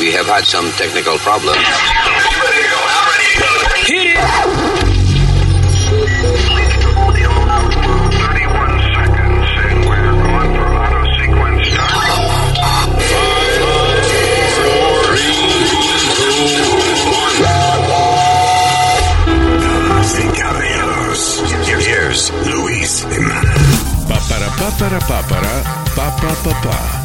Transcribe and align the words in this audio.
We 0.00 0.12
have 0.12 0.24
had 0.24 0.46
some 0.46 0.64
technical 0.80 1.18
problems. 1.18 1.58
Hit 3.84 4.06
it! 4.06 4.16
Damas 19.60 20.18
y 20.18 20.28
caballeros, 20.40 21.42
here's 21.66 22.32
Luis 22.46 23.06
Jimenez. 23.10 24.08
Pa 24.08 24.18
para 24.30 24.48
pa 24.56 24.68
para 24.78 24.98
pa 26.40 26.99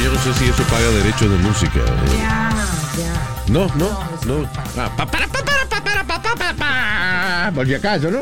que 0.00 0.04
yo 0.04 0.12
no 0.12 0.18
sé 0.20 0.32
si 0.34 0.44
eso 0.50 0.62
paga 0.64 0.88
derechos 0.90 1.30
de 1.30 1.36
música. 1.38 1.80
eh. 1.80 2.16
Ya, 2.18 2.50
ya. 2.98 3.52
No, 3.52 3.66
no, 3.76 4.18
no. 4.26 4.38
no 4.42 4.52
paga. 4.52 4.70
Ah, 4.86 4.96
pa 4.96 5.06
para 5.06 5.26
pa 5.28 5.40
para 5.44 5.66
pa 5.68 5.84
para 5.84 6.04
pa 6.06 6.22
pa 6.22 6.34
pa 6.36 6.54
pa. 6.54 7.52
Por 7.54 7.66
si 7.66 7.74
acaso, 7.74 8.10
¿no? 8.10 8.20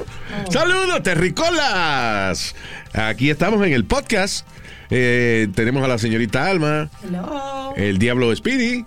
Saludos, 0.50 1.02
terricolas. 1.02 2.54
Aquí 2.92 3.30
estamos 3.30 3.64
en 3.66 3.72
el 3.72 3.84
podcast. 3.84 4.46
Eh, 4.90 5.48
tenemos 5.54 5.84
a 5.84 5.88
la 5.88 5.98
señorita 5.98 6.46
Alma, 6.46 6.88
Hello. 7.04 7.74
el 7.76 7.98
diablo 7.98 8.34
Speedy, 8.34 8.84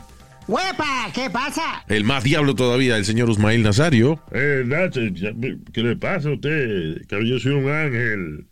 ¡Huepa! 0.48 1.12
¿Qué 1.14 1.30
pasa? 1.30 1.84
el 1.88 2.04
más 2.04 2.24
diablo 2.24 2.56
todavía, 2.56 2.98
el 2.98 3.06
señor 3.06 3.30
Usmail 3.30 3.62
Nazario. 3.62 4.20
Eh, 4.32 4.64
Nacho, 4.66 5.00
¿qué 5.72 5.84
le 5.84 5.96
pasa 5.96 6.30
a 6.30 6.34
usted? 6.34 7.06
Que 7.08 7.30
yo 7.30 7.40
soy 7.40 7.52
un 7.52 7.70
ángel. 7.72 8.48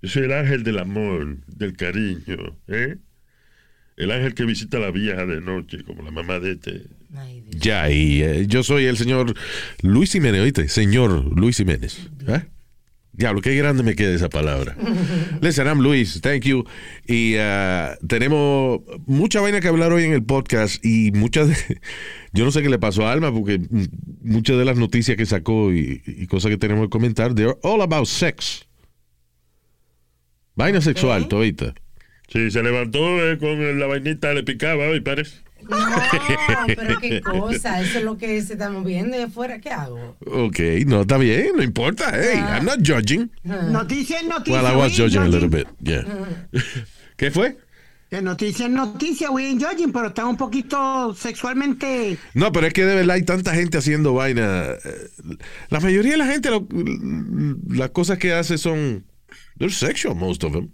Yo 0.00 0.08
soy 0.08 0.22
el 0.24 0.32
ángel 0.32 0.62
del 0.64 0.78
amor, 0.78 1.36
del 1.48 1.76
cariño, 1.76 2.56
¿eh? 2.68 2.96
El 4.00 4.10
ángel 4.12 4.34
que 4.34 4.46
visita 4.46 4.78
a 4.78 4.80
la 4.80 4.90
vieja 4.90 5.26
de 5.26 5.42
noche, 5.42 5.84
como 5.84 6.02
la 6.02 6.10
mamá 6.10 6.40
de 6.40 6.52
este. 6.52 6.84
Ay. 7.14 7.44
Ya, 7.50 7.90
y 7.90 8.22
eh, 8.22 8.46
yo 8.46 8.62
soy 8.62 8.86
el 8.86 8.96
señor 8.96 9.34
Luis 9.82 10.12
Jiménez, 10.12 10.40
oíste, 10.40 10.68
señor 10.68 11.36
Luis 11.36 11.58
Jiménez. 11.58 12.08
¿Eh? 12.26 12.40
Diablo, 13.12 13.42
qué 13.42 13.54
grande 13.54 13.82
me 13.82 13.94
queda 13.94 14.14
esa 14.14 14.30
palabra. 14.30 14.74
Listen, 15.42 15.66
I'm 15.66 15.80
Luis, 15.80 16.22
thank 16.22 16.44
you. 16.44 16.64
Y 17.06 17.34
ah, 17.38 17.98
tenemos 18.08 18.80
mucha 19.04 19.42
vaina 19.42 19.60
que 19.60 19.68
hablar 19.68 19.92
hoy 19.92 20.04
en 20.04 20.12
el 20.12 20.22
podcast 20.22 20.82
y 20.82 21.12
muchas 21.12 21.48
de, 21.48 21.80
yo 22.32 22.46
no 22.46 22.52
sé 22.52 22.62
qué 22.62 22.70
le 22.70 22.78
pasó 22.78 23.06
a 23.06 23.12
Alma 23.12 23.30
porque 23.30 23.60
muchas 24.22 24.56
de 24.56 24.64
las 24.64 24.78
noticias 24.78 25.18
que 25.18 25.26
sacó 25.26 25.74
y, 25.74 26.00
y 26.06 26.26
cosas 26.26 26.50
que 26.50 26.56
tenemos 26.56 26.86
que 26.86 26.90
comentar, 26.90 27.34
they're 27.34 27.58
all 27.62 27.82
about 27.82 28.06
sex. 28.06 28.66
Vaina 30.54 30.80
sexual, 30.80 31.28
todita. 31.28 31.74
Sí, 32.32 32.50
se 32.50 32.62
levantó 32.62 32.98
eh, 33.24 33.38
con 33.38 33.78
la 33.78 33.86
vainita, 33.86 34.32
le 34.32 34.42
picaba 34.44 34.88
hoy, 34.88 35.00
parece. 35.00 35.38
No, 35.68 35.76
pero 36.66 36.98
qué 37.00 37.20
cosa. 37.20 37.80
Eso 37.82 37.98
es 37.98 38.04
lo 38.04 38.16
que 38.16 38.40
se 38.42 38.54
está 38.54 38.70
moviendo 38.70 39.16
y 39.18 39.22
afuera. 39.22 39.60
¿Qué 39.60 39.70
hago? 39.70 40.16
Ok, 40.26 40.58
no, 40.86 41.02
está 41.02 41.18
bien, 41.18 41.50
no 41.56 41.62
importa. 41.62 42.12
Hey, 42.14 42.38
I'm 42.38 42.64
not 42.64 42.78
judging. 42.86 43.30
Noticia 43.44 44.20
es 44.20 44.26
noticia. 44.26 44.62
Well, 44.62 44.72
I 44.72 44.76
was 44.76 44.96
judging 44.96 45.22
a 45.22 45.28
little 45.28 45.48
bit, 45.48 45.66
yeah. 45.80 46.04
¿Qué 47.16 47.30
fue? 47.30 47.56
Que 48.08 48.20
noticia 48.22 48.66
es 48.66 48.72
noticia, 48.72 49.30
we 49.30 49.46
ain't 49.46 49.62
judging, 49.62 49.92
pero 49.92 50.08
está 50.08 50.24
un 50.24 50.36
poquito 50.36 51.14
sexualmente. 51.14 52.16
No, 52.34 52.50
pero 52.50 52.66
es 52.66 52.72
que 52.72 52.84
de 52.84 52.96
verdad 52.96 53.16
hay 53.16 53.22
tanta 53.24 53.54
gente 53.54 53.78
haciendo 53.78 54.14
vaina. 54.14 54.70
Eh, 54.84 55.36
La 55.68 55.78
mayoría 55.80 56.12
de 56.12 56.18
la 56.18 56.26
gente, 56.26 56.50
lo- 56.50 56.66
las 57.68 57.90
cosas 57.90 58.18
que 58.18 58.32
hace 58.32 58.56
son. 58.58 59.04
They're 59.58 59.72
sexual, 59.72 60.16
most 60.16 60.42
of 60.42 60.52
them. 60.52 60.70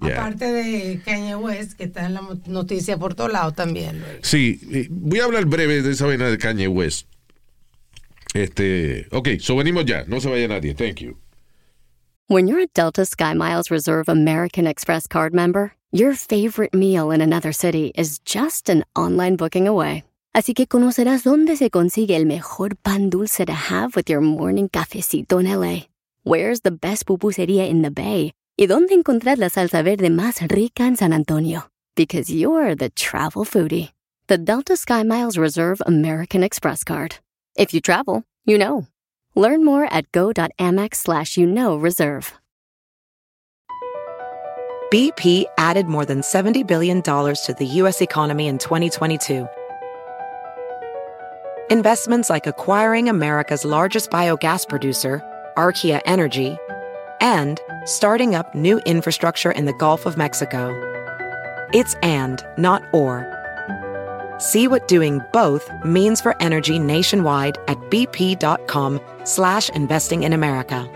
Yeah. 0.00 0.20
Aparte 0.20 0.52
de 0.52 1.00
Kanye 1.04 1.34
West, 1.34 1.76
que 1.76 1.84
está 1.84 2.06
en 2.06 2.14
la 2.14 2.22
noticia 2.46 2.96
por 2.98 3.14
todos 3.14 3.32
lados 3.32 3.54
también. 3.54 4.00
Luis. 4.00 4.20
Sí, 4.22 4.88
voy 4.90 5.20
a 5.20 5.24
hablar 5.24 5.46
breve 5.46 5.82
de 5.82 5.90
esa 5.90 6.06
vaina 6.06 6.28
de 6.28 6.38
Kanye 6.38 6.68
West. 6.68 7.06
Este. 8.34 9.06
Ok, 9.10 9.40
so 9.40 9.56
venimos 9.56 9.84
ya. 9.86 10.04
No 10.06 10.20
se 10.20 10.28
vaya 10.28 10.46
nadie. 10.48 10.74
Thank 10.74 11.00
you. 11.00 11.16
When 12.28 12.46
you're 12.46 12.60
a 12.60 12.66
Delta 12.66 13.06
SkyMiles 13.06 13.70
Reserve 13.70 14.08
American 14.08 14.66
Express 14.66 15.06
card 15.06 15.32
member, 15.32 15.72
your 15.90 16.14
favorite 16.14 16.74
meal 16.74 17.10
in 17.10 17.22
another 17.22 17.52
city 17.52 17.92
is 17.96 18.18
just 18.24 18.68
an 18.68 18.84
online 18.94 19.36
booking 19.36 19.66
away. 19.66 20.04
Así 20.34 20.54
que 20.54 20.66
conocerás 20.66 21.24
dónde 21.24 21.56
se 21.56 21.70
consigue 21.70 22.14
el 22.14 22.26
mejor 22.26 22.76
pan 22.76 23.08
dulce 23.08 23.46
to 23.46 23.52
have 23.52 23.96
with 23.96 24.10
your 24.10 24.20
morning 24.20 24.68
cafecito 24.68 25.40
en 25.40 25.46
LA. 25.46 25.86
Where's 26.22 26.60
the 26.60 26.70
best 26.70 27.06
pupusería 27.06 27.66
in 27.66 27.80
the 27.80 27.90
Bay? 27.90 28.32
Y 28.60 28.66
dónde 28.66 28.94
encontrar 28.94 29.38
la 29.38 29.50
salsa 29.50 29.84
verde 29.84 30.10
más 30.10 30.40
rica 30.40 30.84
en 30.84 30.96
San 30.96 31.12
Antonio. 31.12 31.70
Because 31.94 32.28
you're 32.28 32.74
the 32.74 32.90
travel 32.90 33.44
foodie. 33.44 33.92
The 34.26 34.36
Delta 34.36 34.72
SkyMiles 34.72 35.38
Reserve 35.38 35.80
American 35.86 36.42
Express 36.42 36.82
card. 36.82 37.20
If 37.56 37.72
you 37.72 37.80
travel, 37.80 38.24
you 38.44 38.58
know. 38.58 38.88
Learn 39.36 39.64
more 39.64 39.84
at 39.84 40.10
go.amex 40.10 40.96
slash 40.96 41.36
you 41.36 41.46
know 41.46 41.76
reserve. 41.76 42.32
BP 44.92 45.44
added 45.56 45.86
more 45.86 46.04
than 46.04 46.22
$70 46.22 46.66
billion 46.66 47.00
to 47.00 47.54
the 47.56 47.66
U.S. 47.66 48.00
economy 48.02 48.48
in 48.48 48.58
2022. 48.58 49.46
Investments 51.70 52.28
like 52.28 52.48
acquiring 52.48 53.08
America's 53.08 53.64
largest 53.64 54.10
biogas 54.10 54.68
producer, 54.68 55.22
Archaea 55.56 56.00
Energy, 56.06 56.56
and 57.20 57.60
starting 57.84 58.34
up 58.34 58.54
new 58.54 58.78
infrastructure 58.86 59.50
in 59.50 59.64
the 59.64 59.72
Gulf 59.74 60.06
of 60.06 60.16
Mexico. 60.16 60.70
It's 61.72 61.94
and, 62.02 62.44
not 62.56 62.82
or. 62.92 63.26
See 64.38 64.68
what 64.68 64.88
doing 64.88 65.20
both 65.32 65.68
means 65.84 66.20
for 66.20 66.40
energy 66.40 66.78
nationwide 66.78 67.58
at 67.66 67.76
bp.com 67.90 69.00
slash 69.24 69.68
investing 69.70 70.22
in 70.22 70.32
America. 70.32 70.88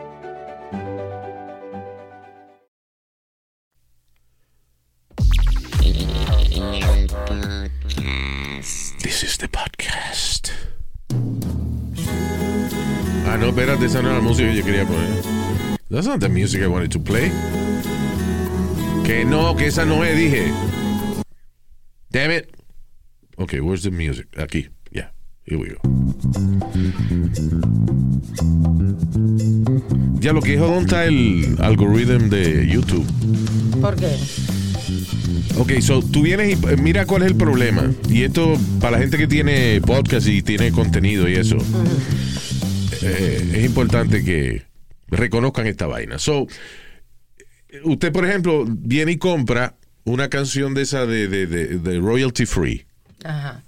This 9.03 9.25
is 9.25 9.37
the 9.37 9.49
podcast. 9.49 10.53
Ah, 13.27 13.37
no, 13.37 13.49
espérate, 13.49 13.87
esa 13.87 14.01
no 14.03 14.09
era 14.11 14.19
la 14.19 14.25
música 14.25 14.49
que 14.49 14.57
yo 14.57 14.65
quería 14.65 14.87
poner. 14.87 15.42
That's 15.93 16.07
not 16.07 16.21
the 16.21 16.31
music 16.31 16.63
I 16.63 16.69
wanted 16.69 16.91
to 16.93 16.99
play. 16.99 17.31
Que 19.05 19.27
no, 19.27 19.55
que 19.55 19.67
esa 19.67 19.85
no 19.85 20.03
es, 20.03 20.17
dije. 20.17 20.51
Damn 22.11 22.31
it. 22.31 22.55
Okay, 23.37 23.61
where's 23.61 23.83
the 23.83 23.91
music? 23.91 24.27
Aquí. 24.39 24.71
Yeah, 24.91 25.11
here 25.45 25.59
we 25.59 25.69
go. 25.69 25.77
Ya 30.19 30.33
lo 30.33 30.41
que 30.41 30.53
dijo, 30.53 30.67
¿dónde 30.67 30.85
está 30.85 31.05
el 31.05 31.57
algoritmo 31.61 32.31
de 32.31 32.67
YouTube? 32.67 33.07
¿Por 33.83 33.95
qué? 33.97 34.17
Ok, 35.59 35.73
so 35.83 36.01
tú 36.01 36.23
vienes 36.23 36.59
y 36.59 36.67
eh, 36.69 36.77
mira 36.79 37.05
cuál 37.05 37.21
es 37.25 37.29
el 37.29 37.37
problema. 37.37 37.93
Y 38.09 38.23
esto 38.23 38.55
para 38.81 38.93
la 38.93 38.99
gente 38.99 39.19
que 39.19 39.27
tiene 39.27 39.83
podcast 39.83 40.27
y 40.27 40.41
tiene 40.41 40.73
contenido 40.73 41.29
y 41.29 41.35
eso, 41.35 41.59
eh, 43.03 43.53
es 43.57 43.65
importante 43.67 44.25
que 44.25 44.72
reconozcan 45.17 45.67
esta 45.67 45.87
vaina. 45.87 46.19
So, 46.19 46.47
usted, 47.85 48.13
por 48.13 48.25
ejemplo, 48.27 48.65
viene 48.69 49.13
y 49.13 49.17
compra 49.19 49.77
una 50.05 50.29
canción 50.29 50.75
de 50.75 50.83
esa 50.83 51.07
de, 51.07 51.29
de- 51.29 51.47
de- 51.47 51.79
de 51.79 52.01
royalty 52.01 52.47
free. 52.47 52.85
Ajá. 53.25 53.63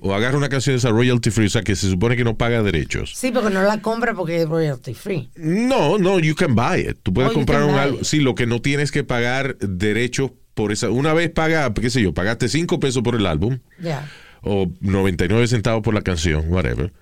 O 0.00 0.14
agarra 0.14 0.36
una 0.36 0.48
canción 0.50 0.74
de 0.74 0.78
esa 0.78 0.90
royalty 0.90 1.30
free, 1.30 1.46
o 1.46 1.50
sea, 1.50 1.62
que 1.62 1.74
se 1.76 1.88
supone 1.88 2.14
que 2.16 2.24
no 2.24 2.36
paga 2.36 2.62
derechos. 2.62 3.12
Sí, 3.16 3.30
porque 3.32 3.48
no 3.50 3.62
la 3.62 3.80
compra 3.80 4.12
porque 4.14 4.42
es 4.42 4.48
royalty 4.48 4.92
free. 4.94 5.30
No, 5.36 5.96
no, 5.98 6.18
you 6.18 6.34
can 6.34 6.54
buy 6.54 6.80
it. 6.80 6.98
Tú 7.02 7.12
puedes 7.14 7.30
Oh, 7.30 7.34
comprar 7.34 7.64
un 7.64 7.94
it. 7.94 8.02
Sí, 8.04 8.20
lo 8.20 8.34
que 8.34 8.46
no 8.46 8.60
tienes 8.60 8.90
que 8.92 9.02
pagar 9.04 9.56
derechos 9.58 10.32
por 10.52 10.72
esa. 10.72 10.90
Una 10.90 11.14
vez 11.14 11.30
paga, 11.30 11.72
qué 11.72 11.88
sé 11.90 12.02
yo, 12.02 12.12
pagaste 12.12 12.48
5 12.48 12.78
pesos 12.80 13.02
por 13.02 13.14
el 13.16 13.26
álbum 13.26 13.58
Ya. 13.80 14.06
O 14.44 14.70
99 14.80 15.48
centavos 15.48 15.82
por 15.82 15.94
la 15.94 16.02
canción, 16.02 16.44
whatever. 16.48 16.92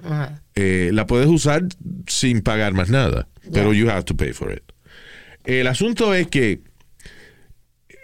Eh, 0.54 0.90
la 0.92 1.06
puedes 1.06 1.26
usar 1.26 1.64
sin 2.06 2.40
pagar 2.40 2.72
más 2.72 2.88
nada, 2.88 3.28
pero 3.52 3.72
you 3.72 3.90
have 3.90 4.04
to 4.04 4.16
pay 4.16 4.32
for 4.32 4.52
it. 4.52 4.62
El 5.44 5.66
asunto 5.66 6.14
es 6.14 6.28
que 6.28 6.62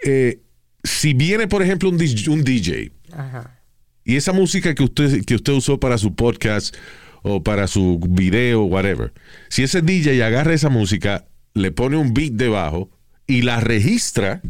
eh, 0.03 0.41
si 0.83 1.13
viene, 1.13 1.47
por 1.47 1.61
ejemplo, 1.61 1.89
un, 1.89 1.97
DJ 1.97 2.29
un 2.29 2.43
DJ 2.43 2.91
Ajá. 3.13 3.61
y 4.03 4.17
esa 4.17 4.33
música 4.33 4.75
que 4.75 4.83
usted, 4.83 5.23
que 5.25 5.35
usted 5.35 5.53
usó 5.53 5.79
para 5.79 5.97
su 5.97 6.15
podcast 6.15 6.75
o 7.21 7.41
para 7.41 7.67
su 7.67 7.99
video, 8.09 8.63
whatever, 8.63 9.13
si 9.49 9.63
ese 9.63 9.81
DJ 9.81 10.23
agarra 10.23 10.53
esa 10.53 10.69
música, 10.69 11.25
le 11.53 11.71
pone 11.71 11.97
un 11.97 12.13
beat 12.13 12.33
debajo 12.33 12.89
y 13.25 13.41
la 13.41 13.59
registra, 13.61 14.41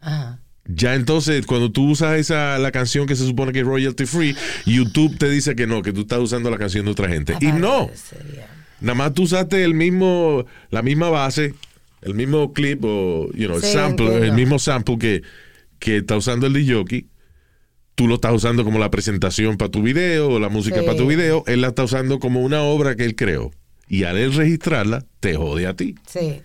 Ajá. 0.00 0.40
Ya 0.68 0.94
entonces 0.94 1.46
cuando 1.46 1.70
tú 1.70 1.90
usas 1.90 2.18
esa 2.18 2.58
la 2.58 2.72
canción 2.72 3.06
que 3.06 3.16
se 3.16 3.26
supone 3.26 3.52
que 3.52 3.60
es 3.60 3.66
royalty 3.66 4.06
free, 4.06 4.36
YouTube 4.64 5.16
te 5.18 5.28
dice 5.30 5.54
que 5.54 5.66
no, 5.66 5.82
que 5.82 5.92
tú 5.92 6.02
estás 6.02 6.18
usando 6.18 6.50
la 6.50 6.58
canción 6.58 6.84
de 6.84 6.90
otra 6.92 7.08
gente. 7.08 7.34
Y 7.40 7.46
no, 7.52 7.90
nada 8.80 8.94
más 8.94 9.14
tú 9.14 9.22
usaste 9.22 9.62
el 9.64 9.74
mismo, 9.74 10.44
la 10.70 10.82
misma 10.82 11.08
base, 11.10 11.54
el 12.02 12.14
mismo 12.14 12.52
clip 12.52 12.84
o 12.84 13.30
you 13.32 13.46
know, 13.46 13.56
el 13.56 13.62
sample, 13.62 14.06
entiendo. 14.06 14.26
el 14.26 14.32
mismo 14.32 14.58
sample 14.58 14.98
que, 14.98 15.22
que 15.78 15.98
está 15.98 16.16
usando 16.16 16.46
el 16.46 16.52
DJ 16.52 17.06
tú 17.94 18.06
lo 18.08 18.16
estás 18.16 18.34
usando 18.34 18.62
como 18.62 18.78
la 18.78 18.90
presentación 18.90 19.56
para 19.56 19.70
tu 19.70 19.82
video 19.82 20.28
o 20.28 20.38
la 20.38 20.50
música 20.50 20.80
Sí. 20.80 20.84
para 20.86 20.98
tu 20.98 21.06
video, 21.06 21.42
él 21.46 21.62
la 21.62 21.68
está 21.68 21.82
usando 21.84 22.18
como 22.20 22.42
una 22.42 22.60
obra 22.62 22.94
que 22.94 23.04
él 23.04 23.16
creó. 23.16 23.50
Y 23.88 24.02
al 24.04 24.18
él 24.18 24.34
registrarla, 24.34 25.04
te 25.20 25.34
jode 25.34 25.66
a 25.66 25.74
ti. 25.74 25.94
Sí, 26.06 26.42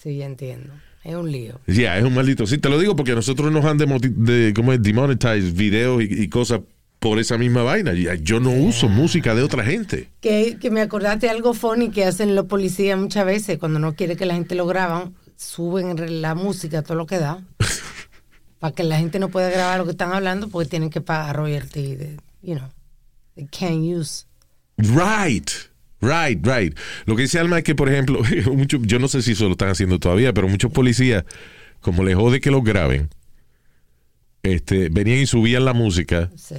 sí, 0.00 0.22
entiendo. 0.22 0.72
Es 1.04 1.14
un 1.14 1.30
lío. 1.30 1.60
Ya, 1.66 1.98
es 1.98 2.04
un 2.04 2.14
maldito. 2.14 2.46
Sí, 2.46 2.58
te 2.58 2.68
lo 2.68 2.78
digo 2.78 2.94
porque 2.94 3.14
nosotros 3.14 3.50
nos 3.50 3.64
han 3.64 3.78
de, 3.78 4.52
¿cómo 4.54 4.72
es? 4.72 4.82
demonetized 4.82 5.52
videos 5.54 6.02
y, 6.02 6.22
y 6.22 6.28
cosas 6.28 6.60
por 7.02 7.18
esa 7.18 7.36
misma 7.36 7.64
vaina. 7.64 7.92
Ya, 7.94 8.14
Yo 8.14 8.38
no 8.38 8.52
uso 8.52 8.88
música 8.88 9.34
de 9.34 9.42
otra 9.42 9.64
gente. 9.64 10.08
Que, 10.20 10.56
que 10.60 10.70
me 10.70 10.80
acordaste 10.80 11.26
de 11.26 11.32
algo 11.32 11.52
funny 11.52 11.90
que 11.90 12.04
hacen 12.04 12.36
los 12.36 12.46
policías 12.46 12.96
muchas 12.96 13.26
veces 13.26 13.58
cuando 13.58 13.80
no 13.80 13.96
quiere 13.96 14.16
que 14.16 14.24
la 14.24 14.34
gente 14.34 14.54
lo 14.54 14.66
graban, 14.66 15.16
suben 15.36 16.22
la 16.22 16.36
música, 16.36 16.82
todo 16.82 16.96
lo 16.96 17.06
que 17.06 17.18
da, 17.18 17.42
para 18.60 18.72
que 18.72 18.84
la 18.84 18.98
gente 18.98 19.18
no 19.18 19.30
pueda 19.30 19.50
grabar 19.50 19.78
lo 19.78 19.84
que 19.84 19.90
están 19.90 20.12
hablando 20.12 20.48
porque 20.48 20.68
tienen 20.70 20.90
que 20.90 21.00
pagar 21.00 21.34
royalty, 21.34 21.96
de, 21.96 22.16
you 22.40 22.54
know, 22.54 22.68
they 23.34 23.48
can't 23.50 23.82
use. 23.82 24.26
Right. 24.78 25.50
Right, 26.02 26.44
right. 26.46 26.76
Lo 27.06 27.16
que 27.16 27.22
dice 27.22 27.38
Alma 27.38 27.58
es 27.58 27.64
que, 27.64 27.74
por 27.74 27.88
ejemplo, 27.90 28.20
mucho- 28.52 28.78
yo 28.82 28.98
no 28.98 29.08
sé 29.08 29.22
si 29.22 29.32
eso 29.32 29.44
lo 29.46 29.52
están 29.52 29.68
haciendo 29.70 29.98
todavía, 29.98 30.32
pero 30.34 30.48
muchos 30.48 30.70
policías, 30.72 31.24
como 31.80 32.02
les 32.04 32.14
jode 32.16 32.40
que 32.40 32.50
los 32.50 32.62
graben, 32.64 33.08
este, 34.42 34.88
venían 34.90 35.18
y 35.18 35.26
subían 35.26 35.64
la 35.64 35.72
música. 35.72 36.30
Sí. 36.36 36.56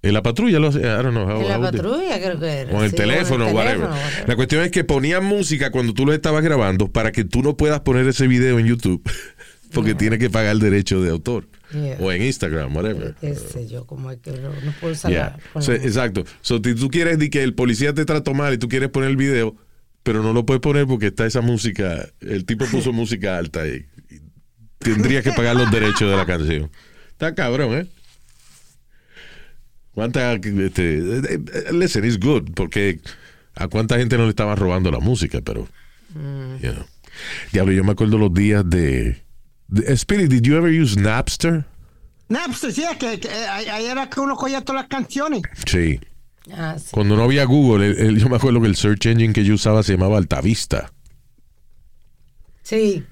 En 0.00 0.14
la 0.14 0.22
patrulla 0.22 0.60
lo 0.60 0.68
I 0.68 0.80
don't 0.80 1.10
know 1.10 1.26
how- 1.28 1.42
En 1.42 1.48
la 1.48 1.60
patrulla 1.60 2.18
creo 2.20 2.38
que 2.38 2.46
era. 2.46 2.72
O 2.72 2.78
en 2.78 2.84
el 2.84 2.90
sí, 2.90 2.96
teléfono, 2.96 3.44
en 3.44 3.50
el 3.50 3.56
whatever. 3.56 3.76
teléfono, 3.80 4.00
whatever. 4.00 4.28
La 4.28 4.36
cuestión 4.36 4.62
es 4.62 4.70
que 4.70 4.84
ponían 4.84 5.24
música 5.24 5.72
cuando 5.72 5.92
tú 5.92 6.06
lo 6.06 6.12
estabas 6.12 6.44
grabando 6.44 6.86
para 6.92 7.10
que 7.10 7.24
tú 7.24 7.42
no 7.42 7.56
puedas 7.56 7.80
poner 7.80 8.06
ese 8.06 8.28
video 8.28 8.60
en 8.60 8.66
YouTube 8.66 9.02
porque 9.72 9.94
tienes 9.94 10.18
que 10.18 10.30
pagar 10.30 10.52
el 10.52 10.60
derecho 10.60 11.00
de 11.02 11.10
autor. 11.10 11.48
Yeah. 11.72 11.98
O 12.00 12.10
en 12.10 12.22
Instagram, 12.22 12.74
whatever. 12.74 13.14
Qué 13.20 13.34
sé 13.34 13.66
yo, 13.68 13.84
como 13.86 14.10
es 14.10 14.18
que 14.20 14.30
no, 14.32 14.50
puedo 14.80 14.94
usar 14.94 15.10
Yeah. 15.10 15.36
la- 15.36 15.52
con 15.52 15.62
So, 15.62 15.72
la- 15.72 15.78
exacto. 15.78 16.24
So, 16.40 16.60
si 16.64 16.74
tú 16.74 16.88
quieres 16.88 17.18
di 17.18 17.28
que 17.30 17.42
el 17.42 17.54
policía 17.54 17.92
te 17.92 18.04
trató 18.06 18.32
mal 18.34 18.54
y 18.54 18.58
tú 18.58 18.68
quieres 18.68 18.88
poner 18.88 19.10
el 19.10 19.16
video, 19.16 19.54
pero 20.02 20.22
no 20.22 20.32
lo 20.32 20.46
puedes 20.46 20.60
poner 20.62 20.86
porque 20.86 21.08
está 21.08 21.26
esa 21.26 21.42
música, 21.42 22.08
el 22.20 22.44
tipo 22.46 22.64
puso 22.66 22.92
música 22.92 23.36
alta 23.36 23.66
y, 23.68 23.84
y 24.10 24.20
tendrías 24.78 25.22
que 25.22 25.32
pagar 25.32 25.56
los 25.56 25.70
derechos 25.70 26.10
de 26.10 26.16
la 26.16 26.24
canción. 26.24 26.70
Está 27.10 27.34
cabrón, 27.34 27.74
¿eh? 27.74 27.86
¿Cuánta, 29.92 30.32
este, 30.34 30.98
eh, 30.98 31.22
eh, 31.28 31.64
listen, 31.72 32.04
it's 32.04 32.18
good, 32.20 32.50
porque 32.54 33.00
a 33.56 33.66
cuánta 33.68 33.98
gente 33.98 34.16
no 34.16 34.24
le 34.24 34.30
estaban 34.30 34.56
robando 34.56 34.90
la 34.90 35.00
música, 35.00 35.40
pero, 35.44 35.68
you 36.14 36.70
know. 36.72 36.86
Diablo, 37.52 37.72
yo 37.72 37.82
me 37.82 37.92
acuerdo 37.92 38.16
los 38.16 38.32
días 38.32 38.68
de- 38.68 39.20
Spirit, 39.96 40.30
did 40.30 40.44
you 40.46 40.56
ever 40.56 40.70
use 40.70 40.96
Napster? 40.98 41.64
Napster, 42.28 42.72
sí, 42.72 42.82
es 42.84 42.96
que, 42.98 43.18
que, 43.20 43.28
eh, 43.28 43.48
ahí 43.48 43.86
era 43.86 44.08
que 44.08 44.20
uno 44.20 44.34
cogía 44.36 44.62
todas 44.62 44.82
las 44.82 44.88
canciones. 44.88 45.42
Sí. 45.66 46.00
Ah, 46.52 46.76
sí. 46.78 46.88
Cuando 46.92 47.16
no 47.16 47.24
había 47.24 47.44
Google, 47.44 47.86
el- 47.86 47.98
el- 47.98 48.18
yo 48.18 48.28
me 48.28 48.36
acuerdo 48.36 48.60
que 48.60 48.66
el 48.68 48.76
search 48.76 49.06
engine 49.06 49.32
que 49.34 49.44
yo 49.44 49.54
usaba 49.54 49.82
se 49.82 49.92
llamaba 49.92 50.16
Altavista. 50.18 50.90
Sí. 52.62 53.04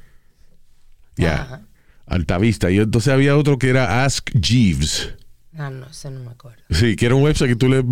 Ya. 1.16 1.62
Altavista. 2.06 2.70
Y 2.70 2.78
entonces 2.78 3.12
había 3.12 3.36
otro 3.36 3.58
que 3.58 3.68
era 3.70 4.04
Ask 4.04 4.30
Jeeves. 4.40 5.14
Ah, 5.58 5.70
no, 5.70 5.86
ese 5.86 6.10
no 6.10 6.20
me 6.20 6.30
acuerdo. 6.32 6.62
Sí, 6.70 6.96
que 6.96 7.06
era 7.06 7.14
un 7.14 7.22
website 7.22 7.48
que 7.50 7.56
tú 7.56 7.68
le, 7.68 7.82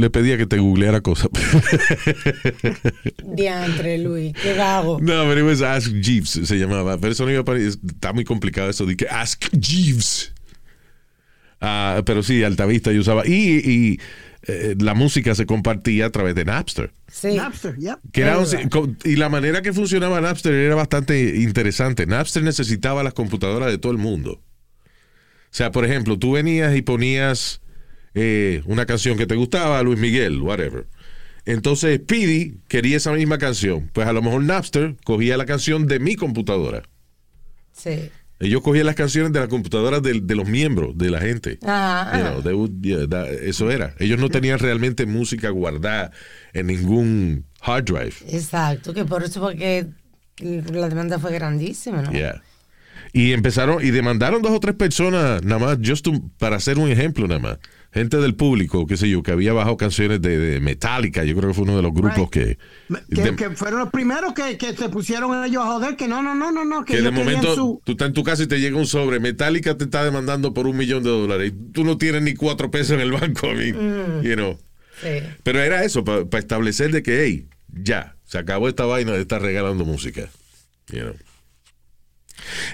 le 0.00 0.10
pedías 0.10 0.38
que 0.38 0.46
te 0.46 0.58
googleara 0.58 1.00
cosas. 1.02 1.28
Diantre, 3.24 3.98
Luis, 3.98 4.32
qué 4.42 4.54
vago. 4.54 4.98
no, 5.00 5.24
pero 5.24 5.40
it 5.40 5.44
was 5.46 5.62
Ask 5.62 5.90
Jeeves 6.00 6.30
se 6.44 6.56
llamaba. 6.58 6.98
Pero 6.98 7.12
eso 7.12 7.24
no 7.24 7.30
iba 7.30 7.40
a. 7.46 7.56
Está 7.58 8.12
muy 8.12 8.24
complicado 8.24 8.70
eso 8.70 8.86
de 8.86 8.96
que 8.96 9.06
Ask 9.08 9.44
Jeeves. 9.58 10.32
Ah, 11.60 12.02
pero 12.04 12.22
sí, 12.22 12.42
Altavista 12.42 12.90
yo 12.92 13.00
usaba. 13.02 13.26
Y, 13.26 13.32
y, 13.32 14.00
eh, 14.48 14.74
la 14.80 14.94
música 14.94 15.34
se 15.36 15.46
compartía 15.46 16.06
a 16.06 16.10
través 16.10 16.34
de 16.34 16.44
Napster. 16.44 16.92
Sí. 17.06 17.34
Napster, 17.36 17.76
yep. 17.76 17.98
Que 18.12 18.22
era 18.22 18.38
un- 18.38 18.50
Verdad. 18.50 18.68
co- 18.68 18.88
y 19.04 19.14
la 19.14 19.28
manera 19.28 19.62
que 19.62 19.72
funcionaba 19.72 20.20
Napster 20.20 20.52
era 20.54 20.74
bastante 20.74 21.36
interesante. 21.36 22.06
Napster 22.06 22.42
necesitaba 22.42 23.04
las 23.04 23.14
computadoras 23.14 23.70
de 23.70 23.78
todo 23.78 23.92
el 23.92 23.98
mundo. 23.98 24.40
O 25.52 25.54
sea, 25.54 25.70
por 25.70 25.84
ejemplo, 25.84 26.18
tú 26.18 26.32
venías 26.32 26.74
y 26.74 26.80
ponías 26.82 27.60
eh, 28.14 28.62
una 28.64 28.86
canción 28.86 29.18
que 29.18 29.26
te 29.26 29.34
gustaba, 29.36 29.82
Luis 29.82 29.98
Miguel, 29.98 30.40
whatever. 30.40 30.86
Entonces 31.44 32.00
Speedy 32.02 32.54
quería 32.68 32.96
esa 32.96 33.12
misma 33.12 33.36
canción. 33.36 33.90
Pues 33.92 34.06
a 34.06 34.12
lo 34.14 34.22
mejor 34.22 34.42
Napster 34.44 34.96
cogía 35.04 35.36
la 35.36 35.44
canción 35.44 35.86
de 35.86 35.98
mi 35.98 36.14
computadora. 36.16 36.82
Sí. 37.72 38.08
Ellos 38.40 38.62
cogían 38.62 38.86
las 38.86 38.94
canciones 38.96 39.32
de 39.32 39.40
las 39.40 39.48
computadoras 39.48 40.02
de, 40.02 40.20
de 40.20 40.34
los 40.34 40.48
miembros, 40.48 40.96
de 40.96 41.10
la 41.10 41.20
gente. 41.20 41.58
Ajá. 41.62 42.18
You 42.18 42.24
know, 42.24 42.42
they 42.42 42.52
would- 42.54 42.80
yeah, 42.82 43.06
that- 43.06 43.28
eso 43.42 43.70
era. 43.70 43.94
Ellos 43.98 44.18
no 44.18 44.28
tenían 44.30 44.58
realmente 44.58 45.04
música 45.06 45.50
guardada 45.50 46.10
en 46.52 46.66
ningún 46.68 47.44
hard 47.60 47.84
drive. 47.84 48.14
Exacto, 48.28 48.92
que 48.94 49.04
por 49.04 49.22
eso 49.22 49.40
fue 49.40 49.56
que 49.56 49.86
la 50.40 50.88
demanda 50.88 51.18
fue 51.18 51.32
grandísima, 51.32 52.02
¿no? 52.02 52.10
Yeah. 52.10 52.42
Y 53.14 53.32
empezaron 53.32 53.84
y 53.84 53.90
demandaron 53.90 54.40
dos 54.40 54.52
o 54.52 54.60
tres 54.60 54.74
personas 54.74 55.42
nada 55.44 55.58
más, 55.58 55.78
just 55.84 56.04
to- 56.04 56.22
para 56.38 56.56
hacer 56.56 56.78
un 56.78 56.90
ejemplo 56.90 57.26
nada 57.28 57.40
más. 57.40 57.58
Gente 57.92 58.16
del 58.16 58.34
público, 58.34 58.86
qué 58.86 58.96
sé 58.96 59.06
yo, 59.10 59.22
que 59.22 59.32
había 59.32 59.52
bajado 59.52 59.76
canciones 59.76 60.22
de, 60.22 60.38
de 60.38 60.60
Metallica, 60.60 61.22
yo 61.24 61.36
creo 61.36 61.50
que 61.50 61.54
fue 61.54 61.64
uno 61.64 61.76
de 61.76 61.82
los 61.82 61.92
grupos 61.92 62.16
Right. 62.16 62.30
que, 62.30 62.58
Que, 63.14 63.22
de, 63.22 63.36
que 63.36 63.50
fueron 63.50 63.80
los 63.80 63.90
primeros 63.90 64.32
que, 64.32 64.56
que 64.56 64.74
se 64.74 64.88
pusieron 64.88 65.44
ellos 65.44 65.62
a 65.62 65.66
joder, 65.66 65.96
que 65.96 66.08
no, 66.08 66.22
no, 66.22 66.34
no, 66.34 66.50
no, 66.50 66.64
no, 66.64 66.86
que, 66.86 66.94
que 66.94 67.02
de 67.02 67.10
momento 67.10 67.54
su... 67.54 67.82
tú 67.84 67.92
estás 67.92 68.08
en 68.08 68.14
tu 68.14 68.22
casa 68.24 68.44
y 68.44 68.46
te 68.46 68.60
llega 68.60 68.78
un 68.78 68.86
sobre, 68.86 69.20
Metallica 69.20 69.76
te 69.76 69.84
está 69.84 70.04
demandando 70.04 70.54
por 70.54 70.66
un 70.66 70.78
millón 70.78 71.02
de 71.02 71.10
dólares 71.10 71.52
y 71.54 71.72
tú 71.72 71.84
no 71.84 71.98
tienes 71.98 72.22
ni 72.22 72.32
cuatro 72.32 72.70
pesos 72.70 72.92
en 72.92 73.00
el 73.00 73.12
banco, 73.12 73.50
a 73.50 73.52
mí, 73.52 73.66
you 74.26 74.36
know. 74.36 74.58
Sí. 75.02 75.08
Pero 75.42 75.60
era 75.60 75.84
eso, 75.84 76.02
para 76.02 76.24
establecer 76.38 76.92
de 76.92 77.02
que, 77.02 77.24
hey, 77.24 77.46
ya, 77.68 78.16
se 78.24 78.38
acabó 78.38 78.70
esta 78.70 78.86
vaina 78.86 79.12
de 79.12 79.20
estar 79.20 79.42
regalando 79.42 79.84
música. 79.84 80.30
You 80.90 81.00
know. 81.00 81.14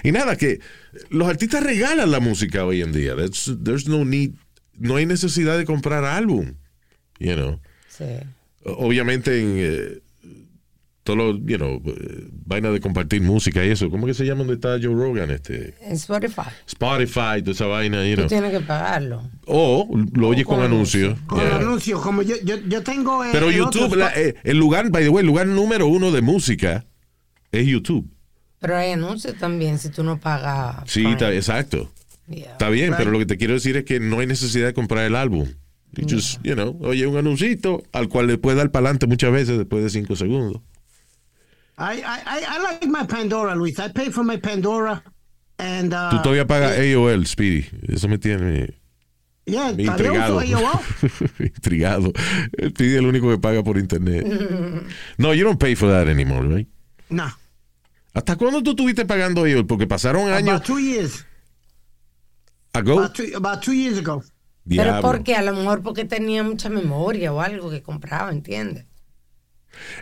Y 0.03 0.11
nada, 0.11 0.35
que 0.35 0.59
los 1.09 1.27
artistas 1.27 1.63
regalan 1.63 2.11
la 2.11 2.19
música 2.19 2.65
hoy 2.65 2.81
en 2.81 2.91
día. 2.91 3.15
That's- 3.15 3.57
there's 3.63 3.87
no 3.87 4.05
need, 4.05 4.31
no 4.77 4.95
hay 4.95 5.05
necesidad 5.05 5.57
de 5.57 5.65
comprar 5.65 6.05
álbum. 6.05 6.55
You 7.19 7.33
know. 7.35 7.59
Sí. 7.89 8.05
Obviamente 8.63 9.39
en 9.41 9.55
eh, 9.57 10.01
todo 11.03 11.15
lo, 11.15 11.37
you 11.37 11.57
know, 11.57 11.81
eh, 11.85 12.27
vaina 12.45 12.69
de 12.71 12.79
compartir 12.79 13.21
música 13.21 13.65
y 13.65 13.69
eso. 13.69 13.89
¿Cómo 13.89 14.05
que 14.05 14.13
se 14.13 14.25
llama 14.25 14.39
donde 14.39 14.53
está 14.55 14.77
Joe 14.81 14.93
Rogan? 14.93 15.31
Este, 15.31 15.73
En 15.81 15.93
Spotify. 15.93 16.49
Spotify, 16.67 17.39
toda 17.41 17.51
esa 17.51 17.65
vaina, 17.65 18.03
you 18.07 18.11
Tú 18.15 18.21
know. 18.21 18.27
tienes 18.29 18.51
que 18.51 18.59
pagarlo. 18.61 19.29
O 19.45 19.89
lo 20.13 20.27
oyes 20.27 20.45
con, 20.45 20.57
con 20.57 20.65
anuncios. 20.65 21.17
Con 21.27 21.39
Yeah. 21.39 21.55
anuncios, 21.57 22.01
como 22.01 22.21
yo, 22.21 22.35
yo, 22.43 22.57
yo 22.67 22.83
tengo... 22.83 23.23
eh, 23.25 23.29
Pero 23.31 23.47
otro 23.47 23.57
YouTube, 23.57 23.95
la- 23.97 24.13
eh, 24.15 24.35
el 24.43 24.57
lugar, 24.57 24.89
by 24.91 25.03
the 25.03 25.09
way, 25.09 25.21
el 25.21 25.27
lugar 25.27 25.47
número 25.47 25.87
uno 25.87 26.11
de 26.11 26.21
música 26.21 26.85
es 27.51 27.65
YouTube. 27.65 28.07
Pero 28.59 28.75
hay 28.77 28.91
anuncios 28.91 29.35
también 29.37 29.79
si 29.79 29.89
tú 29.89 30.03
no 30.03 30.19
pagas. 30.19 30.77
Sí, 30.85 31.05
está- 31.05 31.33
exacto. 31.33 31.91
Yeah. 32.27 32.51
Está 32.51 32.69
bien, 32.69 32.89
Right. 32.89 32.97
pero 32.97 33.11
lo 33.11 33.19
que 33.19 33.25
te 33.25 33.37
quiero 33.37 33.53
decir 33.55 33.75
es 33.77 33.85
que 33.85 33.99
no 33.99 34.19
hay 34.19 34.27
necesidad 34.27 34.67
de 34.67 34.73
comprar 34.73 35.05
el 35.05 35.15
álbum. 35.15 35.47
You 35.93 36.05
just, 36.07 36.39
you 36.43 36.53
know, 36.53 36.77
oye 36.81 37.07
un 37.07 37.17
anuncito 37.17 37.81
al 37.93 38.09
cual 38.09 38.27
le 38.27 38.37
puedes 38.37 38.57
dar 38.57 38.69
para 38.69 38.85
adelante 38.85 39.07
muchas 39.07 39.31
veces 39.31 39.57
después 39.57 39.83
de 39.83 39.89
cinco 39.89 40.15
segundos. 40.15 40.61
I, 41.79 41.99
I, 41.99 42.19
I, 42.25 42.43
I 42.43 42.61
like 42.61 42.87
my 42.87 43.05
Pandora, 43.07 43.55
Luis. 43.55 43.79
I 43.79 43.89
pay 43.91 44.11
for 44.11 44.23
my 44.23 44.37
Pandora. 44.37 45.01
And, 45.57 45.93
uh, 45.93 46.09
Tú 46.11 46.21
todavía 46.21 46.45
pagas 46.45 46.77
AOL, 46.77 47.25
Speedy. 47.25 47.65
Eso 47.87 48.07
me 48.07 48.17
tiene 48.19 48.75
yeah, 49.45 49.71
me 49.73 49.83
intrigado. 49.83 50.41
intrigado. 51.39 52.13
Speedy 52.69 52.91
es 52.93 52.99
el 52.99 53.05
único 53.07 53.29
que 53.31 53.37
paga 53.39 53.63
por 53.63 53.77
internet. 53.77 54.25
no, 55.17 55.33
you 55.33 55.43
don't 55.43 55.59
pay 55.59 55.75
for 55.75 55.89
that 55.89 56.07
anymore, 56.07 56.43
right? 56.47 56.67
No, 57.09 57.31
¿Hasta 58.19 58.35
cuándo 58.35 58.61
tú 58.61 58.71
estuviste 58.71 59.05
pagando 59.05 59.45
AOL? 59.45 59.65
Porque 59.65 59.87
pasaron 59.87 60.29
años 60.29 60.49
about 60.49 60.65
two 60.65 60.77
years. 60.77 61.25
ago. 62.73 62.99
About 62.99 63.13
two, 63.13 63.23
about 63.33 63.61
two 63.61 63.71
years 63.71 63.97
ago. 63.97 64.21
Pero 64.67 64.83
Diablo. 64.83 65.01
porque 65.01 65.35
a 65.35 65.41
lo 65.41 65.53
mejor 65.53 65.81
porque 65.81 66.03
tenía 66.03 66.43
mucha 66.43 66.69
memoria 66.69 67.31
o 67.31 67.39
algo 67.39 67.69
que 67.69 67.81
compraba, 67.81 68.29
¿entiendes? 68.29 68.85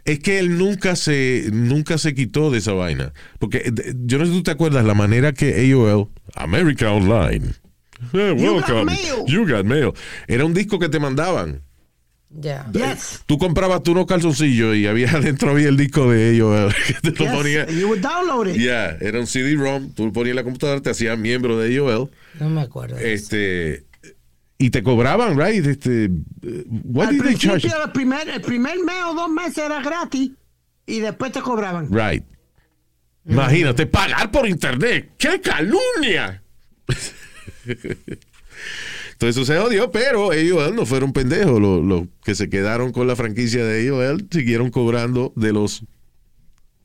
Es 0.03 0.17
que 0.17 0.39
él 0.39 0.57
nunca 0.57 0.95
se, 0.95 1.49
nunca 1.53 1.99
se 1.99 2.15
quitó 2.15 2.49
de 2.49 2.57
esa 2.57 2.73
vaina. 2.73 3.13
Porque 3.37 3.57
eh, 3.59 3.93
yo 4.05 4.17
no 4.17 4.25
sé 4.25 4.31
si 4.31 4.37
tú 4.37 4.43
te 4.43 4.51
acuerdas 4.51 4.83
la 4.83 4.95
manera 4.95 5.33
que 5.33 5.71
AOL, 5.71 6.09
America 6.33 6.91
Online, 6.91 7.45
eh, 8.13 8.33
You 8.35 8.35
got 8.35 8.39
welcome, 8.39 8.85
mail. 8.85 9.25
You 9.27 9.45
Got 9.47 9.65
Mail, 9.65 9.93
era 10.27 10.43
un 10.43 10.55
disco 10.55 10.79
que 10.79 10.89
te 10.89 10.99
mandaban. 10.99 11.61
Ya. 12.29 12.69
Yes. 12.73 13.23
Tú 13.25 13.37
comprabas 13.37 13.81
tú 13.83 13.93
unos 13.93 14.05
calzoncillos 14.05 14.75
y 14.75 14.85
había 14.85 15.09
adentro 15.15 15.51
había 15.51 15.69
el 15.69 15.77
disco 15.77 16.09
de 16.11 16.39
AOL 16.39 16.73
que 16.87 16.93
te 17.11 17.11
lo 17.11 17.25
Yes. 17.31 17.35
ponía. 17.35 17.65
You 17.69 17.87
would 17.87 18.01
download 18.01 18.47
it. 18.47 18.57
Ya, 18.61 18.89
era 18.99 19.19
un 19.19 19.27
CD-ROM, 19.27 19.93
tú 19.93 20.07
lo 20.07 20.11
ponías 20.13 20.31
en 20.31 20.35
la 20.37 20.43
computadora, 20.43 20.81
te 20.81 20.89
hacías 20.89 21.17
miembro 21.17 21.57
de 21.57 21.77
AOL, 21.77 22.11
No 22.39 22.49
me 22.49 22.61
acuerdo. 22.61 22.97
este, 22.97 23.85
y 24.57 24.69
te 24.71 24.83
cobraban, 24.83 25.39
right? 25.39 25.65
Este, 25.65 26.05
eh, 26.05 26.65
what 26.83 27.07
Al 27.07 27.13
did 27.15 27.23
they 27.23 27.35
charge? 27.35 27.61
principio, 27.61 27.85
el 27.85 27.91
primer, 27.91 28.27
el 28.29 28.41
primer 28.41 28.75
mes 28.83 29.03
o 29.05 29.13
dos 29.13 29.29
meses 29.29 29.59
era 29.59 29.81
gratis 29.81 30.31
y 30.85 30.99
después 30.99 31.31
te 31.31 31.41
cobraban. 31.41 31.87
Right. 31.91 32.23
Imagínate, 33.25 33.85
pagar 33.87 34.31
por 34.31 34.47
internet. 34.47 35.11
¡Qué 35.17 35.39
calumnia! 35.41 36.41
Todo 39.17 39.29
eso 39.29 39.45
se 39.45 39.57
odió, 39.57 39.91
pero 39.91 40.31
ellos 40.31 40.73
no 40.73 40.85
fueron 40.85 41.11
pendejos. 41.11 41.59
Los, 41.59 41.83
los 41.83 42.03
que 42.23 42.35
se 42.35 42.49
quedaron 42.49 42.91
con 42.91 43.07
la 43.07 43.15
franquicia 43.15 43.65
de 43.65 43.89
AOL 43.89 44.27
siguieron 44.31 44.69
cobrando 44.69 45.33
de 45.35 45.53
los 45.53 45.83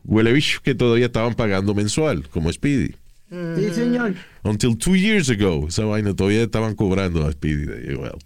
huele 0.04 0.32
bicho 0.32 0.60
que 0.62 0.74
todavía 0.74 1.06
estaban 1.06 1.34
pagando 1.34 1.74
mensual, 1.74 2.28
como 2.28 2.52
Speedy. 2.52 2.94
Sí, 3.30 3.70
señor. 3.72 4.14
Until 4.44 4.76
two 4.76 4.94
years 4.94 5.30
ago, 5.30 5.66
esa 5.68 5.84
vaina 5.84 6.14
todavía 6.14 6.42
estaban 6.42 6.74
cobrando 6.74 7.26
a 7.26 7.32
Speedy 7.32 7.64
de 7.64 7.94
AOL. 7.94 8.18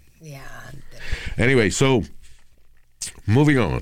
Anyway, 1.37 1.71
so, 1.71 2.01
moving 3.25 3.57
on. 3.57 3.81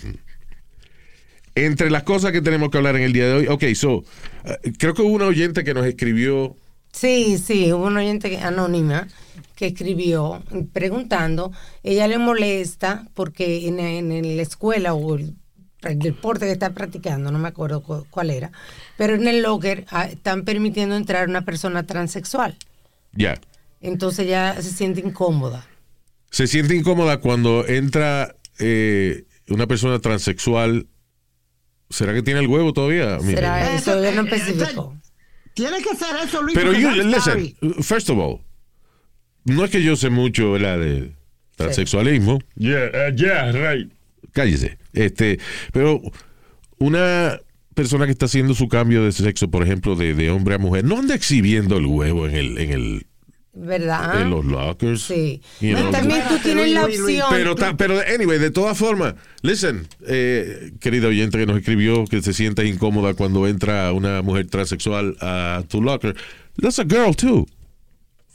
Entre 1.55 1.89
las 1.89 2.03
cosas 2.03 2.31
que 2.31 2.41
tenemos 2.41 2.69
que 2.69 2.77
hablar 2.77 2.95
en 2.97 3.03
el 3.03 3.13
día 3.13 3.27
de 3.27 3.33
hoy, 3.33 3.47
ok, 3.47 3.63
so, 3.73 4.03
eh, 4.43 4.73
creo 4.77 4.93
que 4.93 5.01
hubo 5.01 5.13
una 5.13 5.25
oyente 5.25 5.63
que 5.63 5.73
nos 5.73 5.85
escribió, 5.85 6.55
Sí, 6.95 7.37
sí, 7.37 7.73
hubo 7.73 7.87
una 7.87 7.99
oyente 7.99 8.37
anónima 8.37 9.07
que 9.55 9.67
escribió 9.67 10.41
preguntando, 10.71 11.51
ella 11.83 12.07
le 12.07 12.17
molesta 12.17 13.05
porque 13.13 13.67
en, 13.67 13.79
en 13.81 14.37
la 14.37 14.41
escuela 14.41 14.93
o 14.93 15.15
el, 15.15 15.33
el 15.81 15.99
deporte 15.99 16.45
que 16.45 16.53
está 16.53 16.73
practicando, 16.73 17.31
no 17.31 17.39
me 17.39 17.49
acuerdo 17.49 17.83
cu- 17.83 18.05
cuál 18.09 18.29
era, 18.31 18.51
pero 18.97 19.15
en 19.15 19.27
el 19.27 19.41
locker 19.41 19.85
ah, 19.89 20.05
están 20.05 20.43
permitiendo 20.45 20.95
entrar 20.95 21.27
una 21.27 21.43
persona 21.43 21.83
transexual. 21.85 22.55
ya, 23.11 23.39
Entonces 23.81 24.25
ya 24.27 24.55
se 24.61 24.71
siente 24.71 25.01
incómoda. 25.01 25.67
se 26.31 26.47
siente 26.47 26.75
incómoda 26.75 27.19
cuando 27.19 27.67
entra 27.67 28.35
eh, 28.59 29.25
una 29.49 29.67
persona 29.67 29.99
transexual. 29.99 30.87
¿Será 31.89 32.13
que 32.13 32.23
tiene 32.23 32.39
el 32.39 32.47
huevo 32.47 32.71
todavía? 32.73 33.19
¿Será 33.19 33.75
eso? 33.75 34.01
Yo 34.01 34.11
no 34.13 34.21
especificó. 34.29 34.95
Tiene 35.55 35.77
que 35.77 35.95
ser 35.95 36.15
eso, 36.23 36.43
Luis. 36.43 36.53
Pero 36.53 36.73
yo, 36.73 36.91
listen, 36.91 37.55
first 37.81 38.09
of 38.09 38.19
all, 38.19 38.41
no 39.45 39.65
es 39.65 39.71
que 39.71 39.81
yo 39.81 39.95
sé 39.95 40.09
mucho 40.09 40.51
¿verdad? 40.51 40.77
de 40.77 41.13
transexualismo. 41.55 42.39
Yeah, 42.57 42.89
uh, 42.93 43.15
yeah, 43.15 43.51
right. 43.51 43.91
cállese. 44.33 44.77
Este, 44.93 45.39
pero 45.71 46.01
una 46.77 47.39
persona 47.73 48.05
que 48.05 48.11
está 48.11 48.25
haciendo 48.25 48.53
su 48.53 48.67
cambio 48.67 49.03
de 49.03 49.11
sexo, 49.11 49.49
por 49.49 49.63
ejemplo, 49.63 49.95
de, 49.95 50.13
de 50.13 50.29
hombre 50.29 50.55
a 50.55 50.57
mujer, 50.57 50.83
no 50.83 50.99
anda 50.99 51.15
exhibiendo 51.15 51.77
el 51.77 51.85
huevo 51.85 52.27
en 52.27 52.35
el, 52.35 52.57
en 52.57 52.71
el, 52.71 53.07
¿Verdad? 53.57 54.21
en 54.21 54.29
los 54.31 54.43
lockers. 54.45 55.01
Sí. 55.03 55.41
You 55.61 55.75
know. 55.77 55.89
también 55.91 56.21
tú 56.27 56.37
tienes 56.43 56.71
la 56.71 56.83
opción. 56.85 57.27
Pero, 57.29 57.55
ta- 57.55 57.77
pero 57.77 57.99
anyway, 58.13 58.37
de 58.37 58.51
todas 58.51 58.77
formas, 58.77 59.15
listen, 59.41 59.87
eh, 60.07 60.71
querida 60.81 61.07
oyente 61.07 61.37
que 61.37 61.45
nos 61.45 61.57
escribió 61.57 62.05
que 62.05 62.21
se 62.21 62.33
siente 62.33 62.65
incómoda 62.65 63.13
cuando 63.13 63.47
entra 63.47 63.93
una 63.93 64.21
mujer 64.21 64.47
transexual 64.49 65.15
a 65.21 65.63
tu 65.69 65.81
locker, 65.81 66.15
that's 66.61 66.79
a 66.79 66.83
girl 66.83 67.15
too. 67.15 67.45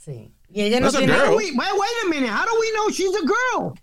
Sí. 0.03 0.31
Y 0.53 0.61
ella 0.61 0.79
no 0.79 0.87
That's 0.91 0.95
a 0.95 0.99
tiene. 1.05 1.13
girl. 1.13 1.35
Wait, 1.35 1.53
wait, 1.53 1.61
a 2.05 2.09
minute. 2.09 2.29
How 2.31 2.43
do 2.45 2.51
we 2.59 2.67
know 2.73 2.89
she's 2.89 3.15
a 3.15 3.21
girl? 3.25 3.73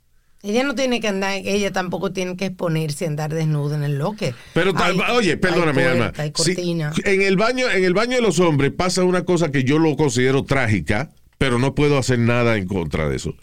Ella 0.42 0.62
no 0.64 0.74
tiene 0.74 1.00
que 1.00 1.08
andar, 1.08 1.32
ella 1.44 1.72
tampoco 1.72 2.12
tiene 2.12 2.36
que 2.36 2.46
exponerse 2.46 3.04
a 3.04 3.08
andar 3.08 3.32
desnuda 3.34 3.76
en 3.76 3.82
el 3.84 3.98
locker. 3.98 4.34
Pero 4.54 4.72
tal- 4.72 5.00
Hay- 5.00 5.16
oye, 5.16 5.36
perdóname, 5.36 5.82
hay 5.82 5.88
Alma. 5.92 6.12
puerta, 6.12 6.22
Hay 6.22 6.32
Si- 6.36 7.00
en 7.04 7.22
el 7.22 7.36
baño, 7.36 7.68
en 7.70 7.84
el 7.84 7.92
baño 7.94 8.16
de 8.16 8.22
los 8.22 8.38
hombres 8.38 8.70
pasa 8.72 9.02
una 9.04 9.24
cosa 9.24 9.50
que 9.50 9.64
yo 9.64 9.78
lo 9.80 9.96
considero 9.96 10.44
trágica, 10.44 11.10
pero 11.38 11.58
no 11.58 11.74
puedo 11.74 11.98
hacer 11.98 12.18
nada 12.18 12.56
en 12.56 12.66
contra 12.66 13.08
de 13.08 13.16
eso. 13.16 13.34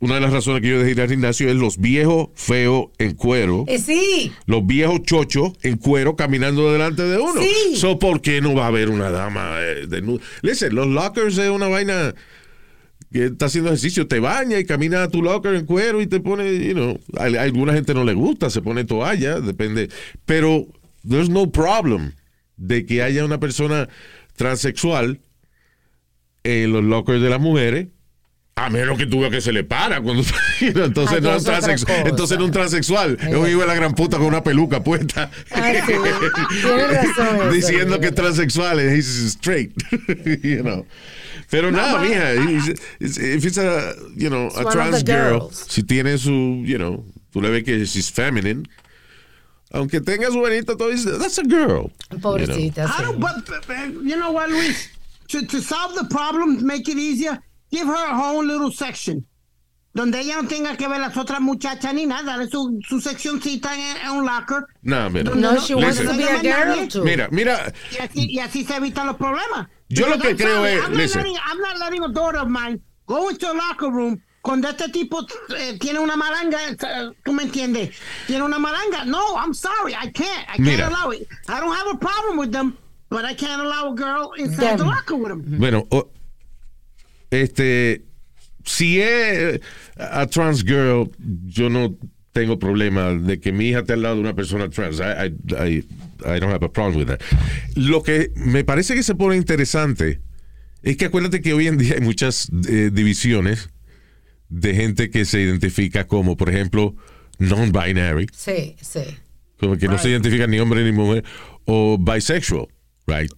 Una 0.00 0.14
de 0.14 0.20
las 0.20 0.32
razones 0.32 0.62
que 0.62 0.68
yo 0.68 0.78
dejé 0.78 0.92
ir 0.92 1.00
al 1.00 1.08
gimnasio 1.08 1.48
es 1.48 1.56
los 1.56 1.78
viejos 1.78 2.28
feos 2.36 2.86
en 2.98 3.14
cuero. 3.14 3.64
Eh, 3.66 3.78
sí, 3.78 4.32
Los 4.46 4.64
viejos 4.64 5.02
chochos 5.02 5.52
en 5.62 5.76
cuero 5.76 6.14
caminando 6.14 6.72
delante 6.72 7.02
de 7.02 7.18
uno. 7.18 7.42
Sí. 7.42 7.76
So, 7.76 7.98
¿Por 7.98 8.20
qué 8.20 8.40
no 8.40 8.54
va 8.54 8.64
a 8.64 8.68
haber 8.68 8.90
una 8.90 9.10
dama 9.10 9.56
eh, 9.58 9.86
desnuda? 9.88 10.22
Listen, 10.42 10.76
los 10.76 10.86
lockers 10.86 11.36
es 11.38 11.50
una 11.50 11.66
vaina 11.66 12.14
que 13.12 13.24
está 13.24 13.46
haciendo 13.46 13.70
ejercicio, 13.70 14.06
te 14.06 14.20
baña 14.20 14.60
y 14.60 14.64
camina 14.64 15.02
a 15.02 15.08
tu 15.08 15.20
locker 15.20 15.54
en 15.54 15.66
cuero 15.66 16.00
y 16.00 16.06
te 16.06 16.20
pone, 16.20 16.64
you 16.64 16.74
know, 16.74 17.00
a, 17.16 17.24
a 17.24 17.42
alguna 17.42 17.72
gente 17.72 17.92
no 17.92 18.04
le 18.04 18.14
gusta, 18.14 18.50
se 18.50 18.62
pone 18.62 18.84
toalla, 18.84 19.40
depende. 19.40 19.88
Pero 20.26 20.66
there's 21.08 21.30
no 21.30 21.50
problem 21.50 22.12
de 22.56 22.86
que 22.86 23.02
haya 23.02 23.24
una 23.24 23.40
persona 23.40 23.88
transexual 24.36 25.18
en 26.44 26.72
los 26.72 26.84
lockers 26.84 27.20
de 27.22 27.30
las 27.30 27.40
mujeres. 27.40 27.88
A 28.56 28.70
menos 28.70 28.98
que 28.98 29.06
tú 29.06 29.20
veas 29.20 29.30
que 29.30 29.40
se 29.40 29.52
le 29.52 29.62
para 29.62 30.00
cuando 30.00 30.24
entonces 30.60 31.14
Ay, 31.16 31.20
no 31.22 31.30
que 31.30 31.36
es 31.36 31.42
es 31.42 31.48
otra 31.48 31.60
transex- 31.60 31.84
cosa. 31.86 32.00
entonces 32.08 32.38
no 32.38 32.44
es 32.44 32.48
un 32.48 32.52
transexual, 32.52 33.16
es 33.20 33.34
un 33.36 33.48
hijo 33.48 33.60
de 33.60 33.66
la 33.68 33.74
gran 33.76 33.94
puta 33.94 34.16
con 34.18 34.26
una 34.26 34.42
peluca 34.42 34.82
puesta. 34.82 35.30
Sí. 35.46 35.54
Tienes 35.54 35.86
razón 37.16 37.36
eso, 37.36 37.50
Diciendo 37.52 38.00
que 38.00 38.06
Miguel. 38.06 38.08
es 38.08 38.14
transexual 38.16 38.80
he's 38.80 39.06
straight. 39.06 39.72
you 40.42 40.62
know. 40.62 40.84
Pero 41.50 41.70
nada, 41.70 42.00
mija, 42.02 42.34
if 43.00 43.44
it's 43.44 43.58
a, 43.58 43.94
you 44.16 44.28
know, 44.28 44.48
a 44.56 44.64
trans 44.70 45.04
girl, 45.04 45.50
si 45.52 45.82
tiene 45.84 46.18
su, 46.18 46.62
you 46.66 46.76
know, 46.78 47.04
tú 47.32 47.40
le 47.40 47.50
ves 47.50 47.62
que 47.64 47.86
she's 47.86 48.10
feminine, 48.10 48.64
aunque 49.70 50.00
tenga 50.00 50.30
su 50.30 50.40
venita, 50.42 50.76
todo 50.76 50.90
dice, 50.90 51.16
that's 51.18 51.38
a 51.38 51.42
girl. 51.44 51.90
you 52.10 52.18
know. 52.18 52.20
Pobrecita, 52.20 52.88
sí. 52.88 53.04
but, 53.18 54.04
you 54.04 54.16
know 54.16 54.32
what, 54.32 54.50
Luis? 54.50 54.90
To, 55.28 55.44
to 55.46 55.60
solve 55.60 55.94
the 55.94 56.04
problem, 56.06 56.64
make 56.66 56.88
it 56.88 56.96
easier, 56.96 57.38
give 57.70 57.86
her 57.86 57.94
her 57.96 58.34
own 58.36 58.46
little 58.48 58.70
section. 58.72 59.24
Donde 59.94 60.14
ella 60.16 60.40
no 60.40 60.48
tenga 60.48 60.76
que 60.76 60.86
ver 60.88 61.00
las 61.00 61.16
otras 61.16 61.40
muchachas 61.40 61.92
ni 61.92 62.06
nada. 62.06 62.22
Dale 62.36 62.48
su, 62.48 62.78
su 62.86 63.00
seccioncita 63.00 63.74
en, 63.74 63.96
en 64.04 64.10
un 64.18 64.24
locker. 64.26 64.64
No, 64.82 65.10
mira. 65.10 65.34
No, 65.34 65.58
she 65.58 65.74
wants 65.74 65.98
to 65.98 66.12
be 66.14 66.22
a 66.24 66.38
girl 66.40 66.86
too. 66.88 67.02
Mira, 67.04 67.28
mira, 67.32 67.72
Y 67.90 67.96
así, 67.98 68.26
y 68.30 68.38
así 68.38 68.64
se 68.64 68.76
evitan 68.76 69.06
los 69.06 69.16
problemas. 69.16 69.66
Yo 69.88 70.06
lo 70.08 70.18
que 70.18 70.28
I'm 70.28 70.36
creo 70.36 70.56
sorry, 70.56 70.72
es- 70.72 70.82
I'm 70.84 70.90
not, 70.92 70.96
listen. 70.98 71.22
letting, 71.22 71.36
I'm 71.44 71.58
not 71.58 71.78
letting 71.78 72.04
a 72.04 72.08
daughter 72.12 72.38
of 72.38 72.48
mine 72.48 72.80
go 73.06 73.28
into 73.30 73.50
a 73.50 73.54
locker 73.54 73.90
room 73.90 74.22
cuando 74.42 74.68
este 74.68 74.88
tipo 74.92 75.26
eh, 75.56 75.78
tiene 75.80 75.98
una 75.98 76.16
malanga. 76.16 76.58
eh, 76.68 77.10
¿Tú 77.24 77.32
me 77.32 77.42
entiendes? 77.44 77.90
Tiene 78.26 78.44
una 78.44 78.58
malanga. 78.58 79.04
No, 79.04 79.36
I'm 79.36 79.52
sorry. 79.52 79.94
I 79.94 80.10
can't. 80.12 80.44
I 80.48 80.56
can't 80.56 80.60
Mira. 80.60 80.88
allow 80.88 81.10
it. 81.10 81.26
I 81.48 81.58
don't 81.60 81.74
have 81.74 81.88
a 81.92 81.96
problem 81.98 82.38
with 82.38 82.52
them, 82.52 82.76
but 83.10 83.24
I 83.24 83.34
can't 83.34 83.60
allow 83.62 83.92
a 83.92 83.94
girl 83.94 84.32
inside 84.38 84.78
the 84.78 84.84
locker 84.84 85.14
with 85.16 85.28
them. 85.28 85.58
bueno, 85.58 85.86
o- 85.90 86.10
este, 87.30 88.02
si 88.64 89.00
es 89.00 89.60
a 89.96 90.26
trans 90.26 90.62
girl, 90.64 91.10
yo 91.46 91.68
no 91.68 91.94
tengo 92.32 92.58
problema 92.58 93.14
de 93.14 93.40
que 93.40 93.52
mi 93.52 93.68
hija 93.68 93.80
esté 93.80 93.94
al 93.94 94.02
lado 94.02 94.16
de 94.16 94.20
una 94.22 94.34
persona 94.34 94.68
trans. 94.70 95.00
I, 95.00 95.02
I, 95.02 95.54
I, 95.54 95.84
I 96.24 96.38
don't 96.40 96.52
have 96.52 96.64
a 96.64 96.68
problem 96.72 96.96
with 96.98 97.06
that. 97.08 97.20
Lo 97.76 98.02
que 98.02 98.30
me 98.36 98.64
parece 98.64 98.94
que 98.94 99.02
se 99.02 99.14
pone 99.14 99.36
interesante 99.36 100.20
es 100.82 100.96
que 100.96 101.06
acuérdate 101.06 101.40
que 101.40 101.52
hoy 101.52 101.66
en 101.66 101.76
día 101.78 101.94
hay 101.94 102.00
muchas 102.00 102.48
eh, 102.68 102.90
divisiones 102.92 103.70
de 104.48 104.74
gente 104.74 105.10
que 105.10 105.24
se 105.24 105.40
identifica 105.40 106.06
como, 106.06 106.36
por 106.36 106.48
ejemplo, 106.48 106.94
non-binary. 107.38 108.26
Sí, 108.32 108.76
sí. 108.80 109.00
como 109.60 109.76
que 109.76 109.88
no 109.88 109.98
se 109.98 110.08
identifica 110.08 110.46
ni 110.46 110.58
hombre 110.60 110.84
ni 110.84 110.92
mujer, 110.92 111.24
o 111.66 111.98
bisexual, 111.98 112.68
right? 113.08 113.30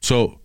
So, 0.00 0.40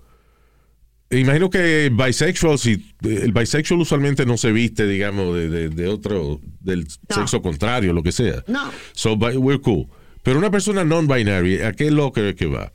imagino 1.09 1.49
que 1.49 1.89
bisexual, 1.91 2.59
si 2.59 2.85
el 3.01 3.31
bisexual 3.31 3.79
usualmente 3.81 4.25
no 4.25 4.37
se 4.37 4.51
viste, 4.51 4.85
digamos, 4.85 5.33
de, 5.35 5.49
de- 5.49 5.69
de 5.69 5.87
otro, 5.87 6.39
del 6.59 6.85
sexo 7.09 7.41
contrario, 7.41 7.93
lo 7.93 8.03
que 8.03 8.11
sea. 8.11 8.43
No. 8.47 8.69
So, 8.93 9.13
we're 9.15 9.61
cool. 9.61 9.87
Pero 10.23 10.37
una 10.39 10.51
persona 10.51 10.83
non-binary, 10.83 11.61
¿a 11.61 11.71
qué 11.73 11.89
locker 11.91 12.25
es 12.25 12.35
que 12.35 12.47
va? 12.47 12.71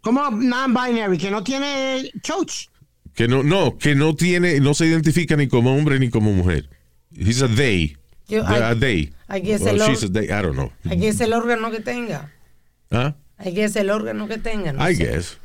Como 0.00 0.30
non-binary, 0.30 1.18
que 1.18 1.30
no 1.30 1.42
tiene 1.42 2.10
choch. 2.22 2.68
Que 3.14 3.26
no, 3.28 3.42
no, 3.42 3.76
que 3.78 3.94
no 3.94 4.14
tiene, 4.14 4.60
no 4.60 4.74
se 4.74 4.86
identifica 4.86 5.36
ni 5.36 5.48
como 5.48 5.74
hombre 5.74 5.98
ni 5.98 6.10
como 6.10 6.32
mujer. 6.32 6.68
He's 7.12 7.42
a 7.42 7.48
they. 7.48 7.96
Yo- 8.28 8.42
I- 8.42 8.62
a 8.62 8.74
they. 8.78 9.12
I 9.28 9.40
guess 9.40 9.62
Well, 9.62 9.80
el 9.80 9.88
she's 9.88 10.04
a 10.04 10.08
they, 10.12 10.26
I 10.26 10.42
don't 10.42 10.54
know. 10.54 10.70
Que 10.88 11.08
es 11.08 11.20
el 11.20 11.32
órgano 11.32 11.70
que 11.70 11.80
tenga. 11.80 12.32
¿Ah? 12.90 13.16
Hay 13.38 13.54
que 13.54 13.64
es 13.64 13.76
el 13.76 13.90
órgano 13.90 14.28
que 14.28 14.38
tenga. 14.38 14.72
no 14.72 14.88
I 14.90 14.94
sé. 14.94 15.04
guess. 15.06 15.38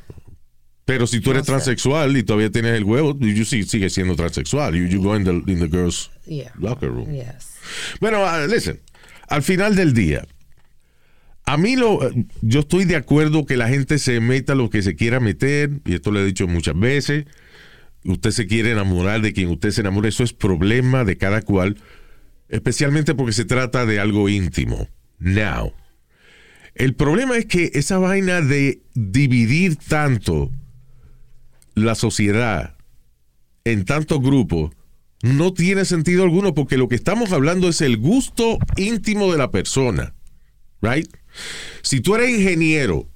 Pero 0.84 1.06
si 1.06 1.20
tú 1.20 1.30
eres 1.30 1.42
No 1.42 1.44
sé. 1.44 1.52
transexual 1.52 2.16
y 2.16 2.22
todavía 2.24 2.50
tienes 2.50 2.74
el 2.76 2.84
huevo, 2.84 3.16
you 3.20 3.44
sí- 3.44 3.62
sigues 3.62 3.92
siendo 3.92 4.16
transexual. 4.16 4.74
You, 4.74 4.86
you 4.86 5.00
go 5.02 5.14
in 5.16 5.24
the, 5.24 5.30
in 5.52 5.60
the 5.60 5.68
girls' 5.68 6.10
Yeah. 6.26 6.52
locker 6.58 6.88
room. 6.90 7.12
Yes. 7.12 7.54
Bueno, 8.00 8.22
uh, 8.24 8.46
listen. 8.48 8.80
Al 9.28 9.42
final 9.42 9.76
del 9.76 9.92
día, 9.94 10.26
a 11.44 11.56
mí 11.56 11.76
lo, 11.76 12.00
yo 12.40 12.60
estoy 12.60 12.84
de 12.84 12.96
acuerdo 12.96 13.46
que 13.46 13.56
la 13.56 13.68
gente 13.68 13.98
se 13.98 14.20
meta 14.20 14.54
lo 14.54 14.70
que 14.70 14.82
se 14.82 14.96
quiera 14.96 15.20
meter, 15.20 15.70
y 15.84 15.94
esto 15.94 16.10
lo 16.10 16.20
he 16.20 16.24
dicho 16.24 16.46
muchas 16.48 16.78
veces. 16.78 17.26
Usted 18.04 18.30
se 18.32 18.46
quiere 18.48 18.72
enamorar 18.72 19.20
de 19.22 19.32
quien 19.32 19.48
usted 19.50 19.70
se 19.70 19.80
enamore, 19.82 20.08
eso 20.08 20.24
es 20.24 20.32
problema 20.32 21.04
de 21.04 21.16
cada 21.16 21.42
cual, 21.42 21.76
especialmente 22.48 23.14
porque 23.14 23.32
se 23.32 23.44
trata 23.44 23.86
de 23.86 24.00
algo 24.00 24.28
íntimo. 24.28 24.88
Now, 25.20 25.72
el 26.74 26.94
problema 26.94 27.36
es 27.36 27.46
que 27.46 27.70
esa 27.74 27.98
vaina 27.98 28.40
de 28.40 28.80
dividir 28.94 29.76
tanto 29.76 30.50
la 31.74 31.94
sociedad 31.94 32.76
en 33.64 33.84
tantos 33.84 34.20
grupos 34.20 34.72
no 35.22 35.52
tiene 35.52 35.84
sentido 35.84 36.24
alguno 36.24 36.54
porque 36.54 36.76
lo 36.76 36.88
que 36.88 36.96
estamos 36.96 37.32
hablando 37.32 37.68
es 37.68 37.80
el 37.80 37.96
gusto 37.96 38.58
íntimo 38.76 39.30
de 39.30 39.38
la 39.38 39.50
persona. 39.50 40.14
Right? 40.80 41.08
Si 41.82 42.00
tú 42.00 42.16
eres 42.16 42.30
ingeniero 42.30 43.08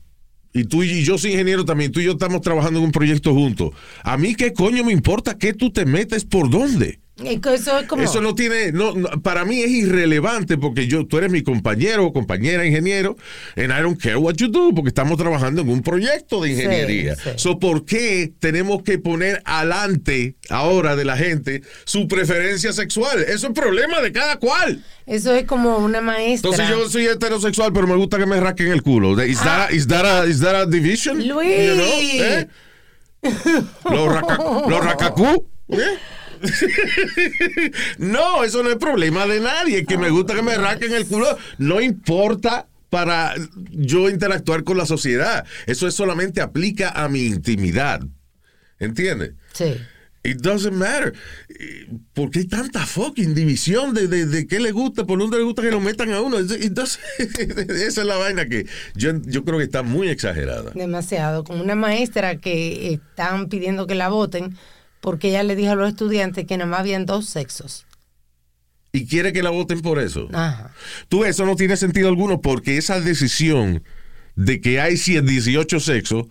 y 0.53 0.65
tú 0.65 0.83
y 0.83 1.03
yo 1.03 1.19
soy 1.19 1.33
ingeniero 1.33 1.65
también, 1.65 1.93
tú 1.93 2.01
y 2.01 2.05
yo 2.05 2.13
estamos 2.13 2.41
trabajando 2.43 2.79
en 2.79 2.87
un 2.87 2.93
proyecto 2.93 3.35
juntos, 3.35 3.73
a 4.03 4.17
mí 4.17 4.35
qué 4.35 4.53
coño 4.53 4.85
me 4.85 4.93
importa 4.93 5.37
que 5.37 5.53
tú 5.53 5.73
te 5.73 5.85
metes 5.85 6.25
por 6.25 6.49
dónde. 6.49 7.01
Que 7.17 7.41
Eso 7.55 7.79
es 7.79 7.87
como. 7.87 8.03
Eso 8.03 8.21
no 8.21 8.35
tiene, 8.35 8.73
no, 8.73 8.93
no, 8.95 9.09
para 9.23 9.47
mí 9.47 9.63
es 9.63 9.71
irrelevante 9.71 10.59
porque 10.59 10.87
yo, 10.87 11.07
tú 11.07 11.17
eres 11.17 11.31
mi 11.31 11.43
compañero 11.43 12.05
o 12.05 12.13
compañera 12.13 12.67
ingeniero, 12.67 13.17
and 13.57 13.73
I 13.73 13.81
don't 13.81 13.99
care 13.99 14.17
what 14.17 14.35
you 14.35 14.49
do, 14.49 14.75
porque 14.75 14.89
estamos 14.89 15.17
trabajando 15.17 15.63
en 15.63 15.71
un 15.71 15.83
proyecto 15.83 16.43
de 16.43 16.51
ingeniería. 16.51 17.17
sí. 17.17 17.31
So, 17.37 17.59
¿por 17.59 17.87
qué 17.87 18.33
tenemos 18.39 18.83
que 18.83 18.99
poner 18.99 19.41
adelante 19.47 20.37
ahora 20.51 20.95
de 20.95 21.07
la 21.07 21.17
gente 21.17 21.63
su 21.87 22.07
preferencia 22.07 22.75
sexual? 22.75 23.23
Eso 23.23 23.47
es 23.47 23.53
problema 23.55 24.03
de 24.03 24.13
cada 24.13 24.37
cual. 24.39 24.85
Eso 25.07 25.35
es 25.35 25.45
como 25.45 25.79
una 25.79 26.03
maestra. 26.03 26.51
Entonces 26.51 26.69
yo 26.69 26.87
soy 26.91 27.07
heterosexual, 27.07 27.73
pero 27.73 27.87
me 27.87 27.97
gusta 27.97 28.19
que 28.19 28.27
me 28.27 28.39
rasquen 28.41 28.73
el 28.73 28.83
culo. 28.83 29.25
Is 29.25 29.39
that, 29.39 29.71
a- 29.71 29.73
is 29.73 29.87
that 29.89 30.05
a- 30.05 30.27
is 30.27 30.41
that 30.41 30.55
a 30.55 30.67
division? 30.67 31.19
Ah. 31.23 31.25
Luis. 31.25 32.21
¿Eh? 32.21 32.49
Los, 33.91 34.13
raca, 34.13 34.39
los 34.69 34.85
racacú. 34.85 35.49
¿eh? 35.71 35.79
no, 37.99 38.45
eso 38.45 38.63
no 38.63 38.71
es 38.71 38.77
problema 38.77 39.27
de 39.27 39.41
nadie. 39.41 39.85
Que 39.85 39.99
me 39.99 40.11
gusta 40.11 40.35
que 40.35 40.43
me 40.43 40.57
rasquen 40.57 40.93
el 40.93 41.07
culo. 41.07 41.37
No 41.59 41.81
importa 41.81 42.67
para 42.91 43.35
yo 43.71 44.09
interactuar 44.09 44.65
con 44.65 44.79
la 44.79 44.87
sociedad. 44.87 45.45
Eso 45.67 45.87
es 45.87 45.95
solamente 45.95 46.41
aplica 46.41 46.91
a 46.91 47.09
mi 47.09 47.27
intimidad. 47.27 48.01
¿Entiendes? 48.79 49.33
Sí. 49.53 49.75
It 50.23 50.39
doesn't 50.41 50.73
matter. 50.75 51.15
¿Por 52.13 52.31
qué 52.33 52.41
hay 52.41 52.47
tanta 52.49 52.85
fucking 52.85 53.33
división 53.33 53.95
de, 53.95 54.09
de, 54.09 54.27
de 54.27 54.47
qué 54.49 54.59
le 54.59 54.73
gusta, 54.73 55.05
por 55.05 55.21
dónde 55.21 55.37
le 55.39 55.45
gusta 55.45 55.63
que 55.63 55.71
lo 55.71 55.81
metan 55.81 56.11
a 56.13 56.21
uno? 56.21 56.39
Doesn't- 56.41 56.99
esa 57.71 58.01
es 58.01 58.07
la 58.07 58.17
vaina 58.17 58.49
que 58.49 58.67
yo, 58.97 59.13
yo 59.25 59.45
creo 59.45 59.59
que 59.59 59.65
está 59.65 59.83
muy 59.85 60.09
exagerada. 60.09 60.73
Demasiado. 60.75 61.45
Como 61.45 61.63
una 61.63 61.77
maestra 61.77 62.39
que 62.39 62.95
están 62.95 63.49
pidiendo 63.49 63.87
que 63.87 63.95
la 63.95 64.09
voten 64.09 64.57
porque 65.01 65.29
ella 65.29 65.43
le 65.43 65.57
dijo 65.57 65.73
a 65.73 65.77
los 65.77 65.89
estudiantes 65.89 66.47
que 66.47 66.57
nada 66.57 66.71
más 66.71 66.81
habían 66.81 67.07
dos 67.07 67.27
sexos. 67.27 67.87
Y 68.93 69.07
quiere 69.07 69.33
que 69.33 69.43
la 69.43 69.51
voten 69.51 69.83
por 69.83 69.99
eso. 69.99 70.29
Ajá. 70.33 70.73
Tú, 71.09 71.25
eso 71.25 71.45
no 71.45 71.55
tiene 71.57 71.77
sentido 71.77 72.09
alguno 72.09 72.41
porque 72.41 72.79
esa 72.79 73.01
decisión 73.01 73.83
de 74.37 74.61
que 74.61 74.81
hay 74.81 74.97
100, 74.97 75.27
18 75.27 75.81
sexos 75.81 76.27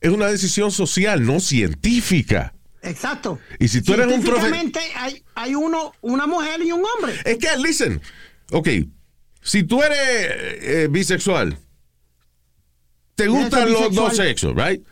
es 0.00 0.10
una 0.10 0.26
decisión 0.26 0.70
social, 0.70 1.24
no 1.24 1.40
científica. 1.40 2.54
Exacto. 2.82 3.38
Y 3.60 3.68
si 3.68 3.80
tú 3.82 3.94
eres 3.94 4.06
un 4.08 4.14
profe- 4.22 4.40
Científicamente 4.40 4.80
hay, 4.96 5.22
hay 5.34 5.54
uno, 5.54 5.92
una 6.00 6.26
mujer 6.26 6.60
y 6.62 6.72
un 6.72 6.82
hombre. 6.84 7.14
Es 7.24 7.38
que, 7.38 7.48
listen, 7.62 8.00
ok, 8.50 8.68
si 9.40 9.62
tú 9.62 9.82
eres 9.82 9.98
eh, 10.00 10.88
bisexual, 10.90 11.56
te 13.24 13.28
gustan 13.28 13.72
los 13.72 13.80
bisexual. 13.90 13.94
dos 14.08 14.16
sexos, 14.16 14.54
right? 14.56 14.82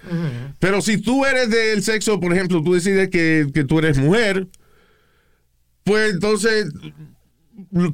Pero 0.59 0.81
si 0.83 0.99
tú 0.99 1.25
eres 1.25 1.51
del 1.51 1.83
sexo, 1.83 2.21
por 2.21 2.33
ejemplo, 2.33 2.63
tú 2.63 2.75
decides 2.75 3.09
que, 3.11 3.47
que 3.53 3.65
tú 3.65 3.79
eres 3.79 3.99
mujer, 3.99 4.47
pues 5.85 6.13
entonces 6.15 6.67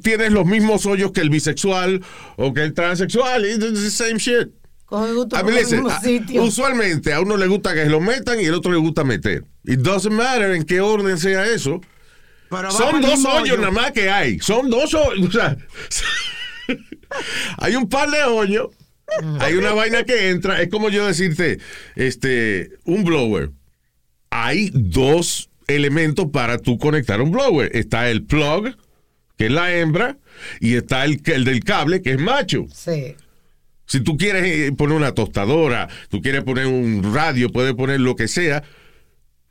tienes 0.01 0.31
los 0.31 0.45
mismos 0.45 0.85
hoyos 0.85 1.11
que 1.11 1.21
el 1.21 1.29
bisexual 1.29 2.01
o 2.37 2.53
que 2.53 2.63
el 2.63 2.73
transexual, 2.73 3.45
it's 3.45 3.59
the 3.59 3.91
same 3.91 4.17
shit. 4.17 4.49
Coge 4.85 5.11
gusto 5.13 5.35
A 5.35 6.01
sitio. 6.01 6.43
usualmente 6.43 7.11
a 7.13 7.19
uno 7.19 7.35
le 7.35 7.47
gusta 7.47 7.73
que 7.73 7.83
se 7.83 7.89
lo 7.89 7.99
metan 7.99 8.39
y 8.39 8.45
el 8.45 8.53
otro 8.53 8.71
le 8.71 8.77
gusta 8.77 9.03
meter. 9.03 9.43
It 9.65 9.79
doesn't 9.79 10.13
matter 10.13 10.51
en 10.53 10.63
qué 10.63 10.79
orden 10.79 11.17
sea 11.17 11.45
eso. 11.45 11.81
Pero 12.49 12.71
Son 12.71 13.01
dos 13.01 13.25
hoyos 13.25 13.41
hoyo. 13.41 13.57
nada 13.57 13.71
más 13.71 13.91
que 13.91 14.09
hay. 14.09 14.39
Son 14.39 14.69
dos 14.69 14.93
hoyos. 14.93 15.27
O 15.27 15.31
sea, 15.31 15.57
hay 17.57 17.75
un 17.75 17.89
par 17.89 18.09
de 18.09 18.23
hoyos. 18.23 18.67
Hay 19.39 19.53
una 19.55 19.73
vaina 19.73 20.03
que 20.03 20.29
entra. 20.29 20.61
Es 20.61 20.69
como 20.69 20.89
yo 20.89 21.05
decirte, 21.07 21.59
este, 21.95 22.71
un 22.83 23.03
blower. 23.03 23.51
Hay 24.29 24.69
dos 24.73 25.49
elementos 25.67 26.27
para 26.31 26.57
tú 26.57 26.77
conectar 26.77 27.21
un 27.21 27.31
blower. 27.31 27.75
Está 27.75 28.09
el 28.09 28.23
plug, 28.23 28.75
que 29.37 29.45
es 29.45 29.51
la 29.51 29.73
hembra, 29.73 30.17
y 30.59 30.75
está 30.75 31.05
el, 31.05 31.21
el 31.25 31.43
del 31.45 31.63
cable, 31.63 32.01
que 32.01 32.11
es 32.11 32.19
macho. 32.19 32.65
Sí. 32.73 33.15
Si 33.85 34.01
tú 34.01 34.17
quieres 34.17 34.43
eh, 34.45 34.71
poner 34.73 34.97
una 34.97 35.13
tostadora, 35.13 35.87
tú 36.09 36.21
quieres 36.21 36.43
poner 36.43 36.67
un 36.67 37.13
radio, 37.13 37.49
puedes 37.49 37.73
poner 37.73 38.01
lo 38.01 38.15
que 38.15 38.27
sea, 38.27 38.63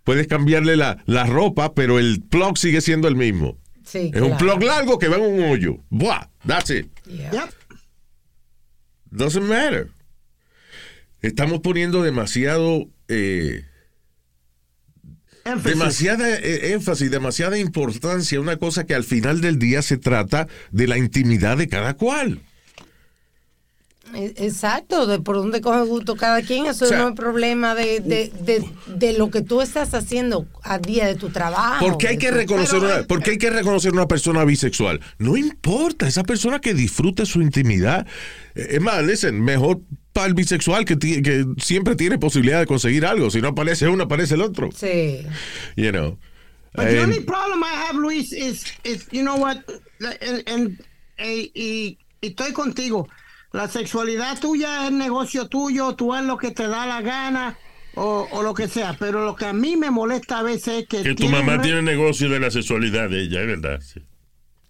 puedes 0.04 0.26
cambiarle 0.26 0.76
la, 0.76 1.02
la 1.06 1.24
ropa, 1.24 1.74
pero 1.74 1.98
el 1.98 2.22
plug 2.22 2.58
sigue 2.58 2.82
siendo 2.82 3.08
el 3.08 3.16
mismo. 3.16 3.58
Sí. 3.84 4.10
Es 4.12 4.20
un 4.20 4.36
plug 4.36 4.62
largo 4.62 4.98
que 4.98 5.08
va 5.08 5.16
en 5.16 5.22
un 5.22 5.44
hoyo. 5.50 5.78
Buah, 5.88 6.28
that's 6.46 6.70
it. 6.70 6.86
Yeah. 7.06 7.30
Yep. 7.30 7.50
Doesn't 9.16 9.48
matter. 9.48 9.88
Estamos 11.22 11.60
poniendo 11.60 12.02
demasiado, 12.02 12.90
eh, 13.08 13.64
Énfasis. 15.42 15.78
demasiada 15.78 16.36
eh, 16.36 16.72
énfasis, 16.72 17.10
demasiada 17.10 17.58
importancia 17.58 18.38
una 18.38 18.58
cosa 18.58 18.84
que 18.84 18.94
al 18.94 19.04
final 19.04 19.40
del 19.40 19.58
día 19.58 19.80
se 19.80 19.96
trata 19.96 20.48
de 20.70 20.86
la 20.86 20.98
intimidad 20.98 21.56
de 21.56 21.66
cada 21.66 21.94
cual. 21.94 22.42
E- 24.14 24.34
Exacto, 24.38 25.06
de 25.06 25.18
por 25.18 25.36
dónde 25.36 25.60
coge 25.60 25.82
gusto 25.82 26.16
cada 26.16 26.40
quien, 26.42 26.66
eso 26.66 26.84
O 26.84 26.88
sea, 26.88 26.98
no 26.98 27.08
es 27.08 27.14
problema 27.14 27.74
de, 27.74 28.00
de, 28.00 28.30
de, 28.40 28.64
de 28.86 29.12
lo 29.18 29.30
que 29.30 29.42
tú 29.42 29.60
estás 29.60 29.92
haciendo 29.94 30.46
a 30.62 30.78
día 30.78 31.06
de 31.06 31.16
tu 31.16 31.30
trabajo. 31.30 31.84
¿Por 31.86 31.98
qué 31.98 32.08
hay 32.08 32.18
que 32.18 32.30
reconocer 32.30 32.78
Pero, 32.80 32.92
una, 32.92 33.00
eh, 33.00 33.04
por 33.04 33.22
qué 33.22 33.32
hay 33.32 33.38
que 33.38 33.50
reconocer 33.50 33.92
una 33.92 34.06
persona 34.08 34.44
bisexual? 34.44 35.00
No 35.18 35.36
importa, 35.36 36.06
esa 36.06 36.22
persona 36.22 36.60
que 36.60 36.72
disfrute 36.72 37.26
su 37.26 37.42
intimidad. 37.42 38.06
Eh, 38.54 38.66
Es 38.76 38.80
más, 38.80 39.04
listen, 39.04 39.42
mejor 39.42 39.80
para 40.12 40.28
el 40.28 40.34
bisexual 40.34 40.84
que, 40.84 40.96
que 40.98 41.44
siempre 41.58 41.94
tiene 41.96 42.18
posibilidad 42.18 42.60
de 42.60 42.66
conseguir 42.66 43.04
algo. 43.04 43.28
Si 43.30 43.42
no 43.42 43.48
aparece 43.48 43.86
uno, 43.88 44.04
aparece 44.04 44.34
el 44.34 44.40
otro. 44.42 44.70
Sí. 44.74 45.26
You 45.76 45.90
know. 45.90 46.18
But 46.74 46.84
the 46.86 47.00
And- 47.00 47.10
only 47.12 47.20
problem 47.20 47.62
I 47.62 47.74
have, 47.88 47.98
Luis, 47.98 48.32
is, 48.32 48.64
is 48.84 49.06
you 49.10 49.22
know 49.22 49.36
what, 49.36 49.58
and, 50.00 50.42
and- 50.48 50.80
eh, 51.18 51.50
y, 51.54 51.98
y 52.20 52.26
estoy 52.28 52.52
contigo. 52.52 53.08
La 53.52 53.68
sexualidad 53.68 54.38
tuya 54.38 54.86
es 54.86 54.92
negocio 54.92 55.48
tuyo, 55.48 55.94
tú 55.94 56.12
haz 56.12 56.24
lo 56.24 56.36
que 56.36 56.50
te 56.50 56.66
da 56.68 56.86
la 56.86 57.00
gana 57.00 57.56
o, 57.94 58.28
o 58.30 58.42
lo 58.42 58.52
que 58.54 58.68
sea. 58.68 58.96
Pero 58.98 59.24
lo 59.24 59.34
que 59.36 59.46
a 59.46 59.52
mí 59.52 59.76
me 59.76 59.90
molesta 59.90 60.40
a 60.40 60.42
veces 60.42 60.82
es 60.82 60.88
que. 60.88 61.02
Que 61.02 61.14
tu 61.14 61.28
mamá 61.28 61.56
re- 61.56 61.62
tiene 61.62 61.82
negocio 61.82 62.28
de 62.28 62.40
la 62.40 62.50
sexualidad 62.50 63.08
de 63.08 63.22
ella, 63.22 63.40
es 63.40 63.46
verdad. 63.46 63.80
sí. 63.80 64.00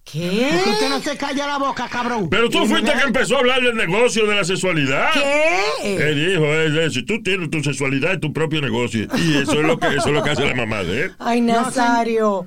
¿Qué? 0.08 0.48
Porque 0.54 0.70
usted 0.70 0.88
no 0.88 1.00
se 1.00 1.16
calla 1.16 1.48
la 1.48 1.58
boca, 1.58 1.88
cabrón. 1.90 2.30
Pero 2.30 2.48
tú 2.48 2.64
fuiste 2.64 2.92
que 2.92 3.00
empezó 3.00 3.34
a 3.34 3.40
hablar 3.40 3.60
del 3.60 3.74
negocio 3.74 4.24
de 4.28 4.36
la 4.36 4.44
sexualidad. 4.44 5.10
¿Qué? 5.12 5.96
Él 5.96 6.28
dijo, 6.30 6.44
eh, 6.44 6.86
eh, 6.86 6.90
si 6.90 7.02
tú 7.02 7.20
tienes 7.24 7.50
tu 7.50 7.60
sexualidad 7.60 8.14
y 8.14 8.20
tu 8.20 8.32
propio 8.32 8.60
negocio. 8.60 9.08
Y 9.16 9.38
eso 9.38 9.54
es 9.54 9.66
lo 9.66 9.76
que, 9.80 9.88
eso 9.88 10.06
es 10.06 10.14
lo 10.14 10.22
que 10.22 10.30
hace 10.30 10.46
la 10.46 10.54
mamá 10.54 10.84
de 10.84 11.06
él. 11.06 11.12
Ay, 11.18 11.40
Nazario. 11.40 12.46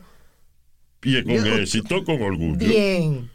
Y 1.04 1.18
es 1.18 1.24
con 1.26 1.60
éxito, 1.60 2.06
con 2.06 2.22
orgullo. 2.22 2.56
Bien. 2.66 3.30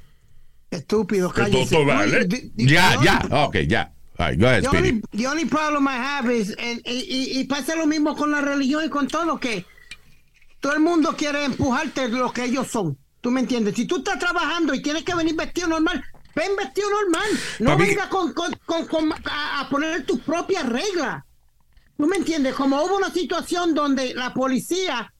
Estúpido, 0.76 1.30
cállese. 1.32 1.84
vale. 1.84 2.28
Ya, 2.56 2.96
ya. 3.02 3.26
Ok, 3.46 3.56
ya. 3.68 3.90
All 4.16 4.28
right, 4.30 4.40
go 4.40 4.46
ahead, 4.46 4.62
The 4.62 4.68
only, 4.68 5.02
the 5.12 5.26
only 5.26 5.44
problem 5.44 5.88
I 5.88 5.96
have 5.96 6.30
is, 6.32 6.54
y, 6.58 6.82
y- 6.86 7.40
y 7.40 7.44
pasa 7.44 7.74
lo 7.74 7.86
mismo 7.86 8.14
con 8.14 8.30
la 8.30 8.40
religión 8.40 8.84
y 8.84 8.88
con 8.88 9.08
todo, 9.08 9.40
que 9.40 9.64
todo 10.60 10.72
el 10.74 10.80
mundo 10.80 11.14
quiere 11.16 11.44
empujarte 11.44 12.08
lo 12.08 12.32
que 12.32 12.44
ellos 12.44 12.68
son. 12.68 12.96
¿Tú 13.20 13.30
me 13.32 13.40
entiendes? 13.40 13.74
Si 13.74 13.86
tú 13.86 13.96
estás 13.98 14.18
trabajando 14.20 14.72
y 14.74 14.82
tienes 14.82 15.02
que 15.02 15.14
venir 15.16 15.34
vestido 15.34 15.66
normal, 15.66 16.04
ven 16.36 16.54
vestido 16.56 16.88
normal. 16.90 17.28
No 17.58 17.70
Papi- 17.76 17.86
venga 17.88 18.08
con, 18.08 18.32
con- 18.34 18.54
con- 18.64 18.86
con- 18.86 19.12
a, 19.24 19.60
a 19.60 19.68
poner 19.68 20.04
tus 20.06 20.20
propias 20.20 20.64
reglas. 20.68 21.24
¿Tú 21.96 22.06
me 22.06 22.16
entiendes? 22.16 22.54
Como 22.54 22.82
hubo 22.84 22.96
una 22.96 23.10
situación 23.10 23.74
donde 23.74 24.14
la 24.14 24.32
policía 24.34 25.12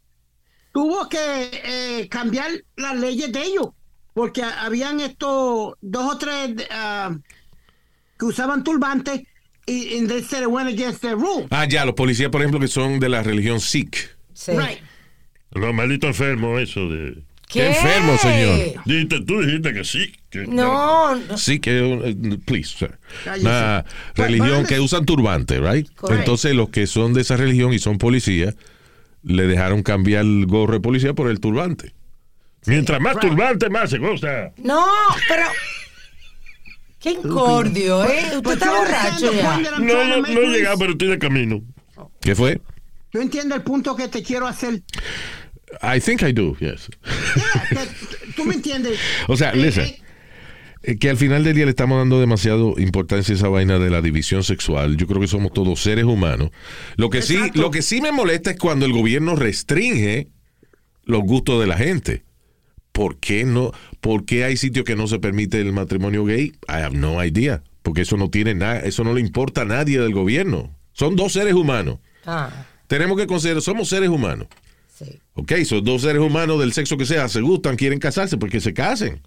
tuvo 0.73 1.09
que 1.09 1.19
eh, 1.65 2.09
cambiar 2.09 2.51
las 2.77 2.97
leyes 2.97 3.33
de 3.33 3.43
ellos, 3.43 3.69
porque 4.15 4.43
habían 4.43 5.01
estos 5.01 5.75
dos 5.81 6.15
o 6.15 6.19
tres 6.19 6.55
ah, 6.71 7.17
que 8.19 8.25
usaban 8.25 8.65
turbantes 8.65 9.23
y 9.67 9.99
and 9.99 10.09
they 10.09 10.23
said 10.23 10.43
it 10.43 10.49
went 10.49 10.69
against 10.69 11.01
the 11.03 11.15
rule. 11.15 11.47
Ah, 11.51 11.67
ya, 11.67 11.85
los 11.85 11.95
policías, 11.95 12.31
por 12.31 12.41
ejemplo, 12.41 12.61
que 12.61 12.69
son 12.69 13.01
de 13.01 13.09
la 13.09 13.23
religión 13.23 13.61
Sikh. 13.61 13.97
Sí. 14.35 14.53
Right. 14.53 14.79
No, 15.55 15.73
maldito 15.73 16.07
enfermo 16.07 16.59
eso 16.59 16.89
de... 16.89 17.23
¿Qué? 17.49 17.69
enfermo, 17.69 18.17
señor. 18.19 18.83
Dijiste, 18.85 19.21
tú 19.21 19.41
dijiste 19.41 19.73
que 19.73 19.85
sí. 19.85 20.13
que- 20.31 20.47
No, 20.47 21.15
no. 21.15 21.39
Sí, 21.39 21.61
que, 21.61 21.95
eh, 22.05 22.39
please, 22.45 22.77
sir. 22.77 22.99
Una 23.41 23.85
But- 24.17 24.25
religión 24.27 24.67
que 24.67 24.81
usan 24.81 25.05
turbante, 25.07 25.61
right? 25.61 25.89
Correcto. 25.95 26.19
Entonces, 26.21 26.55
los 26.55 26.71
que 26.71 26.87
son 26.89 27.15
de 27.15 27.21
esa 27.21 27.37
religión 27.37 27.73
y 27.73 27.79
son 27.79 27.99
policías, 27.99 28.57
le 29.23 29.45
dejaron 29.47 29.83
cambiar 29.83 30.23
el 30.25 30.47
gorro 30.47 30.75
de 30.75 30.81
policía 30.81 31.15
por 31.15 31.31
el 31.31 31.39
turbante. 31.39 31.93
Mientras 32.67 33.01
más 33.01 33.19
turbante, 33.19 33.69
más 33.71 33.91
se 33.91 33.99
goza. 33.99 34.53
No, 34.59 34.85
pero. 35.29 35.45
Qué 36.99 37.11
incordio, 37.11 38.05
¿eh? 38.05 38.21
Usted 38.25 38.43
But 38.43 38.53
está 38.55 38.71
borracho 38.79 39.33
ya. 39.35 39.59
No, 39.79 40.05
no, 40.05 40.23
no 40.23 40.41
he 40.41 40.49
llegado, 40.49 40.79
pero 40.79 40.93
estoy 40.93 41.09
de 41.09 41.19
camino. 41.19 41.61
¿Qué 42.21 42.35
fue? 42.35 42.61
¿Tú 43.11 43.21
entiendes 43.21 43.57
el 43.59 43.63
punto 43.63 43.95
que 43.95 44.09
te 44.09 44.23
quiero 44.23 44.47
hacer? 44.47 44.83
I 45.83 46.01
think 46.01 46.23
I 46.23 46.33
do, 46.33 46.57
yes. 46.59 46.89
Yeah, 47.71 47.87
¿Tú 48.37 48.45
me 48.45 48.55
entiendes? 48.55 48.99
O 49.29 49.37
sea, 49.37 49.51
Eh, 49.51 49.57
listen. 49.57 49.85
eh, 49.85 49.99
eh, 50.83 50.97
que 50.99 51.11
al 51.11 51.17
final 51.19 51.45
del 51.45 51.55
día 51.55 51.65
le 51.67 51.71
estamos 51.71 51.99
dando 51.99 52.21
demasiado 52.21 52.75
importancia 52.79 53.35
a 53.35 53.37
esa 53.37 53.49
vaina 53.49 53.79
de 53.79 53.91
la 53.91 54.01
división 54.01 54.43
sexual. 54.43 54.97
Yo 54.97 55.07
creo 55.07 55.21
que 55.21 55.27
somos 55.29 55.53
todos 55.53 55.81
seres 55.83 56.05
humanos. 56.05 56.51
Lo 56.97 57.11
que 57.11 57.21
sí, 57.23 57.39
lo 57.55 57.71
que 57.71 57.83
sí 57.83 58.01
me 58.01 58.13
molesta 58.13 58.51
es 58.53 58.59
cuando 58.59 58.87
el 58.87 58.93
gobierno 58.93 59.37
restringe 59.37 60.29
los 61.05 61.21
gustos 61.23 61.61
de 61.61 61.67
la 61.67 61.77
gente. 61.77 62.25
¿Por 62.95 63.17
qué 63.19 63.45
no? 63.45 63.73
¿Por 64.01 64.25
qué 64.25 64.45
hay 64.45 64.57
sitios 64.57 64.85
que 64.85 64.95
no 64.95 65.09
se 65.09 65.19
permite 65.19 65.61
el 65.61 65.73
matrimonio 65.73 66.25
gay? 66.25 66.53
I 66.69 66.81
have 66.85 66.97
no 66.97 67.23
idea. 67.25 67.61
Porque 67.83 68.03
eso 68.03 68.17
no 68.17 68.31
tiene 68.31 68.55
nada, 68.55 68.79
eso 68.81 69.03
no 69.03 69.13
le 69.13 69.21
importa 69.21 69.63
a 69.63 69.65
nadie 69.65 69.99
del 70.01 70.15
gobierno. 70.15 70.71
Son 70.93 71.17
dos 71.17 71.33
seres 71.33 71.55
humanos. 71.55 71.99
Ah, 72.25 72.67
Tenemos 72.87 73.17
que 73.19 73.27
considerar, 73.27 73.61
somos 73.63 73.89
seres 73.89 74.09
humanos. 74.11 74.47
sí. 74.97 75.07
Ok, 75.35 75.53
son 75.65 75.83
dos 75.85 76.03
seres 76.03 76.23
humanos 76.23 76.61
del 76.61 76.73
sexo 76.73 76.97
que 76.97 77.05
sea, 77.05 77.29
se 77.29 77.41
gustan, 77.41 77.75
quieren 77.75 77.99
casarse, 77.99 78.37
porque 78.39 78.61
se 78.61 78.73
casen. 78.73 79.21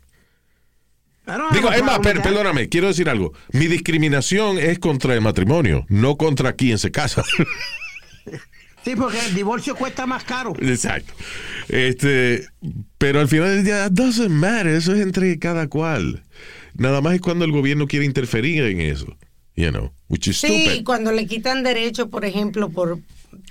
Digo, 1.51 1.69
es 1.73 1.83
más, 1.83 1.99
per- 1.99 2.21
perdóname, 2.21 2.69
quiero 2.69 2.87
decir 2.87 3.09
algo. 3.09 3.33
Mi 3.51 3.67
discriminación 3.67 4.57
es 4.59 4.79
contra 4.79 5.13
el 5.13 5.19
matrimonio, 5.19 5.85
no 5.89 6.15
contra 6.15 6.53
quien 6.53 6.77
se 6.79 6.89
casa. 6.91 7.21
Sí, 8.87 8.95
porque 8.95 9.19
el 9.27 9.35
divorcio 9.35 9.75
cuesta 9.75 10.05
más 10.05 10.23
caro. 10.23 10.53
Exacto. 10.61 11.13
Este, 11.67 12.45
pero 12.97 13.19
al 13.19 13.27
final 13.27 13.49
del 13.55 13.63
día, 13.65 13.89
doesn't 13.89 14.29
matter, 14.29 14.67
eso 14.67 14.93
es 14.95 15.01
entre 15.01 15.37
cada 15.39 15.67
cual. 15.67 16.23
Nada 16.75 17.01
más 17.01 17.15
es 17.15 17.21
cuando 17.21 17.43
el 17.43 17.51
gobierno 17.51 17.87
quiere 17.87 18.05
interferir 18.05 18.63
en 18.63 18.79
eso. 18.81 19.17
You 19.55 19.71
know, 19.71 19.91
which 20.07 20.27
is 20.27 20.37
Sí, 20.37 20.63
stupid. 20.65 20.83
cuando 20.83 21.11
le 21.11 21.25
quitan 21.25 21.63
derecho, 21.63 22.09
por 22.09 22.23
ejemplo, 22.25 22.69
por, 22.69 22.99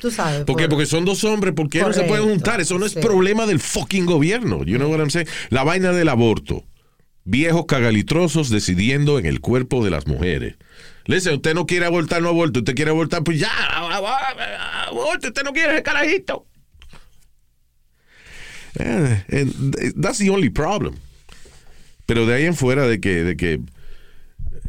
tú 0.01 0.11
sabes. 0.11 0.45
¿Por 0.45 0.57
qué? 0.57 0.65
por- 0.65 0.71
Porque 0.71 0.87
son 0.87 1.05
dos 1.05 1.25
hombres, 1.25 1.53
¿por 1.53 1.69
qué 1.69 1.81
no 1.81 1.93
se 1.93 2.05
pueden 2.05 2.29
juntar? 2.29 2.61
Eso 2.61 2.79
no 2.79 2.87
es 2.87 2.93
sí. 2.93 3.01
problema 3.01 3.45
del 3.45 3.59
fucking 3.61 4.07
gobierno. 4.07 4.63
You 4.65 4.77
know 4.79 4.89
what 4.91 5.01
I'm 5.01 5.11
saying? 5.11 5.29
La 5.51 5.65
vaina 5.65 5.93
del 5.93 6.09
aborto. 6.09 6.65
Viejos 7.25 7.67
cagalitrosos 7.67 8.51
decidiendo 8.51 9.19
en 9.19 9.27
el 9.27 9.41
cuerpo 9.41 9.85
de 9.85 9.91
las 9.91 10.07
mujeres. 10.07 10.55
Listen, 11.07 11.35
usted 11.37 11.55
no 11.55 11.67
quiere 11.67 11.87
abortar, 11.87 12.21
no 12.21 12.31
aborto. 12.31 12.59
Usted 12.61 12.75
quiere 12.75 12.91
abortar, 12.91 13.23
pues 13.25 13.39
ya, 13.39 13.49
a- 13.49 13.97
a- 13.97 13.99
a- 13.99 14.89
aborte. 14.89 15.29
Usted 15.29 15.45
no 15.45 15.53
quiere 15.53 15.75
ese 15.75 15.83
carajito. 15.83 16.47
Eh, 18.79 19.23
and 19.31 19.75
that's 20.03 20.19
the 20.19 20.31
only 20.31 20.51
problem. 20.51 20.97
Pero 22.07 22.27
de 22.27 22.35
ahí 22.35 22.45
en 22.45 22.55
fuera 22.55 22.87
de 22.87 23.01
que, 23.01 23.25
de 23.25 23.37
que 23.37 23.61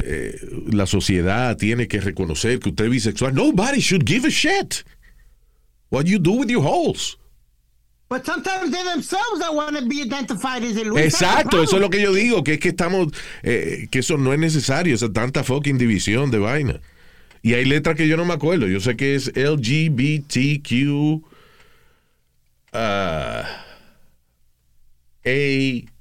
eh, 0.04 0.40
la 0.72 0.86
sociedad 0.86 1.58
tiene 1.58 1.88
que 1.88 2.00
reconocer 2.00 2.60
que 2.60 2.70
usted 2.70 2.86
es 2.86 2.92
bisexual, 2.92 3.34
nobody 3.34 3.80
should 3.80 4.04
give 4.08 4.26
a 4.28 4.32
shit. 4.32 4.84
What 5.90 6.06
you 6.06 6.20
do 6.20 6.34
with 6.34 6.50
your 6.50 6.64
holes. 6.64 7.18
But 8.10 8.26
sometimes 8.26 8.72
they're 8.72 8.86
themselves 8.86 9.40
that 9.40 9.54
want 9.54 9.76
to 9.76 9.86
be 9.86 10.02
identified 10.02 10.64
as 10.64 10.78
a. 10.78 10.86
Exacto, 10.98 11.62
eso 11.62 11.76
es 11.76 11.82
lo 11.82 11.90
que 11.90 12.02
yo 12.02 12.14
digo, 12.14 12.42
que 12.42 12.54
es 12.54 12.60
que 12.60 12.70
estamos, 12.70 13.12
eh, 13.44 13.88
que 13.92 14.00
eso 14.00 14.18
no 14.18 14.32
es 14.32 14.40
necesario, 14.40 14.96
esa 14.96 15.12
tanta 15.12 15.44
fucking 15.44 15.78
división 15.78 16.32
de 16.32 16.40
vaina. 16.40 16.80
Y 17.42 17.54
hay 17.54 17.66
letras 17.66 17.98
que 17.98 18.08
yo 18.08 18.16
no 18.16 18.24
me 18.24 18.34
acuerdo, 18.34 18.68
yo 18.68 18.80
sé 18.80 18.96
que 18.96 19.16
es 19.16 19.32
LGBTQ 19.36 21.22
ah, 22.72 23.44
A, 25.26 25.92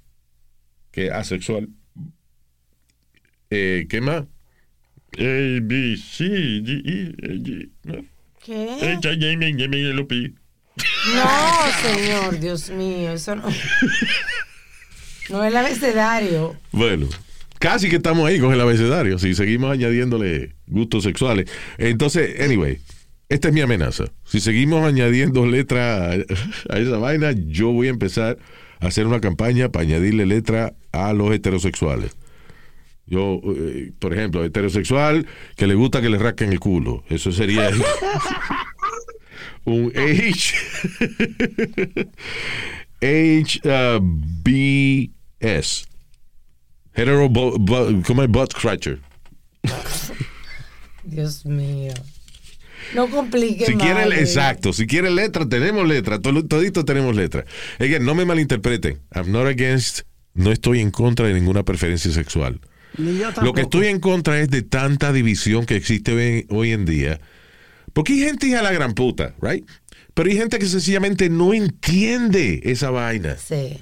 que 0.93 1.11
asexual. 1.13 1.69
Eh, 3.51 3.87
¿Qué 3.89 4.01
más? 4.01 4.25
A, 5.19 5.59
B, 5.63 5.97
C, 5.97 6.25
D, 6.63 6.83
E, 6.85 7.15
G. 7.39 7.69
¿Qué? 8.45 8.99
No, 11.15 11.89
señor, 11.89 12.39
Dios 12.39 12.71
mío, 12.71 13.13
eso 13.13 13.35
no. 13.37 13.45
No 15.31 15.43
es 15.45 15.51
el 15.51 15.57
abecedario. 15.57 16.57
Bueno, 16.73 17.09
casi 17.59 17.89
que 17.89 17.97
estamos 17.97 18.29
ahí 18.29 18.39
con 18.39 18.53
el 18.53 18.61
abecedario, 18.61 19.19
si 19.19 19.35
seguimos 19.35 19.73
añadiéndole 19.73 20.55
gustos 20.67 21.05
sexuales. 21.05 21.51
Entonces, 21.79 22.41
anyway, 22.41 22.79
esta 23.29 23.49
es 23.49 23.55
mi 23.55 23.61
amenaza. 23.61 24.05
Si 24.25 24.41
seguimos 24.41 24.85
añadiendo 24.85 25.47
letra 25.47 26.13
a, 26.13 26.13
a 26.13 26.79
esa 26.79 26.99
vaina, 26.99 27.33
yo 27.33 27.73
voy 27.73 27.89
a 27.89 27.91
empezar 27.91 28.39
a 28.81 28.87
hacer 28.87 29.07
una 29.07 29.21
campaña 29.21 29.71
para 29.71 29.85
añadirle 29.85 30.27
letra 30.27 30.75
a 30.93 31.13
los 31.13 31.33
heterosexuales. 31.33 32.17
Yo, 33.07 33.41
eh, 33.57 33.93
por 33.99 34.13
ejemplo, 34.13 34.45
heterosexual 34.45 35.27
que 35.57 35.67
le 35.67 35.75
gusta 35.75 36.03
que 36.03 36.11
le 36.11 36.19
rasquen 36.19 36.53
el 36.53 36.61
culo. 36.61 37.05
Eso 37.09 37.31
sería 37.31 37.71
un 39.67 39.93
H. 39.95 40.55
H 43.03 43.61
uh, 43.65 44.01
B 44.03 45.11
S. 45.41 45.85
Hetero 46.95 47.29
bu- 47.29 47.59
bu- 47.59 48.03
¿cómo 48.07 48.23
es? 48.23 48.29
butt 48.29 48.53
scratcher. 48.53 48.99
Dios 51.05 51.45
mío. 51.45 51.93
No 52.95 53.09
complique 53.09 53.67
Si 53.67 53.75
más, 53.75 53.83
quieren, 53.85 54.13
exacto, 54.13 54.73
si 54.73 54.87
quieren 54.87 55.17
letra, 55.17 55.49
tenemos 55.49 55.87
letra, 55.89 56.21
todo, 56.21 56.45
todito 56.47 56.85
tenemos 56.85 57.17
letra. 57.17 57.45
Again, 57.81 58.05
no 58.05 58.15
me 58.15 58.25
malinterpreten. 58.25 59.01
I'm 59.15 59.33
not 59.33 59.47
against, 59.47 60.03
no 60.35 60.53
estoy 60.53 60.81
en 60.81 60.91
contra 60.93 61.27
de 61.27 61.35
ninguna 61.35 61.65
preferencia 61.65 62.13
sexual. 62.13 62.61
Ni 62.97 63.19
yo 63.19 63.31
Lo 63.43 63.53
que 63.53 63.63
estoy 63.63 63.89
en 63.89 63.99
contra 64.01 64.41
es 64.41 64.49
de 64.51 64.63
tanta 64.63 65.13
división 65.13 65.67
que 65.67 65.77
existe 65.77 66.13
hoy, 66.13 66.47
hoy 66.49 66.73
en 66.73 66.85
día. 66.87 67.21
Porque 67.97 68.13
hay 68.13 68.19
gente 68.21 68.47
hija 68.47 68.59
de 68.59 68.63
la 68.63 68.73
gran 68.73 68.93
puta, 68.93 69.35
right? 69.41 69.67
Pero 70.13 70.29
hay 70.29 70.37
gente 70.37 70.59
que 70.59 70.67
sencillamente 70.67 71.31
no 71.31 71.55
entiende 71.55 72.61
esa 72.65 72.91
vaina. 72.91 73.39
Sí. 73.39 73.79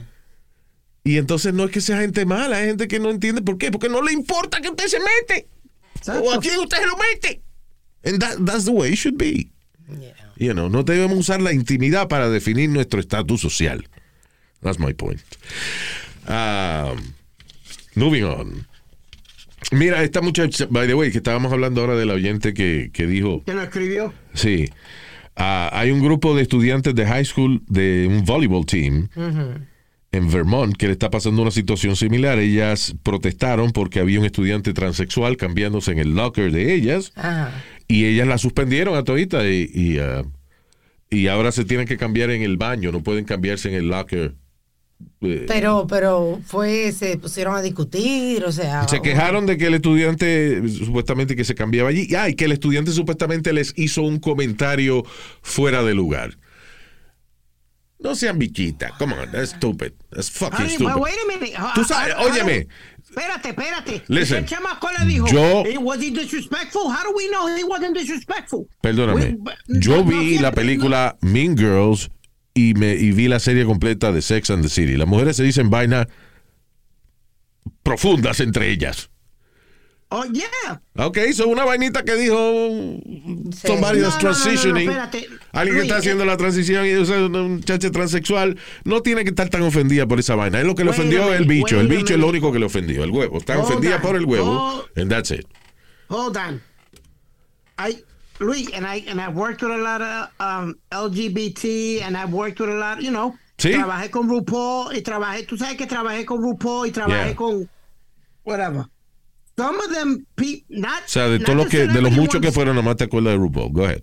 Y 1.02 1.16
entonces 1.18 1.52
no 1.52 1.64
es 1.64 1.72
que 1.72 1.80
sea 1.80 1.98
gente 2.00 2.24
mala, 2.24 2.58
hay 2.58 2.66
gente 2.68 2.86
que 2.86 3.00
no 3.00 3.10
entiende 3.10 3.42
por 3.42 3.58
qué. 3.58 3.72
Porque 3.72 3.88
no 3.88 4.00
le 4.02 4.12
importa 4.12 4.60
que 4.60 4.68
usted 4.68 4.86
se 4.86 4.98
mete. 5.00 5.48
Exacto. 5.96 6.22
O 6.22 6.32
a 6.32 6.38
quién 6.38 6.60
usted 6.60 6.76
se 6.78 6.86
lo 6.86 6.96
mete. 6.96 7.42
And 8.04 8.20
that- 8.22 8.38
that's 8.46 8.66
the 8.66 8.70
way 8.70 8.92
it 8.92 8.98
should 8.98 9.16
be. 9.18 9.50
Yeah. 9.88 10.14
You 10.36 10.52
know, 10.52 10.68
no 10.68 10.84
debemos 10.84 11.18
usar 11.18 11.42
la 11.42 11.52
intimidad 11.52 12.06
para 12.06 12.30
definir 12.30 12.70
nuestro 12.70 13.00
estatus 13.00 13.40
social. 13.40 13.84
That's 14.62 14.78
my 14.78 14.92
point. 14.94 15.20
Um, 16.28 17.14
moving 17.96 18.22
on. 18.22 18.64
Mira, 19.72 20.02
esta 20.02 20.20
muchacha, 20.20 20.66
by 20.70 20.86
the 20.86 20.94
way, 20.94 21.10
que 21.10 21.18
estábamos 21.18 21.52
hablando 21.52 21.80
ahora 21.80 21.96
del 21.96 22.10
oyente 22.10 22.54
que, 22.54 22.90
que 22.92 23.06
dijo, 23.06 23.42
¿Quién 23.44 23.56
lo 23.56 23.62
escribió? 23.62 24.12
sí, 24.34 24.68
ah, 25.36 25.70
hay 25.72 25.90
un 25.90 26.00
grupo 26.02 26.34
de 26.36 26.42
estudiantes 26.42 26.94
de 26.94 27.06
high 27.06 27.24
school 27.24 27.62
de 27.68 28.06
un 28.08 28.24
volleyball 28.24 28.66
team 28.66 29.08
en 30.12 30.30
Vermont 30.30 30.76
que 30.76 30.86
le 30.86 30.92
está 30.92 31.10
pasando 31.10 31.42
una 31.42 31.50
situación 31.50 31.96
similar. 31.96 32.38
Ellas 32.38 32.94
protestaron 33.02 33.72
porque 33.72 33.98
había 33.98 34.20
un 34.20 34.26
estudiante 34.26 34.72
transexual 34.72 35.36
cambiándose 35.36 35.90
en 35.90 35.98
el 35.98 36.14
locker 36.14 36.52
de 36.52 36.72
ellas 36.72 37.12
Ajá. 37.16 37.50
y 37.88 38.04
ellas 38.04 38.28
la 38.28 38.38
suspendieron 38.38 38.96
a 38.96 39.02
todita 39.02 39.48
y, 39.48 39.68
y, 39.74 39.98
ah, 39.98 40.22
y 41.10 41.26
ahora 41.26 41.50
se 41.50 41.64
tienen 41.64 41.86
que 41.88 41.96
cambiar 41.96 42.30
en 42.30 42.42
el 42.42 42.56
baño, 42.56 42.92
no 42.92 43.02
pueden 43.02 43.24
cambiarse 43.24 43.68
en 43.70 43.74
el 43.74 43.88
locker. 43.88 44.34
Eh, 45.20 45.44
Pero, 45.48 45.86
pero 45.88 46.40
fue, 46.46 46.92
se 46.92 47.16
pusieron 47.18 47.56
a 47.56 47.62
discutir, 47.62 48.44
o 48.44 48.52
sea. 48.52 48.86
se 48.88 49.00
quejaron 49.00 49.46
de 49.46 49.56
que 49.56 49.66
el 49.66 49.74
estudiante 49.74 50.68
supuestamente 50.68 51.34
que 51.36 51.44
se 51.44 51.54
cambiaba 51.54 51.88
allí, 51.90 52.14
ah, 52.14 52.28
y 52.28 52.34
que 52.34 52.44
el 52.44 52.52
estudiante 52.52 52.92
supuestamente 52.92 53.52
les 53.52 53.72
hizo 53.76 54.02
un 54.02 54.18
comentario 54.18 55.04
fuera 55.42 55.82
de 55.82 55.94
lugar. 55.94 56.36
No 57.98 58.14
sean 58.14 58.38
bichitas, 58.38 58.92
come 58.98 59.14
on, 59.14 59.30
that's 59.30 59.50
stupid, 59.52 59.92
that's 60.10 60.30
fucking 60.30 60.68
stupid. 60.68 60.94
wait 60.96 61.14
a 61.24 61.26
minute. 61.26 61.52
Tú 61.74 61.80
Ah, 61.82 61.84
sabes, 61.86 62.14
ah, 62.16 62.22
óyeme. 62.24 62.66
Espérate, 63.02 63.48
espérate. 63.50 64.02
Listen, 64.08 64.44
Ese 64.44 64.54
chamaco 64.56 64.88
le 64.98 65.06
dijo. 65.06 65.26
yo- 65.28 65.62
"Hey, 65.64 65.78
Was 65.78 66.00
he 66.02 66.10
disrespectful? 66.10 66.82
How 66.90 67.04
do 67.04 67.16
we 67.16 67.28
know 67.28 67.46
he 67.56 67.62
wasn't 67.64 67.96
disrespectful? 67.96 68.66
Perdóname, 68.82 69.36
We- 69.38 69.54
yo 69.80 69.98
no, 69.98 70.04
vi 70.04 70.38
la 70.38 70.50
película 70.52 71.16
Mean 71.22 71.56
Girls 71.56 72.10
y, 72.54 72.74
me, 72.74 72.94
y 72.94 73.10
vi 73.12 73.28
la 73.28 73.40
serie 73.40 73.64
completa 73.64 74.12
de 74.12 74.22
Sex 74.22 74.50
and 74.50 74.62
the 74.62 74.68
City. 74.68 74.96
Las 74.96 75.08
mujeres 75.08 75.36
se 75.36 75.42
dicen 75.42 75.70
vainas 75.70 76.06
profundas 77.82 78.40
entre 78.40 78.70
ellas. 78.70 79.10
Oh, 80.10 80.24
yeah. 80.26 80.80
Ok, 80.96 81.18
son 81.34 81.48
una 81.48 81.64
vainita 81.64 82.04
que 82.04 82.14
dijo 82.14 82.36
somebody 82.36 83.98
No, 83.98 84.02
that's 84.02 84.02
no, 84.02 84.02
no, 84.02 84.10
no, 84.10 84.18
transitioning. 84.20 84.90
Alguien 85.52 85.76
que 85.76 85.82
está 85.82 85.96
haciendo 85.96 86.22
eh. 86.22 86.26
la 86.26 86.36
transición 86.36 86.86
y 86.86 86.90
es 86.90 87.08
una 87.08 87.42
muchacha 87.42 87.90
transexual 87.90 88.56
no 88.84 89.02
tiene 89.02 89.24
que 89.24 89.30
estar 89.30 89.48
tan 89.48 89.62
ofendida 89.62 90.06
por 90.06 90.20
esa 90.20 90.36
vaina. 90.36 90.60
Es 90.60 90.66
lo 90.66 90.76
que 90.76 90.84
le 90.84 90.90
Wait 90.90 91.00
ofendió 91.00 91.32
el 91.32 91.46
minute, 91.46 91.54
bicho. 91.54 91.80
El 91.80 91.88
wait 91.88 91.98
a 91.98 92.00
bicho 92.02 92.14
es 92.14 92.20
lo 92.20 92.28
único 92.28 92.52
que 92.52 92.60
le 92.60 92.66
ofendió. 92.66 93.02
El 93.02 93.10
huevo. 93.10 93.38
Está 93.38 93.58
Hold 93.58 93.64
ofendida 93.64 93.96
on. 93.96 94.02
por 94.02 94.14
el 94.16 94.24
huevo. 94.24 94.52
Hold- 94.54 94.98
And 95.00 95.10
that's 95.10 95.32
it. 95.32 95.46
Hold 96.08 96.36
on. 96.36 96.62
I, 97.78 97.96
and 98.40 98.86
I 98.86 99.04
and 99.08 99.20
I've 99.20 99.34
worked 99.34 99.62
with 99.62 99.72
a 99.72 99.78
lot 99.78 100.02
of 100.02 100.28
um, 100.40 100.74
LGBT, 100.90 102.02
and 102.02 102.16
I've 102.16 102.32
worked 102.32 102.60
with 102.60 102.70
a 102.70 102.74
lot, 102.74 103.02
you 103.02 103.10
know. 103.10 103.34
Sí. 103.58 103.72
Trabajé 103.72 104.10
con 104.10 104.28
RuPaul 104.28 104.94
y 104.96 105.00
trabajé, 105.02 105.46
tú 105.46 105.56
sabes 105.56 105.76
que 105.76 105.86
trabajé 105.86 106.24
con 106.26 106.42
RuPaul 106.42 106.88
y 106.88 106.90
trabajé 106.90 107.28
Yeah. 107.28 107.34
con 107.34 107.68
whatever. 108.44 108.86
Some 109.56 109.78
of 109.78 109.90
them, 109.92 110.26
pe- 110.34 110.64
not. 110.68 111.04
O 111.04 111.08
sea, 111.08 111.28
de 111.28 111.38
los 111.38 111.64
the 111.64 111.70
que, 111.70 111.86
de 111.86 112.00
los 112.02 112.12
muchos 112.12 112.40
que 112.40 112.50
fueron, 112.50 112.74
nomás 112.74 112.96
te 112.96 113.04
acuerdas 113.04 113.34
de 113.34 113.38
RuPaul. 113.38 113.72
Go 113.72 113.84
ahead. 113.84 114.02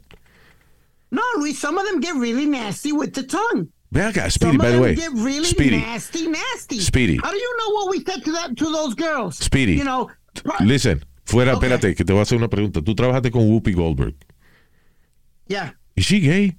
No, 1.11 1.21
Luis, 1.37 1.59
some 1.59 1.77
of 1.77 1.85
them 1.85 1.99
get 1.99 2.15
really 2.15 2.45
nasty 2.45 2.93
with 2.93 3.11
the 3.13 3.23
tongue. 3.23 3.67
Ve 3.91 3.99
acá, 4.03 4.31
Speedy, 4.31 4.55
by 4.55 4.71
the 4.71 4.79
way. 4.79 4.95
Get 4.95 5.11
really 5.11 5.43
Speedy, 5.43 5.81
nasty, 5.81 6.27
nasty. 6.29 6.79
Speedy. 6.79 7.17
How 7.21 7.29
do 7.29 7.35
you 7.37 7.57
know 7.59 7.73
what 7.73 7.89
we 7.91 8.01
said 8.05 8.23
to 8.23 8.31
that 8.31 8.55
to 8.55 8.71
those 8.71 8.95
girls? 8.95 9.37
Speedy. 9.37 9.73
You 9.75 9.83
know. 9.83 10.09
listen, 10.61 11.03
fuera, 11.25 11.55
Okay. 11.55 11.67
espérate, 11.69 11.95
que 11.95 12.03
te 12.05 12.13
voy 12.13 12.19
a 12.19 12.23
hacer 12.23 12.37
una 12.37 12.49
pregunta. 12.49 12.81
Tú 12.81 12.95
trabajaste 12.95 13.31
con 13.31 13.49
Whoopi 13.49 13.73
Goldberg. 13.73 14.15
Yeah. 15.47 15.77
¿Is 15.95 16.05
she 16.05 16.19
gay? 16.19 16.57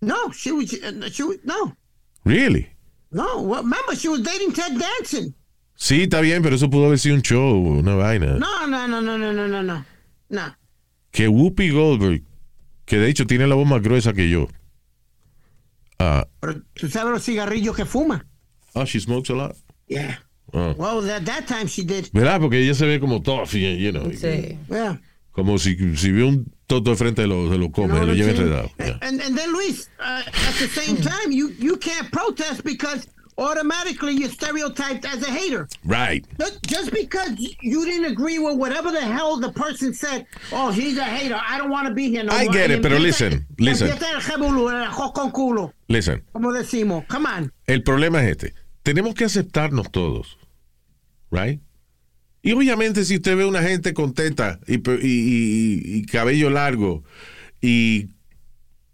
No, 0.00 0.30
she 0.32 0.52
was. 0.52 0.72
uh, 0.74 1.08
She 1.10 1.22
was 1.24 1.38
no, 1.44 1.76
Really? 2.24 2.68
no. 3.10 3.40
Well, 3.42 3.62
remember, 3.62 3.96
she 3.96 4.08
was 4.08 4.22
dating 4.22 4.52
Ted 4.52 4.78
Danson. 4.78 5.34
Sí, 5.74 6.02
está 6.02 6.20
bien, 6.20 6.42
pero 6.42 6.56
eso 6.56 6.68
pudo 6.70 6.86
haber 6.86 6.98
sido 6.98 7.14
un 7.14 7.22
show, 7.22 7.56
una 7.78 7.94
vaina. 7.94 8.36
No, 8.38 8.66
no, 8.66 8.86
no, 8.88 9.00
no, 9.00 9.16
no, 9.18 9.32
no, 9.32 9.46
no, 9.48 9.62
no. 9.62 9.84
No. 10.28 10.56
Que 11.10 11.28
Whoopi 11.28 11.70
Goldberg, 11.70 12.22
que 12.84 12.98
de 12.98 13.08
hecho 13.08 13.26
tiene 13.26 13.46
la 13.46 13.54
voz 13.54 13.66
más 13.66 13.80
gruesa 13.82 14.12
que 14.12 14.28
yo. 14.28 14.48
Ah, 15.98 16.26
Pero 16.40 16.62
tú 16.74 16.88
sabes 16.88 17.12
los 17.12 17.24
cigarrillos 17.24 17.74
que 17.76 17.84
fuma. 17.84 18.24
oh, 18.74 18.84
she 18.84 19.00
smokes 19.00 19.30
a 19.30 19.34
lot. 19.36 19.56
Yeah. 19.88 20.20
Ah. 20.52 20.74
Well, 20.76 21.10
at 21.10 21.24
that 21.26 21.46
time 21.46 21.66
she 21.66 21.84
did. 21.84 22.08
¿Verdad? 22.12 22.40
Porque 22.40 22.58
ella 22.58 22.74
se 22.74 22.86
ve 22.86 22.98
como 23.00 23.20
tough, 23.20 23.52
you 23.54 23.92
know. 23.92 24.10
Sí. 24.12 24.58
Yeah. 24.70 24.98
Como 25.32 25.58
si, 25.58 25.76
si 25.96 26.10
ve 26.10 26.24
un 26.24 26.50
toto 26.66 26.90
de 26.90 26.96
frente 26.96 27.22
de 27.22 27.28
lo, 27.28 27.48
se 27.50 27.56
lo 27.58 27.70
come, 27.70 27.94
You 27.94 27.94
know 27.94 28.00
se 28.00 28.06
lo 28.06 28.14
lleva 28.14 28.30
enredado. 28.32 28.70
Yeah. 28.78 28.98
And, 29.02 29.20
and 29.20 29.36
then 29.36 29.52
Luis, 29.52 29.88
uh, 30.00 30.22
at 30.26 30.54
the 30.58 30.68
same 30.68 30.96
time, 30.96 31.30
you 31.30 31.50
you 31.58 31.76
can't 31.76 32.10
protest 32.10 32.64
because 32.64 33.06
automatically 33.38 34.14
you're 34.14 34.30
stereotyped 34.30 35.04
as 35.04 35.22
a 35.22 35.30
hater. 35.30 35.68
Right. 35.84 36.26
Just, 36.38 36.62
just 36.64 36.92
because 36.92 37.30
you 37.62 37.84
didn't 37.84 38.06
agree 38.10 38.38
with 38.38 38.58
whatever 38.58 38.90
the 38.90 39.00
hell 39.00 39.38
the 39.38 39.52
person 39.52 39.94
said, 39.94 40.26
oh, 40.52 40.70
he's 40.72 40.98
a 40.98 41.04
hater. 41.04 41.40
I 41.40 41.56
don't 41.56 41.70
want 41.70 41.86
to 41.88 41.94
be 41.94 42.10
here 42.10 42.24
no 42.24 42.32
I 42.32 42.44
more. 42.44 42.52
get 42.52 42.70
it, 42.70 42.82
pero 42.82 42.98
listen, 42.98 43.46
listen. 43.58 43.88
Listen, 45.88 46.22
como 46.32 46.52
decimos. 46.52 47.06
Come 47.08 47.26
on. 47.26 47.52
el 47.66 47.82
problema 47.82 48.22
es 48.24 48.30
este. 48.32 48.54
Tenemos 48.88 49.14
que 49.14 49.24
aceptarnos 49.26 49.90
todos. 49.92 50.38
Right? 51.30 51.60
Y 52.42 52.52
obviamente 52.52 53.04
si 53.04 53.16
usted 53.16 53.36
ve 53.36 53.44
una 53.44 53.62
gente 53.62 53.92
contenta 53.92 54.60
y, 54.66 54.76
y- 54.76 54.80
y- 55.02 55.96
y 55.98 56.06
cabello 56.06 56.48
largo 56.48 57.04
y 57.60 58.06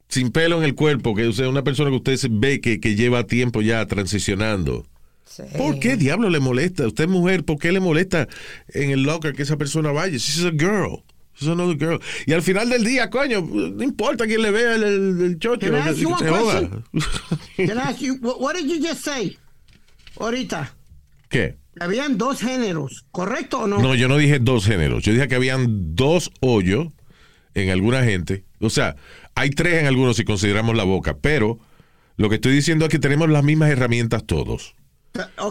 sin 0.09 0.31
pelo 0.33 0.59
en 0.59 0.65
el 0.65 0.75
cuerpo, 0.75 1.15
que 1.15 1.29
usted 1.29 1.45
es 1.45 1.49
una 1.51 1.63
persona 1.63 1.91
que 1.91 1.97
usted 1.97 2.19
ve 2.29 2.61
que, 2.61 2.81
que 2.81 2.97
lleva 2.97 3.25
tiempo 3.29 3.63
ya 3.63 3.87
transicionando. 3.87 4.85
sí. 5.27 5.45
¿Por 5.57 5.79
qué 5.79 5.97
diablo 5.97 6.29
le 6.29 6.41
molesta? 6.41 6.89
Usted 6.89 7.05
es 7.05 7.11
mujer, 7.11 7.45
¿por 7.45 7.59
qué 7.61 7.71
le 7.71 7.79
molesta 7.79 8.27
en 8.71 8.91
el 8.91 9.05
locker 9.05 9.33
que 9.37 9.43
esa 9.45 9.57
persona 9.57 9.93
vaya? 9.93 10.17
She's 10.17 10.45
a 10.45 10.51
girl. 10.51 11.05
She's 11.37 11.49
another 11.49 11.77
girl. 11.79 12.01
Y 12.27 12.33
al 12.33 12.43
final 12.43 12.69
del 12.69 12.83
día, 12.83 13.11
coño, 13.11 13.43
no 13.43 13.85
importa 13.85 14.27
quién 14.27 14.43
le 14.43 14.51
vea 14.51 14.75
el, 14.75 14.83
el, 14.83 15.21
el 15.23 15.39
chocho, 15.39 15.61
Can 15.71 15.75
I 15.77 15.89
ask 15.91 15.99
you 15.99 16.09
one 16.11 16.29
joda. 16.29 16.83
Can 17.57 17.79
I 17.79 17.81
ask 17.91 18.01
you, 18.01 18.15
what, 18.23 18.41
what 18.41 18.55
did 18.57 18.67
you 18.69 18.81
just 18.85 19.05
say? 19.05 19.37
Ahorita, 20.19 20.75
¿Qué? 21.29 21.57
habían 21.81 22.19
dos 22.19 22.41
géneros, 22.41 23.05
¿correcto 23.11 23.61
o 23.61 23.67
no? 23.67 23.79
No, 23.81 23.95
yo 23.95 24.09
no 24.09 24.17
dije 24.17 24.39
dos 24.39 24.65
géneros. 24.67 25.03
Yo 25.03 25.13
dije 25.13 25.29
que 25.29 25.35
habían 25.35 25.95
dos 25.97 26.31
hoyos 26.41 26.89
en 27.55 27.71
alguna 27.71 28.03
gente. 28.05 28.45
O 28.61 28.71
sea, 28.71 28.97
hay 29.35 29.51
tres 29.51 29.81
en 29.81 29.87
algunos 29.87 30.17
si 30.17 30.25
consideramos 30.25 30.77
la 30.77 30.85
boca, 30.85 31.17
pero 31.19 31.59
lo 32.17 32.29
que 32.29 32.37
estoy 32.37 32.53
diciendo 32.53 32.85
es 32.85 32.91
que 32.91 32.99
tenemos 32.99 33.29
las 33.29 33.43
mismas 33.45 33.71
herramientas 33.71 34.25
todos. 34.25 34.75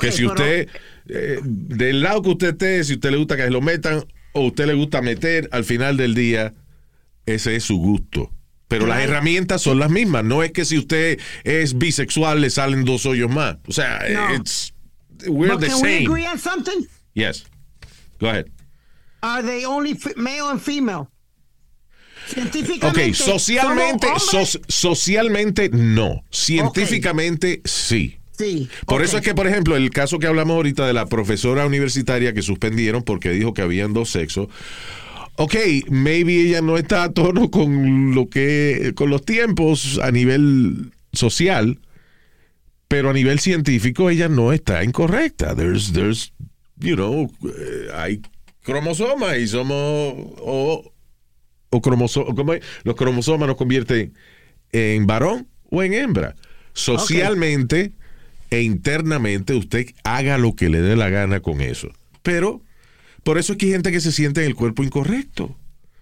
Que 0.01 0.11
si 0.11 0.23
pero- 0.23 0.33
usted, 0.33 0.69
eh, 1.07 1.39
del 1.43 2.01
lado 2.01 2.21
que 2.21 2.29
usted 2.29 2.49
esté, 2.49 2.83
si 2.83 2.93
usted 2.93 3.11
le 3.11 3.17
gusta 3.17 3.35
que 3.37 3.43
se 3.43 3.49
lo 3.49 3.61
metan 3.61 4.03
o 4.33 4.47
usted 4.47 4.65
le 4.65 4.73
gusta 4.73 5.01
meter, 5.01 5.47
al 5.51 5.63
final 5.63 5.95
del 5.95 6.15
día, 6.15 6.53
ese 7.25 7.55
es 7.55 7.63
su 7.63 7.77
gusto. 7.77 8.31
Pero 8.67 8.87
las 8.87 9.01
herramientas 9.01 9.61
son 9.61 9.77
las 9.79 9.91
mismas. 9.91 10.23
No 10.23 10.41
es 10.43 10.51
que 10.51 10.65
si 10.65 10.77
usted 10.77 11.19
es 11.43 11.77
bisexual 11.77 12.41
le 12.41 12.49
salen 12.49 12.85
dos 12.85 13.05
hoyos 13.05 13.29
más. 13.29 13.57
O 13.67 13.71
sea, 13.71 13.99
No. 14.09 14.35
it's, 14.35 14.73
we're 15.27 15.51
But 15.53 15.61
the 15.61 15.67
can 15.67 15.81
we 15.81 15.97
same. 15.99 16.07
agree 16.07 16.25
on 16.25 16.39
something? 16.39 16.85
Yes. 17.13 17.45
Go 18.19 18.29
ahead. 18.29 18.47
Are 19.21 19.43
they 19.45 19.65
only 19.65 19.97
male 20.15 20.49
and 20.49 20.59
female? 20.59 21.07
Ok, 22.25 22.33
Científicamente. 22.35 23.13
socialmente, 23.15 24.07
¿solo 24.07 24.39
hombres? 24.43 24.49
so- 24.51 24.59
socialmente 24.67 25.69
no. 25.69 26.23
Científicamente 26.31 27.61
sí. 27.65 28.17
Sí. 28.37 28.67
Por 28.87 29.01
ok. 29.01 29.05
eso 29.07 29.17
es 29.17 29.23
que, 29.23 29.35
por 29.35 29.45
ejemplo, 29.45 29.75
el 29.75 29.89
caso 29.91 30.17
que 30.19 30.25
hablamos 30.27 30.55
ahorita 30.55 30.87
de 30.87 30.93
la 30.93 31.05
profesora 31.05 31.65
universitaria 31.67 32.33
que 32.33 32.41
suspendieron 32.41 33.03
porque 33.03 33.29
dijo 33.29 33.53
que 33.53 33.61
habían 33.61 33.93
dos 33.93 34.09
sexos. 34.09 34.47
Ok, 35.35 35.55
maybe 35.89 36.41
ella 36.41 36.61
no 36.61 36.77
está 36.77 37.03
a 37.03 37.11
tono 37.11 37.49
con 37.49 38.13
lo 38.13 38.29
que, 38.29 38.93
con 38.95 39.09
los 39.09 39.23
tiempos 39.25 39.99
a 40.03 40.11
nivel 40.11 40.91
social, 41.11 41.79
pero 42.87 43.09
a 43.09 43.13
nivel 43.13 43.39
científico 43.39 44.09
ella 44.11 44.29
no 44.29 44.53
está 44.53 44.83
incorrecta. 44.83 45.55
There's, 45.55 45.91
there's, 45.93 46.33
you 46.77 46.95
know, 46.95 47.31
eh, 47.43 47.87
hay 47.95 48.21
cromosomas 48.61 49.37
y 49.39 49.47
somos, 49.47 49.75
o, 49.77 50.93
o 51.71 51.81
cromoso- 51.81 52.35
¿cómo 52.35 52.53
es? 52.53 52.63
los 52.83 52.95
cromosomas 52.95 53.47
nos 53.47 53.57
convierten 53.57 54.13
en 54.71 55.07
varón 55.07 55.47
o 55.71 55.81
en 55.81 55.93
hembra. 55.95 56.35
Socialmente 56.73 57.91
e 58.51 58.61
internamente 58.61 59.55
usted 59.55 59.87
haga 60.03 60.37
lo 60.37 60.55
que 60.55 60.69
le 60.69 60.79
dé 60.81 60.95
la 60.95 61.09
gana 61.09 61.39
con 61.39 61.59
eso. 61.61 61.89
Pero 62.21 62.61
por 63.23 63.37
eso 63.37 63.53
es 63.53 63.57
que 63.57 63.67
hay 63.67 63.71
gente 63.73 63.91
que 63.91 64.01
se 64.01 64.11
siente 64.11 64.41
en 64.41 64.47
el 64.47 64.55
cuerpo 64.55 64.83
incorrecto. 64.83 65.55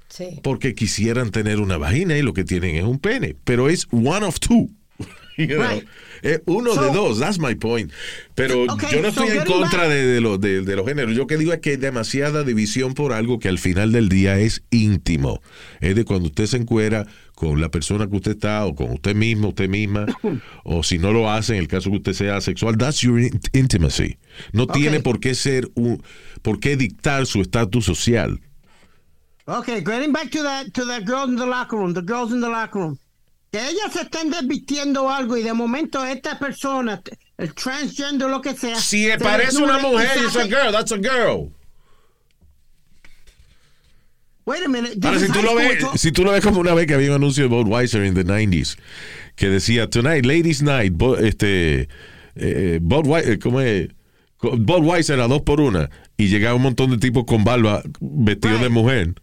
Sí. 0.09 0.39
Porque 0.43 0.75
quisieran 0.75 1.31
tener 1.31 1.59
una 1.59 1.77
vagina 1.77 2.17
y 2.17 2.21
lo 2.21 2.33
que 2.33 2.43
tienen 2.43 2.75
es 2.75 2.83
un 2.83 2.99
pene. 2.99 3.35
Pero 3.45 3.69
es 3.69 3.87
one 3.91 4.25
of 4.25 4.39
two. 4.39 4.69
You 5.37 5.47
know? 5.47 5.61
Right. 5.69 5.85
Es 6.21 6.41
uno 6.45 6.75
de 6.75 6.91
dos, 6.93 7.19
that's 7.19 7.39
my 7.39 7.55
point. 7.55 7.89
Pero 8.35 8.63
Okay, 8.71 8.89
yo 8.91 9.01
no 9.01 9.11
so 9.11 9.23
estoy 9.23 9.37
en 9.39 9.45
contra 9.45 9.87
de, 9.87 10.05
de 10.05 10.21
lo- 10.21 10.37
de- 10.37 10.61
de 10.61 10.75
los 10.75 10.85
géneros. 10.85 11.15
Yo 11.15 11.25
que 11.25 11.37
digo 11.37 11.53
es 11.53 11.59
que 11.61 11.71
hay 11.71 11.77
demasiada 11.77 12.43
división 12.43 12.93
por 12.93 13.13
algo 13.13 13.39
que 13.39 13.47
al 13.47 13.57
final 13.57 13.91
del 13.93 14.09
día 14.09 14.37
es 14.37 14.61
íntimo. 14.69 15.41
Es 15.79 15.95
de 15.95 16.03
cuando 16.03 16.27
usted 16.27 16.45
se 16.45 16.57
encuera 16.57 17.07
con 17.33 17.59
la 17.61 17.69
persona 17.71 18.07
que 18.07 18.17
usted 18.17 18.31
está, 18.31 18.65
o 18.65 18.75
con 18.75 18.91
usted 18.91 19.15
mismo, 19.15 19.47
usted 19.47 19.69
misma, 19.69 20.05
o 20.63 20.83
si 20.83 20.99
no 20.99 21.11
lo 21.13 21.31
hace, 21.31 21.53
en 21.53 21.59
el 21.59 21.67
caso 21.67 21.89
que 21.89 21.97
usted 21.97 22.13
sea 22.13 22.39
sexual, 22.41 22.77
that's 22.77 22.99
your 22.99 23.19
in- 23.19 23.39
intimacy. 23.53 24.17
No 24.51 24.67
tiene 24.67 24.99
por 24.99 25.19
qué 25.21 25.33
ser 25.33 25.71
un, 25.73 26.03
por 26.41 26.59
qué 26.59 26.75
dictar 26.77 27.25
su 27.25 27.41
estatus 27.41 27.85
social. 27.85 28.39
Okay, 29.45 29.81
getting 29.81 30.11
back 30.13 30.29
to 30.31 30.43
that 30.43 30.71
to 30.73 30.85
that 30.85 31.03
girl 31.05 31.27
in 31.27 31.35
the 31.35 31.45
locker 31.45 31.77
room, 31.77 31.93
the 31.93 32.01
girls 32.01 32.31
in 32.31 32.39
the 32.41 32.49
locker 32.49 32.79
room. 32.79 32.97
Que 33.51 33.59
ellas 33.59 33.91
se 33.91 34.01
estén 34.03 34.29
desvistiendo 34.31 35.09
algo 35.09 35.35
y 35.35 35.43
de 35.43 35.53
momento 35.53 36.03
esta 36.05 36.39
persona, 36.39 37.01
el 37.37 37.53
transgender 37.53 38.29
lo 38.29 38.39
que 38.41 38.55
sea. 38.55 38.75
Si 38.77 39.05
se 39.07 39.17
parece 39.17 39.57
una 39.61 39.77
mujer, 39.79 40.09
it's 40.23 40.35
a 40.37 40.45
girl, 40.47 40.71
that's 40.71 40.91
a 40.93 40.97
girl. 40.97 41.51
Wait 44.45 44.63
a 44.63 44.69
minute. 44.69 44.97
Ahora, 45.03 45.19
si 45.19 45.27
tú, 45.27 45.41
lo 45.43 45.55
ves, 45.55 45.85
si 45.95 46.11
tú 46.11 46.23
lo 46.23 46.31
ves 46.31 46.43
como 46.43 46.59
una 46.61 46.73
vez 46.73 46.87
que 46.87 46.95
había 46.95 47.09
un 47.09 47.15
anuncio 47.15 47.43
de 47.43 47.49
Budweiser 47.49 48.03
in 48.05 48.13
the 48.15 48.23
90s 48.23 48.77
que 49.35 49.49
decía 49.49 49.87
Tonight, 49.89 50.25
Ladies 50.25 50.61
Night, 50.61 50.93
Bo- 50.95 51.17
este, 51.17 51.87
eh, 52.35 52.79
Budweiser, 52.81 53.37
¿cómo 53.39 53.61
es? 53.61 53.89
Budweiser 54.41 55.19
a 55.19 55.27
dos 55.27 55.41
por 55.43 55.61
una 55.61 55.89
y 56.17 56.27
llegaba 56.27 56.55
un 56.55 56.61
montón 56.61 56.91
de 56.91 56.97
tipos 56.97 57.25
con 57.25 57.43
barba 57.43 57.81
vestidos 57.99 58.61
de 58.61 58.69
mujer. 58.69 59.13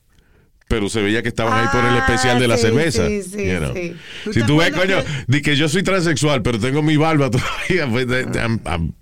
Pero 0.68 0.88
se 0.90 1.00
veía 1.00 1.22
que 1.22 1.28
estaban 1.28 1.54
ahí 1.58 1.66
por 1.72 1.80
el 1.82 1.96
Ah, 1.96 1.98
especial 2.06 2.38
de 2.38 2.46
la 2.48 2.56
sí, 2.56 2.62
cerveza. 2.62 3.06
sí, 3.08 3.22
sí, 3.22 3.46
you 3.50 3.56
know. 3.58 3.72
sí. 3.74 3.94
¿Tú 4.24 4.32
Si 4.34 4.42
tú 4.42 4.56
ves, 4.58 4.70
coño, 4.72 4.96
que- 5.02 5.24
di 5.26 5.40
que 5.40 5.56
yo 5.56 5.66
soy 5.68 5.82
transexual, 5.82 6.42
pero 6.42 6.58
tengo 6.58 6.82
mi 6.82 6.96
barba 6.98 7.30
todavía. 7.30 7.88
pues, 7.90 8.06
I'm- 8.06 8.60
I'm- 8.64 8.92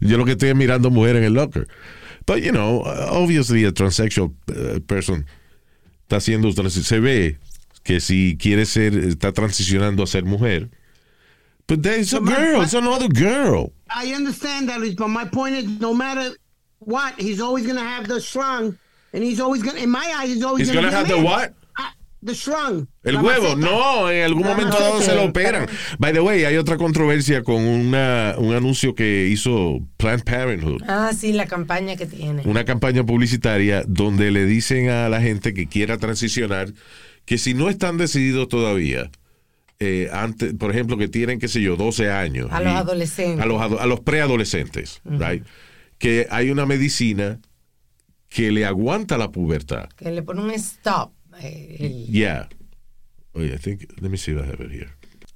yo 0.00 0.18
lo 0.18 0.24
que 0.24 0.32
estoy 0.32 0.50
es 0.50 0.54
mirando 0.56 0.88
mujer 0.90 1.16
en 1.16 1.24
el 1.24 1.32
locker. 1.34 1.66
But, 2.26 2.38
you 2.44 2.52
know, 2.52 2.82
obviously 3.10 3.64
a 3.64 3.72
transsexual 3.72 4.30
uh, 4.48 4.80
person 4.86 5.26
está 6.02 6.16
haciendo, 6.18 6.52
se 6.70 7.00
ve 7.00 7.38
que 7.82 7.98
si 7.98 8.36
quiere 8.38 8.64
ser, 8.66 8.94
está 8.96 9.32
transicionando 9.32 10.04
a 10.04 10.06
ser 10.06 10.24
mujer. 10.24 10.70
But 11.66 11.82
there's 11.82 12.12
a 12.12 12.16
So 12.18 12.20
my- 12.20 12.32
girl, 12.34 12.58
my- 12.58 12.64
it's 12.64 12.74
another 12.74 13.08
girl. 13.08 13.72
I 13.88 14.12
understand 14.14 14.68
that, 14.68 14.78
Luis, 14.78 14.94
but 14.94 15.08
my 15.08 15.24
point 15.24 15.56
is, 15.56 15.64
no 15.80 15.92
matter 15.92 16.36
what, 16.80 17.14
he's 17.18 17.40
always 17.40 17.64
going 17.64 17.78
to 17.78 17.84
have 17.84 18.06
the 18.08 18.20
shrunk, 18.20 18.76
and 19.12 19.22
he's 19.22 19.40
always 19.40 19.62
going 19.62 19.76
to, 19.76 19.82
in 19.82 19.90
my 19.90 20.12
eyes, 20.18 20.28
he's 20.34 20.44
always 20.44 20.66
He's 20.68 20.72
going 20.74 20.84
to 20.84 20.90
gonna 20.90 21.06
have 21.08 21.08
the 21.08 21.22
what? 21.24 21.54
The 22.22 22.34
shrunk. 22.34 22.86
El 23.02 23.16
huevo, 23.16 23.56
maceta. 23.56 23.60
no, 23.70 24.10
en 24.10 24.24
algún 24.26 24.42
La 24.42 24.48
momento 24.50 24.78
dado 24.78 25.00
se 25.00 25.14
lo 25.14 25.24
operan. 25.24 25.66
By 25.98 26.12
the 26.12 26.20
way, 26.20 26.44
hay 26.44 26.58
otra 26.58 26.76
controversia 26.76 27.42
con 27.42 27.62
una, 27.66 28.34
un 28.36 28.52
anuncio 28.52 28.94
que 28.94 29.26
hizo 29.28 29.80
Planned 29.96 30.24
Parenthood. 30.24 30.82
Ah, 30.86 31.12
sí, 31.16 31.32
la 31.32 31.46
campaña 31.46 31.96
que 31.96 32.04
tiene. 32.04 32.42
una 32.44 32.66
campaña 32.66 33.04
publicitaria 33.04 33.84
donde 33.86 34.30
le 34.32 34.44
dicen 34.44 34.90
a 34.90 35.08
la 35.08 35.22
gente 35.22 35.54
que 35.54 35.66
quiera 35.66 35.96
transicionar 35.96 36.68
que 37.24 37.38
si 37.38 37.54
no 37.54 37.70
están 37.70 37.96
decididos 37.96 38.48
todavía, 38.48 39.10
eh, 39.78 40.10
antes, 40.12 40.52
por 40.52 40.72
ejemplo, 40.72 40.98
que 40.98 41.08
tienen, 41.08 41.38
qué 41.38 41.48
sé 41.48 41.62
yo, 41.62 41.76
12 41.76 42.10
años. 42.10 42.48
A 42.52 42.60
los 42.60 42.74
adolescentes. 42.74 43.42
A 43.42 43.46
los, 43.46 43.62
ado- 43.62 43.80
a 43.80 43.86
los 43.86 44.00
preadolescentes, 44.00 45.00
right? 45.06 45.42
Que 46.00 46.26
hay 46.30 46.50
una 46.50 46.64
medicina 46.66 47.38
que 48.28 48.50
le 48.50 48.64
aguanta 48.64 49.16
la 49.18 49.30
pubertad. 49.30 49.88
Que 49.96 50.10
le 50.10 50.22
pone 50.22 50.40
un 50.42 50.50
stop. 50.52 51.12
eh, 51.40 51.76
el- 51.78 52.06
Yeah. 52.12 52.48
Oh, 53.34 53.40
yeah, 53.42 53.54
I 53.54 53.58
think, 53.58 53.82
let 54.00 54.08
me 54.10 54.16
see 54.18 54.32
if 54.32 54.38
I 54.38 54.48
have 54.48 54.60
it 54.64 54.72
here. 54.72 54.88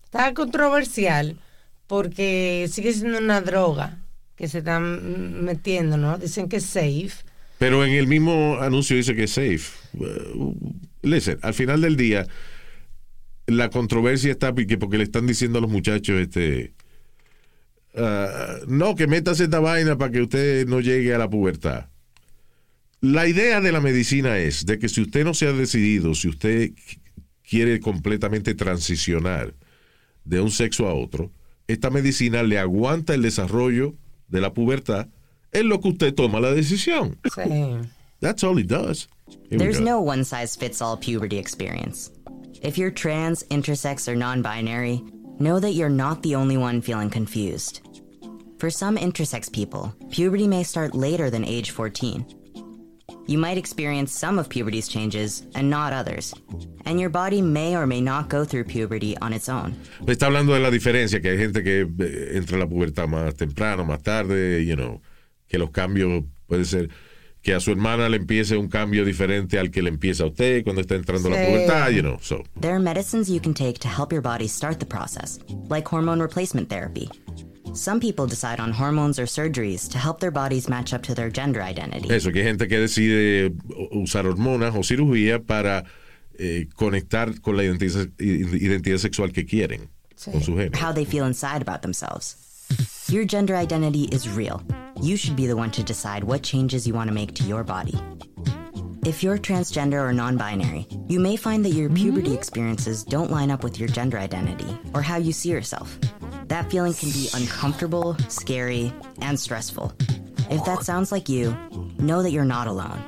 Está 0.05 0.35
controversial 0.35 1.39
porque 1.87 2.67
sigue 2.71 2.93
siendo 2.93 3.19
una 3.19 3.41
droga 3.41 4.01
que 4.37 4.49
se 4.49 4.59
están 4.59 5.45
metiendo, 5.45 5.97
¿no? 5.97 6.19
Dicen 6.19 6.49
que 6.49 6.57
es 6.57 6.65
safe. 6.67 7.13
Pero 7.59 7.85
en 7.85 7.93
el 7.93 8.07
mismo 8.09 8.59
anuncio 8.61 8.97
dice 8.97 9.15
que 9.15 9.25
es 9.25 9.31
safe. 9.31 9.63
Uh, 9.95 10.55
listen, 11.03 11.39
al 11.43 11.55
final 11.55 11.81
del 11.81 11.97
día, 11.97 12.27
la 13.47 13.71
controversia 13.71 14.33
está 14.33 14.53
porque, 14.55 14.77
porque 14.77 14.99
le 14.99 15.05
están 15.05 15.27
diciendo 15.27 15.59
a 15.59 15.63
los 15.63 15.71
muchachos, 15.71 16.17
este, 16.21 16.74
ah, 17.97 18.59
no, 18.67 18.95
que 18.95 19.07
metas 19.07 19.41
esta 19.41 19.61
vaina 19.61 19.97
para 19.97 20.11
que 20.11 20.23
usted 20.23 20.67
no 20.67 20.81
llegue 20.81 21.15
a 21.15 21.19
la 21.19 21.29
pubertad. 21.29 21.87
La 23.01 23.27
idea 23.27 23.61
de 23.61 23.73
la 23.73 23.81
medicina 23.81 24.39
es 24.39 24.65
de 24.65 24.79
que 24.79 24.89
si 24.89 25.03
usted 25.03 25.25
no 25.25 25.35
se 25.35 25.47
ha 25.47 25.53
decidido, 25.53 26.15
si 26.15 26.29
usted 26.29 26.73
quiere 27.47 27.81
completamente 27.81 28.55
transicionar 28.55 29.55
de 30.25 30.41
un 30.41 30.51
sexo 30.51 30.89
a 30.89 30.95
otro, 30.95 31.31
esta 31.69 31.91
medicina 31.91 32.43
le 32.43 32.59
aguanta 32.59 33.15
el 33.15 33.23
desarrollo 33.23 33.95
de 34.29 34.41
la 34.41 34.55
pubertad 34.55 35.09
en 35.53 35.69
lo 35.69 35.81
que 35.81 35.89
usted 35.89 36.15
toma 36.15 36.41
la 36.41 36.53
decisión. 36.53 37.19
Sí. 37.35 37.89
That's 38.21 38.43
all 38.43 38.59
it 38.59 38.69
does. 38.69 39.09
Here 39.51 39.59
There's 39.59 39.81
no 39.81 40.01
one 40.01 40.25
size 40.25 40.57
fits 40.57 40.81
all 40.81 40.97
puberty 40.97 41.39
experience. 41.39 42.11
If 42.63 42.79
you're 42.79 42.91
trans, 42.91 43.45
intersex, 43.51 44.09
or 44.09 44.17
non 44.17 44.41
binary, 44.41 45.03
know 45.39 45.61
that 45.61 45.73
you're 45.73 45.91
not 45.91 46.23
the 46.23 46.35
only 46.35 46.57
one 46.57 46.81
feeling 46.81 47.11
confused. 47.11 47.83
For 48.65 48.71
some 48.71 48.97
intersex 48.97 49.53
people, 49.53 49.93
puberty 50.11 50.49
may 50.49 50.63
start 50.63 50.95
later 50.95 51.29
than 51.29 51.45
age 51.45 51.71
14. 51.73 52.25
You 53.27 53.37
might 53.37 53.59
experience 53.59 54.11
some 54.11 54.39
of 54.39 54.49
puberty's 54.49 54.89
changes 54.89 55.43
and 55.55 55.69
not 55.69 55.93
others. 55.93 56.33
And 56.87 56.99
your 56.99 57.11
body 57.11 57.43
may 57.43 57.77
or 57.77 57.87
may 57.87 58.01
not 58.01 58.31
go 58.31 58.47
through 58.47 58.65
puberty 58.65 59.19
on 59.19 59.35
its 59.35 59.51
own. 59.51 59.75
Está 60.07 60.29
hablando 60.29 60.55
de 60.55 60.61
la 60.61 60.71
diferencia, 60.71 61.21
que 61.21 61.29
hay 61.33 61.37
gente 61.37 61.63
que 61.63 61.83
eh, 61.83 62.39
entra 62.39 62.55
en 62.55 62.61
la 62.61 62.67
pubertad 62.67 63.07
más 63.07 63.35
temprano, 63.35 63.85
más 63.85 64.03
tarde, 64.03 64.65
you 64.65 64.77
know, 64.77 65.03
que 65.47 65.59
los 65.59 65.69
cambios 65.71 66.25
puede 66.47 66.65
ser 66.65 66.89
que 67.43 67.53
a 67.53 67.61
su 67.61 67.71
hermana 67.71 68.09
le 68.09 68.17
empiece 68.17 68.57
un 68.57 68.69
cambio 68.69 69.05
diferente 69.05 69.59
al 69.59 69.71
que 69.71 69.83
le 69.83 69.91
empieza 69.91 70.25
a 70.25 70.29
usted 70.29 70.65
cuando 70.65 70.81
está 70.81 70.95
entrando 70.95 71.29
a 71.29 71.33
la 71.33 71.37
Sí. 71.45 71.51
pubertad, 71.51 71.91
you 71.91 72.01
know. 72.01 72.17
So, 72.23 72.43
There 72.59 72.73
are 72.73 72.81
medicines 72.81 73.29
you 73.29 73.41
can 73.43 73.53
take 73.53 73.79
to 73.81 73.89
help 73.89 74.11
your 74.11 74.23
body 74.23 74.49
start 74.49 74.79
the 74.81 74.87
process, 74.87 75.39
like 75.69 75.87
hormone 75.87 76.23
replacement 76.23 76.71
therapy. 76.71 77.11
Some 77.75 78.01
people 78.01 78.27
decide 78.27 78.61
on 78.61 78.73
hormones 78.73 79.19
or 79.19 79.27
surgeries 79.27 79.89
to 79.91 79.99
help 79.99 80.21
their 80.21 80.31
bodies 80.31 80.69
match 80.69 80.93
up 80.95 81.03
to 81.05 81.15
their 81.15 81.29
gender 81.31 81.61
identity. 81.63 82.09
eso, 82.13 82.31
que 82.31 82.41
hay 82.41 82.47
gente 82.47 82.69
que 82.69 82.79
decide 82.79 83.53
usar 83.93 84.27
hormonas 84.27 84.75
o 84.75 84.83
cirugía 84.83 85.45
para 85.45 85.85
eh, 86.39 86.67
conectar 86.77 87.41
con 87.43 87.57
la 87.57 87.65
identidad, 87.65 88.09
identidad 88.19 88.99
sexual 88.99 89.33
que 89.33 89.45
quieren, 89.45 89.89
con 90.25 90.41
su 90.41 90.53
género. 90.53 90.77
how 90.77 90.93
they 90.93 91.05
feel 91.05 91.25
inside 91.27 91.63
about 91.63 91.83
themselves. 91.83 92.37
Your 93.09 93.25
gender 93.27 93.55
identity 93.57 94.05
is 94.05 94.29
real. 94.29 94.63
You 95.03 95.17
should 95.17 95.37
be 95.37 95.47
the 95.47 95.57
one 95.57 95.71
to 95.73 95.83
decide 95.83 96.25
what 96.25 96.43
changes 96.43 96.87
you 96.87 96.95
want 96.95 97.09
to 97.09 97.15
make 97.15 97.35
to 97.35 97.45
your 97.45 97.63
body. 97.63 97.95
If 99.05 99.23
you're 99.23 99.37
transgender 99.37 100.01
or 100.01 100.13
non 100.15 100.39
binary, 100.39 100.87
you 101.09 101.21
may 101.21 101.37
find 101.37 101.63
that 101.65 101.75
your 101.75 101.91
puberty 101.91 102.33
experiences 102.33 103.05
don't 103.05 103.31
line 103.31 103.51
up 103.51 103.63
with 103.63 103.79
your 103.79 103.89
gender 103.89 104.19
identity 104.19 104.79
or 104.95 105.03
how 105.03 105.17
you 105.19 105.33
see 105.33 105.51
yourself. 105.51 105.99
That 106.49 106.71
feeling 106.71 106.95
can 106.95 107.11
be 107.11 107.29
uncomfortable, 107.35 108.17
scary, 108.29 108.93
and 109.21 109.39
stressful. 109.39 109.93
If 110.51 110.65
that 110.67 110.83
sounds 110.85 111.11
like 111.11 111.29
you, 111.29 111.57
know 111.99 112.23
that 112.23 112.31
you're 112.31 112.45
not 112.45 112.67
alone. 112.67 113.03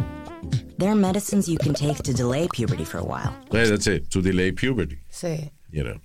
There 0.78 0.90
are 0.90 0.94
medicines 0.94 1.48
you 1.48 1.58
can 1.58 1.74
take 1.74 1.98
to 2.02 2.12
delay 2.12 2.48
puberty 2.52 2.84
for 2.84 2.98
a 2.98 3.04
while. 3.04 3.34
Eh, 3.52 3.66
That's 3.66 3.86
it, 3.86 4.10
to 4.10 4.20
delay 4.22 4.52
puberty. 4.52 4.98
Sí. 5.10 5.50
you 5.70 5.84
know. 5.84 5.98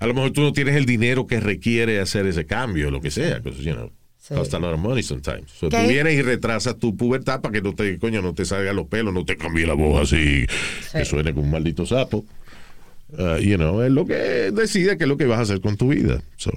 A 0.00 0.06
lo 0.06 0.14
mejor 0.14 0.30
tú 0.32 0.40
no 0.42 0.52
tienes 0.52 0.74
el 0.76 0.84
dinero 0.86 1.26
que 1.26 1.40
requiere 1.40 2.00
hacer 2.00 2.26
ese 2.26 2.44
cambio, 2.46 2.90
lo 2.90 3.00
que 3.00 3.10
sea, 3.10 3.38
because, 3.40 3.62
you 3.64 3.72
know, 3.74 3.90
Sí. 4.20 4.34
cost 4.34 4.52
a 4.54 4.58
lot 4.58 4.74
of 4.74 4.80
money 4.80 5.02
sometimes. 5.02 5.50
So, 5.50 5.68
tú 5.68 5.76
vienes 5.88 6.14
y 6.14 6.22
retrasas 6.22 6.78
tu 6.78 6.94
pubertad 6.96 7.40
para 7.40 7.52
que 7.52 7.62
no 7.62 7.74
te, 7.74 7.98
coño, 7.98 8.20
no 8.20 8.32
te 8.34 8.44
salgan 8.44 8.76
los 8.76 8.86
pelos, 8.86 9.12
no 9.14 9.24
te 9.24 9.36
cambie 9.36 9.66
la 9.66 9.74
voz 9.74 10.02
así, 10.12 10.46
que 10.92 11.04
suene 11.04 11.32
como 11.32 11.44
un 11.46 11.50
maldito 11.50 11.86
sapo. 11.86 12.24
Uh, 13.18 13.38
you 13.38 13.56
know, 13.56 13.82
es 13.82 13.90
lo 13.90 14.06
que 14.06 14.50
decide 14.52 14.96
qué 14.96 15.04
es 15.04 15.08
lo 15.08 15.16
que 15.16 15.26
vas 15.26 15.38
a 15.38 15.42
hacer 15.42 15.60
con 15.60 15.76
tu 15.76 15.88
vida. 15.88 16.22
So, 16.36 16.50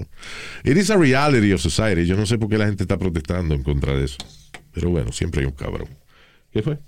it 0.64 0.78
is 0.78 0.90
a 0.90 0.98
reality 0.98 1.52
of 1.52 1.62
society. 1.62 2.06
Yo 2.06 2.16
no 2.16 2.26
sé 2.26 2.38
por 2.38 2.50
qué 2.50 2.58
la 2.58 2.66
gente 2.66 2.84
está 2.84 2.98
protestando 2.98 3.56
en 3.56 3.64
contra 3.64 3.96
de 3.96 4.06
eso. 4.06 4.18
Pero 4.74 4.90
bueno, 4.90 5.12
siempre 5.12 5.42
hay 5.42 5.48
un 5.48 5.54
cabrón. 5.54 5.88
¿Qué 6.52 6.62
fue? 6.62 6.80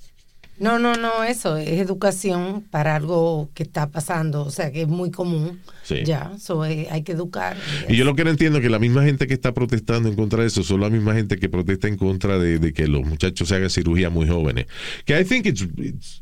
No, 0.57 0.79
no, 0.79 0.95
no, 0.95 1.23
eso 1.23 1.57
es 1.57 1.81
educación 1.81 2.63
para 2.71 2.95
algo 2.95 3.49
que 3.53 3.63
está 3.63 3.87
pasando, 3.89 4.43
o 4.43 4.51
sea, 4.51 4.71
que 4.71 4.83
es 4.83 4.87
muy 4.87 5.11
común. 5.11 5.59
Sí. 5.83 6.03
Ya, 6.05 6.31
so, 6.39 6.63
eh, 6.65 6.87
hay 6.89 7.03
que 7.03 7.11
educar. 7.11 7.57
Y 7.89 7.97
yo 7.97 8.05
lo 8.05 8.15
que 8.15 8.23
no 8.23 8.29
entiendo 8.29 8.59
es 8.59 8.63
que 8.63 8.69
la 8.69 8.79
misma 8.79 9.03
gente 9.03 9.27
que 9.27 9.33
está 9.33 9.53
protestando 9.53 10.07
en 10.07 10.15
contra 10.15 10.41
de 10.41 10.47
eso 10.47 10.63
son 10.63 10.79
la 10.79 10.89
misma 10.89 11.13
gente 11.13 11.37
que 11.37 11.49
protesta 11.49 11.89
en 11.89 11.97
contra 11.97 12.39
de, 12.39 12.59
de 12.59 12.71
que 12.71 12.87
los 12.87 13.03
muchachos 13.05 13.49
se 13.49 13.55
hagan 13.55 13.69
cirugía 13.69 14.09
muy 14.09 14.29
jóvenes. 14.29 14.67
Que 15.03 15.19
I 15.19 15.25
think 15.25 15.45
it's, 15.45 15.61
it's, 15.77 16.21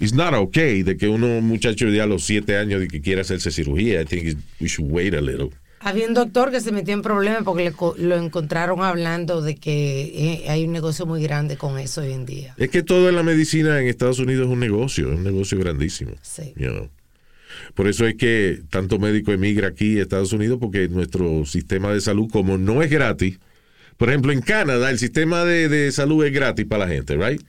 it's 0.00 0.12
not 0.14 0.34
okay 0.34 0.82
de 0.82 0.96
que 0.96 1.08
uno 1.08 1.26
un 1.38 1.44
muchacho 1.46 1.88
ya 1.88 2.04
a 2.04 2.06
los 2.06 2.24
siete 2.24 2.56
años 2.56 2.80
de 2.80 2.88
que 2.88 3.00
quiera 3.00 3.20
hacerse 3.22 3.50
cirugía. 3.50 4.00
I 4.02 4.04
think 4.04 4.24
it- 4.24 4.38
we 4.60 4.68
should 4.68 4.90
wait 4.90 5.14
a 5.14 5.20
little. 5.20 5.50
Había 5.84 6.06
un 6.06 6.14
doctor 6.14 6.52
que 6.52 6.60
se 6.60 6.70
metió 6.70 6.94
en 6.94 7.02
problemas 7.02 7.42
porque 7.42 7.64
le 7.98 8.06
lo 8.06 8.16
encontraron 8.16 8.82
hablando 8.84 9.42
de 9.42 9.56
que 9.56 10.12
eh, 10.44 10.48
hay 10.48 10.64
un 10.64 10.70
negocio 10.72 11.06
muy 11.06 11.20
grande 11.22 11.56
con 11.56 11.76
eso 11.76 12.02
hoy 12.02 12.12
en 12.12 12.24
día. 12.24 12.54
Es 12.56 12.70
que 12.70 12.84
todo 12.84 13.08
en 13.08 13.16
la 13.16 13.24
medicina 13.24 13.80
en 13.80 13.88
Estados 13.88 14.20
Unidos 14.20 14.46
es 14.46 14.52
un 14.52 14.60
negocio, 14.60 15.08
es 15.12 15.16
un 15.18 15.24
negocio 15.24 15.58
grandísimo. 15.58 16.12
Sí. 16.22 16.52
you 16.56 16.68
know. 16.68 16.88
Por 17.74 17.88
eso 17.88 18.06
es 18.06 18.14
que 18.14 18.62
tanto 18.70 18.98
médico 19.00 19.32
emigra 19.32 19.68
aquí 19.68 19.98
a 19.98 20.02
Estados 20.02 20.32
Unidos 20.32 20.58
porque 20.60 20.86
nuestro 20.88 21.44
sistema 21.46 21.92
de 21.92 22.00
salud, 22.00 22.30
como 22.30 22.58
no 22.58 22.80
es 22.82 22.90
gratis, 22.90 23.38
por 23.96 24.08
ejemplo, 24.08 24.30
en 24.32 24.40
Canadá 24.40 24.88
el 24.88 24.98
sistema 25.00 25.44
de, 25.44 25.68
de 25.68 25.90
salud 25.92 26.24
es 26.24 26.32
gratis 26.32 26.64
para 26.64 26.86
la 26.86 26.92
gente, 26.94 27.16
right? 27.16 27.42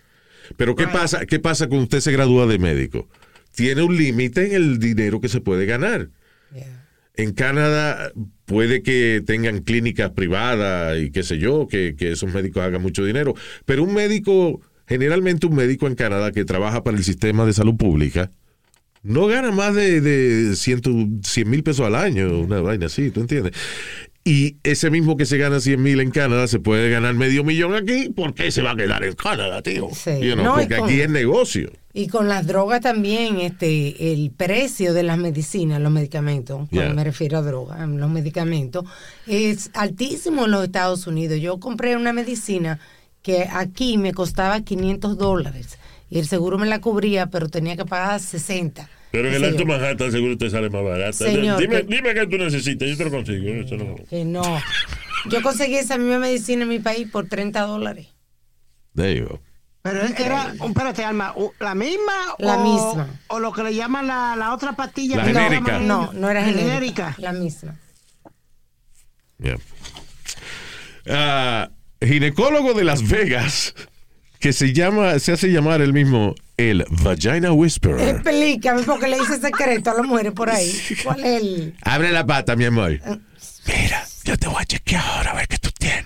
Pero 0.57 0.75
¿qué 0.75 0.87
pasa? 0.87 1.25
¿Qué 1.25 1.39
pasa 1.39 1.67
cuando 1.67 1.83
usted 1.83 1.99
se 1.99 2.11
gradúa 2.11 2.45
de 2.45 2.59
médico? 2.59 3.07
Tiene 3.55 3.83
un 3.83 3.95
límite 3.95 4.47
en 4.47 4.53
el 4.53 4.79
dinero 4.79 5.21
que 5.21 5.29
se 5.29 5.41
puede 5.41 5.65
ganar. 5.65 6.09
Yeah. 6.53 6.87
En 7.15 7.33
Canadá 7.33 8.11
puede 8.45 8.81
que 8.81 9.21
tengan 9.25 9.59
clínicas 9.59 10.11
privadas 10.11 10.99
y 10.99 11.11
qué 11.11 11.23
sé 11.23 11.37
yo, 11.37 11.67
que, 11.67 11.95
que 11.97 12.11
esos 12.11 12.33
médicos 12.33 12.63
hagan 12.63 12.81
mucho 12.81 13.05
dinero, 13.05 13.35
pero 13.65 13.83
un 13.83 13.93
médico, 13.93 14.61
generalmente 14.87 15.45
un 15.45 15.55
médico 15.55 15.87
en 15.87 15.95
Canadá 15.95 16.31
que 16.31 16.43
trabaja 16.43 16.83
para 16.83 16.97
el 16.97 17.03
sistema 17.03 17.45
de 17.45 17.53
salud 17.53 17.75
pública, 17.77 18.31
no 19.03 19.27
gana 19.27 19.51
más 19.51 19.75
de, 19.75 20.01
de 20.01 20.55
100 20.55 21.21
mil 21.45 21.63
pesos 21.63 21.85
al 21.85 21.95
año, 21.95 22.39
una 22.39 22.61
vaina 22.61 22.87
así, 22.87 23.11
¿tú 23.11 23.19
entiendes? 23.19 23.53
Y 24.25 24.55
ese 24.63 24.89
mismo 24.89 25.17
que 25.17 25.25
se 25.25 25.37
gana 25.37 25.59
100 25.59 25.81
mil 25.83 25.99
en 25.99 26.09
Canadá 26.09 26.47
se 26.47 26.59
puede 26.59 26.89
ganar 26.89 27.13
medio 27.13 27.43
millón 27.43 27.75
aquí, 27.75 28.09
¿por 28.09 28.33
qué 28.33 28.51
se 28.51 28.61
va 28.61 28.71
a 28.71 28.75
quedar 28.75 29.03
en 29.03 29.13
Canadá, 29.15 29.61
tío? 29.61 29.89
Sí. 29.93 30.11
You 30.21 30.35
know, 30.35 30.45
No, 30.45 30.51
y 30.61 30.63
porque 30.63 30.77
con- 30.77 30.89
aquí 30.89 31.01
es 31.01 31.09
negocio. 31.09 31.71
Y 31.95 32.07
con 32.07 32.27
las 32.29 32.47
drogas 32.47 32.79
también, 32.81 33.39
este, 33.41 34.13
el 34.13 34.31
precio 34.31 34.93
de 34.93 35.03
las 35.03 35.17
medicinas, 35.17 35.81
los 35.81 35.91
medicamentos, 35.91 36.67
cuando 36.71 36.95
me 36.95 37.03
refiero 37.03 37.37
a 37.37 37.41
drogas, 37.41 37.87
los 37.87 38.09
medicamentos, 38.09 38.85
es 39.27 39.69
altísimo 39.73 40.45
en 40.45 40.51
los 40.51 40.63
Estados 40.63 41.05
Unidos. 41.05 41.39
Yo 41.39 41.59
compré 41.59 41.95
una 41.97 42.13
medicina 42.13 42.79
que 43.21 43.47
aquí 43.51 43.97
me 43.97 44.13
costaba 44.13 44.61
500 44.61 45.17
dólares 45.17 45.77
y 46.09 46.17
el 46.19 46.27
seguro 46.27 46.57
me 46.57 46.65
la 46.65 46.79
cubría, 46.79 47.27
pero 47.27 47.47
tenía 47.49 47.75
que 47.75 47.85
pagar 47.85 48.19
60. 48.21 48.89
Pero 49.13 49.27
en 49.27 49.35
el 49.35 49.43
Alto. 49.43 49.63
Manhattan 49.67 50.11
seguro 50.11 50.35
te 50.39 50.49
sale 50.49 50.71
más 50.71 50.83
barata. 50.83 51.13
Señor, 51.13 51.59
dime, 51.59 51.81
que- 51.81 51.83
dime 51.83 52.13
qué 52.15 52.25
tú 52.25 52.35
necesitas, 52.39 52.89
yo 52.89 52.97
te 52.97 53.03
lo 53.05 53.11
consigo. 53.11 53.47
Eso 53.47 53.77
no. 53.77 53.95
Que 54.09 54.25
no. 54.25 54.41
Yo 55.29 55.43
conseguí 55.43 55.75
esa 55.75 55.99
misma 55.99 56.17
medicina 56.17 56.63
en 56.63 56.69
mi 56.69 56.79
país 56.79 57.07
por 57.11 57.27
30 57.27 57.61
dólares. 57.61 58.07
There 58.95 59.15
you 59.15 59.27
go. 59.27 59.39
Pero 59.83 60.01
era, 60.01 60.53
espérate, 60.65 61.03
Alma, 61.03 61.35
¿la 61.59 61.75
misma? 61.75 62.11
La 62.39 62.57
o, 62.57 62.63
misma. 62.63 63.19
O 63.27 63.39
lo 63.39 63.53
que 63.53 63.61
le 63.61 63.75
llaman 63.75 64.07
la, 64.07 64.35
la 64.35 64.51
otra 64.55 64.73
pastilla. 64.73 65.17
La 65.17 65.25
genérica. 65.25 65.77
No, 65.77 66.11
no 66.13 66.29
era 66.31 66.43
genérica. 66.43 67.15
La 67.19 67.33
misma. 67.33 67.75
Yeah. 69.37 69.57
Ah, 71.07 71.69
ginecólogo 72.01 72.73
de 72.73 72.83
Las 72.83 73.07
Vegas 73.07 73.75
que 74.39 74.53
se 74.53 74.73
llama, 74.73 75.19
se 75.19 75.33
hace 75.33 75.51
llamar 75.51 75.81
el 75.81 75.93
mismo 75.93 76.33
el 76.57 76.85
Vagina 77.03 77.51
Whisperer. 77.51 78.15
Explícame 78.15 78.83
porque 78.83 79.07
le 79.07 79.17
hice 79.17 79.39
secreto 79.39 79.91
a 79.91 79.95
las 79.95 80.05
mujeres 80.05 80.31
por 80.33 80.49
ahí. 80.49 80.71
¿Cuál 81.03 81.19
es 81.21 81.41
el...? 81.41 81.75
Abre 81.81 82.11
la 82.11 82.25
pata, 82.25 82.55
mi 82.55 82.65
amor. 82.65 82.99
Mira, 83.65 84.05
yo 84.25 84.37
te 84.37 84.47
voy 84.47 84.61
a 84.61 84.65
chequear 84.65 85.03
ahora 85.05 85.31
a 85.31 85.35
ver 85.35 85.47
qué 85.47 85.57
tú 85.57 85.69
tienes. 85.77 86.03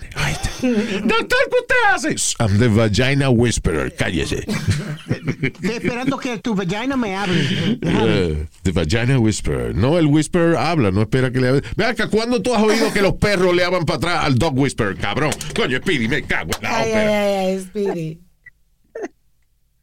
Doctor, 0.62 1.38
¿qué 1.52 1.58
usted 1.62 1.76
hace? 2.16 2.16
I'm 2.40 2.58
the 2.60 2.68
Vagina 2.68 3.30
Whisperer. 3.30 3.94
Cállese. 3.96 4.44
Estoy 5.42 5.72
esperando 5.72 6.18
que 6.18 6.38
tu 6.40 6.56
vagina 6.56 6.98
me 6.98 7.16
hable. 7.16 7.42
Uh, 7.84 8.46
the 8.64 8.72
Vagina 8.72 9.20
Whisperer. 9.20 9.76
No, 9.76 9.98
el 10.00 10.08
Whisperer 10.08 10.56
habla, 10.58 10.92
no 10.92 11.02
espera 11.04 11.32
que 11.32 11.40
le 11.40 11.48
hable. 11.50 11.64
Ve 11.76 11.86
acá, 11.86 12.08
¿cuándo 12.10 12.42
tú 12.42 12.54
has 12.56 12.62
oído 12.64 12.92
que 12.92 13.02
los 13.02 13.14
perros 13.16 13.56
le 13.56 13.64
hablan 13.64 13.86
para 13.86 13.98
atrás 13.98 14.26
al 14.26 14.36
Dog 14.36 14.58
Whisperer, 14.58 14.96
cabrón? 14.98 15.32
Coño, 15.56 15.78
Speedy, 15.78 16.08
me 16.08 16.24
cago 16.24 16.52
en 16.58 16.64
la 16.64 16.78
Ay, 16.78 16.90
ópera. 16.90 17.08
ay, 17.10 17.34
ay, 17.34 17.46
ay, 17.56 17.60
Speedy. 17.62 18.20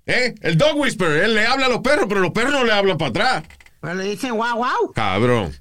¿Eh? 0.06 0.34
El 0.42 0.58
Dog 0.58 0.78
Whisperer, 0.78 1.24
él 1.24 1.34
le 1.34 1.46
habla 1.46 1.66
a 1.66 1.68
los 1.68 1.80
perros, 1.80 2.06
pero 2.08 2.20
los 2.20 2.32
perros 2.32 2.52
no 2.52 2.64
le 2.64 2.72
hablan 2.72 2.98
para 2.98 3.10
atrás. 3.10 3.44
Pero 3.80 3.94
le 3.94 4.04
dicen 4.04 4.36
wow, 4.36 4.56
wow. 4.56 4.92
Cabrón. 4.94 5.52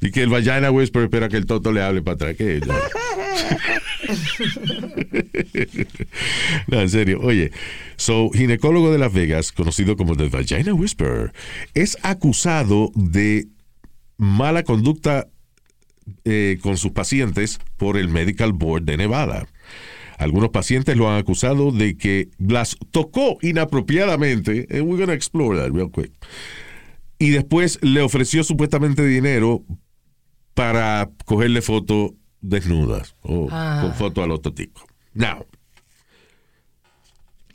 Y 0.00 0.12
que 0.12 0.22
el 0.22 0.28
vagina 0.28 0.70
whisper 0.70 1.02
espera 1.02 1.28
que 1.28 1.36
el 1.36 1.46
toto 1.46 1.72
le 1.72 1.82
hable 1.82 2.02
para 2.02 2.14
atrás. 2.14 2.36
¿Qué? 2.36 2.60
No. 2.64 2.74
No, 6.68 6.80
en 6.80 6.88
serio. 6.88 7.20
Oye, 7.22 7.52
so, 7.96 8.30
ginecólogo 8.30 8.92
de 8.92 8.98
Las 8.98 9.12
Vegas, 9.12 9.52
conocido 9.52 9.96
como 9.96 10.16
The 10.16 10.28
Vagina 10.28 10.74
Whisperer, 10.74 11.32
es 11.74 11.96
acusado 12.02 12.90
de 12.94 13.48
mala 14.16 14.64
conducta 14.64 15.28
eh, 16.24 16.58
con 16.62 16.76
sus 16.76 16.92
pacientes 16.92 17.60
por 17.76 17.96
el 17.96 18.08
Medical 18.08 18.52
Board 18.52 18.84
de 18.84 18.96
Nevada. 18.96 19.46
Algunos 20.18 20.50
pacientes 20.50 20.96
lo 20.96 21.08
han 21.10 21.18
acusado 21.18 21.70
de 21.72 21.96
que 21.96 22.28
las 22.38 22.76
tocó 22.90 23.38
inapropiadamente. 23.40 24.66
And 24.70 24.82
we're 24.82 24.96
going 24.98 25.06
to 25.06 25.12
explore 25.14 25.56
that 25.58 25.70
real 25.72 25.90
quick. 25.90 26.12
Y 27.18 27.30
después 27.30 27.78
le 27.82 28.00
ofreció 28.02 28.44
supuestamente 28.44 29.04
dinero 29.06 29.64
para 30.54 31.08
cogerle 31.24 31.62
fotos 31.62 32.12
desnudas 32.40 33.14
o 33.22 33.48
Ah. 33.50 33.80
con 33.82 33.94
foto 33.94 34.22
al 34.22 34.30
otro 34.32 34.52
tipo. 34.52 34.80
Now, 35.14 35.46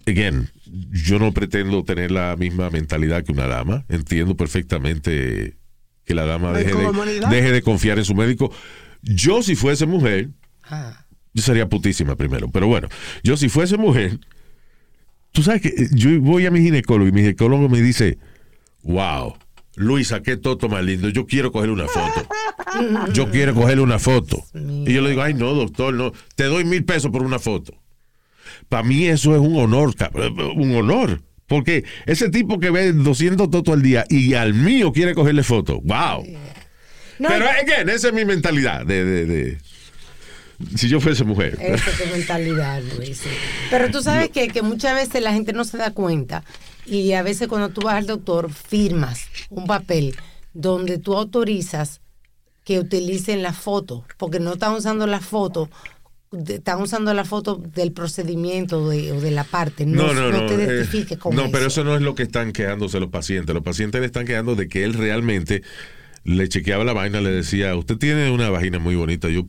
again, 0.05 0.49
yo 0.91 1.19
no 1.19 1.31
pretendo 1.33 1.83
tener 1.83 2.11
la 2.11 2.35
misma 2.35 2.69
mentalidad 2.69 3.23
que 3.23 3.31
una 3.31 3.47
dama. 3.47 3.85
Entiendo 3.89 4.35
perfectamente 4.35 5.57
que 6.05 6.13
la 6.13 6.25
dama 6.25 6.51
deje 6.53 7.51
de 7.51 7.61
confiar 7.61 7.97
en 7.99 8.05
su 8.05 8.15
médico. 8.15 8.51
Yo, 9.01 9.41
si 9.43 9.55
fuese 9.55 9.85
mujer, 9.85 10.29
Ah. 10.63 11.02
Yo 11.33 11.41
sería 11.43 11.67
putísima 11.67 12.15
primero. 12.15 12.49
Pero 12.49 12.67
bueno, 12.67 12.87
yo 13.23 13.37
si 13.37 13.49
fuese 13.49 13.77
mujer, 13.77 14.19
tú 15.31 15.43
sabes 15.43 15.61
que 15.61 15.69
eh, 15.69 15.87
yo 15.91 16.19
voy 16.21 16.45
a 16.45 16.51
mi 16.51 16.61
ginecólogo 16.61 17.07
y 17.09 17.11
mi 17.11 17.21
ginecólogo 17.21 17.69
me 17.69 17.81
dice, 17.81 18.17
wow, 18.83 19.35
Luisa, 19.75 20.21
qué 20.21 20.37
toto 20.37 20.69
más 20.69 20.83
lindo, 20.83 21.09
yo 21.09 21.25
quiero 21.25 21.51
coger 21.51 21.69
una 21.71 21.87
foto. 21.87 22.27
Yo 23.13 23.29
quiero 23.31 23.53
cogerle 23.55 23.81
una 23.83 23.99
foto. 23.99 24.43
Y 24.53 24.93
yo 24.93 25.01
le 25.01 25.09
digo, 25.11 25.21
ay 25.23 25.33
no, 25.33 25.53
doctor, 25.53 25.93
no, 25.93 26.11
te 26.35 26.43
doy 26.45 26.63
mil 26.65 26.83
pesos 26.85 27.11
por 27.11 27.23
una 27.23 27.39
foto. 27.39 27.73
Para 28.69 28.83
mí 28.83 29.05
eso 29.07 29.33
es 29.33 29.41
un 29.41 29.55
honor, 29.57 29.95
cabrón, 29.95 30.35
un 30.39 30.75
honor. 30.75 31.21
Porque 31.47 31.83
ese 32.05 32.29
tipo 32.29 32.59
que 32.59 32.69
ve 32.69 32.93
200 32.93 33.49
totos 33.49 33.73
al 33.73 33.81
día 33.81 34.05
y 34.09 34.33
al 34.35 34.53
mío 34.53 34.91
quiere 34.93 35.13
cogerle 35.13 35.43
foto, 35.43 35.81
wow. 35.81 36.23
No, 37.19 37.27
Pero, 37.29 37.45
again, 37.49 37.89
esa 37.89 38.07
es 38.07 38.13
mi 38.13 38.25
mentalidad 38.25 38.85
de, 38.85 39.03
de- 39.05 39.25
de- 39.25 39.57
si 40.75 40.87
yo 40.89 40.99
fuese 40.99 41.23
mujer. 41.23 41.57
Esa 41.61 41.89
es 41.89 41.97
tu 42.03 42.15
mentalidad, 42.15 42.81
Luis. 42.97 43.17
sí. 43.17 43.29
Pero 43.69 43.89
tú 43.91 44.01
sabes 44.01 44.29
que, 44.29 44.47
que 44.47 44.61
muchas 44.61 44.95
veces 44.95 45.21
la 45.21 45.33
gente 45.33 45.53
no 45.53 45.63
se 45.65 45.77
da 45.77 45.91
cuenta 45.91 46.43
y 46.85 47.13
a 47.13 47.23
veces 47.23 47.47
cuando 47.47 47.69
tú 47.69 47.81
vas 47.81 47.95
al 47.95 48.07
doctor 48.07 48.51
firmas 48.51 49.27
un 49.49 49.65
papel 49.65 50.15
donde 50.53 50.97
tú 50.97 51.15
autorizas 51.15 52.01
que 52.65 52.79
utilicen 52.79 53.41
la 53.43 53.53
foto, 53.53 54.05
porque 54.17 54.39
no 54.39 54.53
están 54.53 54.73
usando 54.73 55.05
la 55.07 55.19
foto, 55.19 55.69
están 56.47 56.81
usando 56.81 57.13
la 57.13 57.25
foto 57.25 57.55
del 57.55 57.91
procedimiento 57.91 58.87
de- 58.89 59.11
o 59.11 59.19
de 59.21 59.31
la 59.31 59.43
parte, 59.43 59.85
no, 59.85 60.13
No, 60.13 60.31
no, 60.31 60.31
no. 60.31 60.45
te 60.47 60.55
eh, 60.55 60.63
identifiques 60.65 61.17
con 61.17 61.35
no, 61.35 61.43
eso. 61.43 61.51
pero 61.51 61.67
eso 61.67 61.83
no 61.83 61.95
es 61.95 62.01
lo 62.01 62.15
que 62.15 62.23
están 62.23 62.51
quejándose 62.53 62.99
los 62.99 63.09
pacientes. 63.09 63.53
Los 63.53 63.63
pacientes 63.63 63.99
le 64.01 64.07
están 64.07 64.25
quejando 64.25 64.55
de 64.55 64.67
que 64.69 64.83
él 64.83 64.93
realmente 64.93 65.61
le 66.23 66.47
chequeaba 66.47 66.83
la 66.85 66.93
vaina, 66.93 67.19
le 67.21 67.31
decía, 67.31 67.75
usted 67.75 67.97
tiene 67.97 68.31
una 68.31 68.49
vagina 68.49 68.79
muy 68.79 68.95
bonita, 68.95 69.27
yo, 69.29 69.45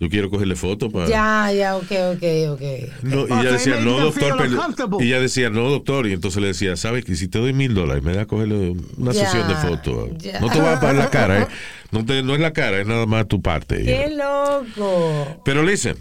yo 0.00 0.08
quiero 0.08 0.30
cogerle 0.30 0.54
foto 0.54 0.90
para... 0.90 1.08
Ya, 1.08 1.52
ya, 1.52 1.76
ok, 1.76 1.90
ok, 2.14 2.22
ok. 2.50 2.62
No, 3.02 3.26
y 3.28 3.40
ella 3.40 3.52
decía, 3.52 3.80
no, 3.80 3.98
doctor. 3.98 4.12
feel 4.22 4.34
pero-" 4.38 4.50
uncomfortable. 4.52 5.04
Y 5.04 5.08
ella 5.08 5.20
decía, 5.20 5.50
no, 5.50 5.68
doctor. 5.70 6.06
Y 6.06 6.12
entonces 6.12 6.40
le 6.40 6.48
decía, 6.48 6.76
¿sabes 6.76 7.04
que 7.04 7.16
si 7.16 7.26
te 7.28 7.38
doy 7.38 7.52
mil 7.52 7.74
dólares, 7.74 8.04
me 8.04 8.14
da 8.14 8.22
a 8.22 8.26
cogerle 8.26 8.76
una 8.96 9.12
Ya, 9.12 9.24
sesión 9.26 9.48
de 9.48 9.54
fotos? 9.56 10.10
ya. 10.18 10.38
No 10.40 10.48
te 10.50 10.60
voy 10.60 10.68
a 10.68 10.78
pagar 10.80 10.94
la 10.94 11.10
cara, 11.10 11.42
¿eh? 11.42 11.46
No, 11.90 12.04
te- 12.04 12.22
no 12.22 12.34
es 12.34 12.40
la 12.40 12.52
cara, 12.52 12.78
es 12.80 12.86
nada 12.86 13.06
más 13.06 13.26
tu 13.26 13.40
parte. 13.42 13.82
¡Qué 13.82 14.10
loco! 14.14 15.42
Pero 15.44 15.62
listen, 15.64 15.96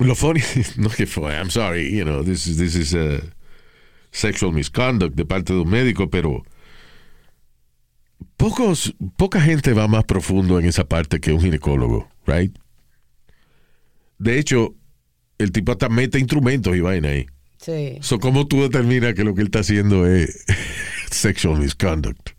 lo 0.00 0.14
funny, 0.14 0.40
no 0.76 0.88
que 0.88 1.06
fue, 1.06 1.32
I'm 1.36 1.50
sorry, 1.50 1.96
you 1.96 2.02
know, 2.04 2.24
this 2.24 2.46
is, 2.46 2.56
this 2.56 2.74
is 2.74 2.94
uh, 2.94 3.20
sexual 4.10 4.52
misconduct 4.52 5.14
de 5.16 5.24
parte 5.26 5.52
de 5.52 5.60
un 5.60 5.68
médico, 5.70 6.08
pero 6.10 6.42
pocos, 8.36 8.94
poca 9.16 9.40
gente 9.40 9.72
va 9.74 9.86
más 9.86 10.04
profundo 10.04 10.58
en 10.58 10.66
esa 10.66 10.84
parte 10.84 11.20
que 11.20 11.32
un 11.32 11.40
ginecólogo, 11.40 12.08
right? 12.26 12.56
De 14.18 14.38
hecho, 14.38 14.74
el 15.38 15.52
tipo 15.52 15.72
hasta 15.72 15.88
mete 15.88 16.18
instrumentos 16.18 16.74
y 16.76 16.80
vaina 16.80 17.08
ahí. 17.10 17.26
Sí. 17.58 17.98
So, 18.00 18.18
¿Cómo 18.18 18.46
tú 18.46 18.62
determinas 18.62 19.14
que 19.14 19.24
lo 19.24 19.34
que 19.34 19.40
él 19.40 19.46
está 19.46 19.60
haciendo 19.60 20.06
es 20.06 20.44
sexual 21.10 21.58
misconduct? 21.58 22.30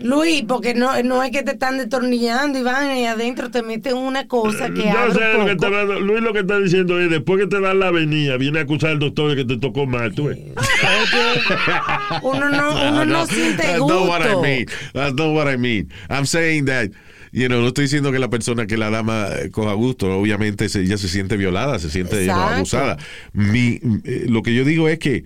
Luis, 0.00 0.44
porque 0.46 0.74
no, 0.74 1.02
no 1.02 1.24
es 1.24 1.32
que 1.32 1.42
te 1.42 1.52
están 1.52 1.76
detornillando 1.76 2.56
y 2.56 2.62
van 2.62 2.96
y 2.96 3.06
adentro 3.06 3.50
te 3.50 3.64
meten 3.64 3.96
una 3.96 4.28
cosa 4.28 4.70
que 4.70 4.84
No 4.84 4.96
abre 4.96 5.12
sé 5.12 5.32
lo 5.32 5.44
que 5.44 5.52
está. 5.52 5.68
Luis 5.98 6.22
lo 6.22 6.32
que 6.32 6.38
está 6.38 6.60
diciendo 6.60 7.00
es, 7.00 7.10
después 7.10 7.40
que 7.40 7.48
te 7.48 7.60
dan 7.60 7.80
la 7.80 7.88
avenida, 7.88 8.36
viene 8.36 8.60
a 8.60 8.62
acusar 8.62 8.90
al 8.90 9.00
doctor 9.00 9.30
de 9.30 9.36
que 9.36 9.44
te 9.44 9.56
tocó 9.58 9.86
mal, 9.86 10.14
tú 10.14 10.26
ves. 10.26 10.38
Uno 12.22 12.48
no, 12.48 12.88
uno 12.90 13.04
no 13.06 13.26
siente 13.26 13.62
That's 13.64 13.80
gusto. 13.80 14.00
not 14.00 14.08
what 14.08 14.22
I 14.22 14.36
mean. 14.40 14.66
That's 14.92 15.14
not 15.14 15.34
what 15.34 15.48
I 15.52 15.56
mean. 15.56 15.90
I'm 16.08 16.26
saying 16.26 16.66
that, 16.66 16.90
you 17.32 17.46
know, 17.46 17.60
no 17.60 17.68
estoy 17.68 17.84
diciendo 17.84 18.10
que 18.12 18.18
la 18.18 18.30
persona, 18.30 18.66
que 18.66 18.76
la 18.76 18.90
dama 18.90 19.28
eh, 19.42 19.50
coja 19.50 19.72
gusto. 19.74 20.06
Obviamente 20.18 20.68
se- 20.68 20.80
ella 20.82 20.98
se 20.98 21.08
siente 21.08 21.36
violada, 21.36 21.78
se 21.78 21.90
siente 21.90 22.16
you 22.24 22.32
know, 22.32 22.36
Exacto. 22.36 22.54
abusada. 22.56 22.96
Mi, 23.32 23.80
eh, 24.04 24.26
lo 24.28 24.42
que 24.42 24.54
yo 24.54 24.64
digo 24.64 24.88
es 24.88 24.98
que 24.98 25.24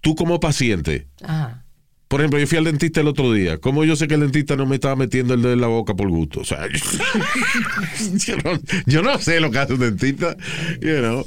tú 0.00 0.14
como 0.14 0.40
paciente, 0.40 1.06
Ajá. 1.22 1.64
por 2.08 2.20
ejemplo, 2.20 2.38
yo 2.40 2.46
fui 2.46 2.58
al 2.58 2.64
dentista 2.64 3.00
el 3.00 3.08
otro 3.08 3.32
día. 3.32 3.58
¿Cómo 3.58 3.84
yo 3.84 3.96
sé 3.96 4.08
que 4.08 4.14
el 4.14 4.20
dentista 4.20 4.56
no 4.56 4.66
me 4.66 4.76
estaba 4.76 4.96
metiendo 4.96 5.34
el 5.34 5.42
dedo 5.42 5.52
en 5.52 5.60
la 5.60 5.66
boca 5.68 5.94
por 5.94 6.08
gusto? 6.08 6.40
O 6.40 6.44
sea, 6.44 6.66
yo, 8.14 8.36
no, 8.44 8.60
yo 8.86 9.02
no 9.02 9.18
sé 9.18 9.40
lo 9.40 9.50
que 9.50 9.58
hace 9.58 9.74
un 9.74 9.80
dentista, 9.80 10.36
you 10.80 10.98
know. 10.98 11.24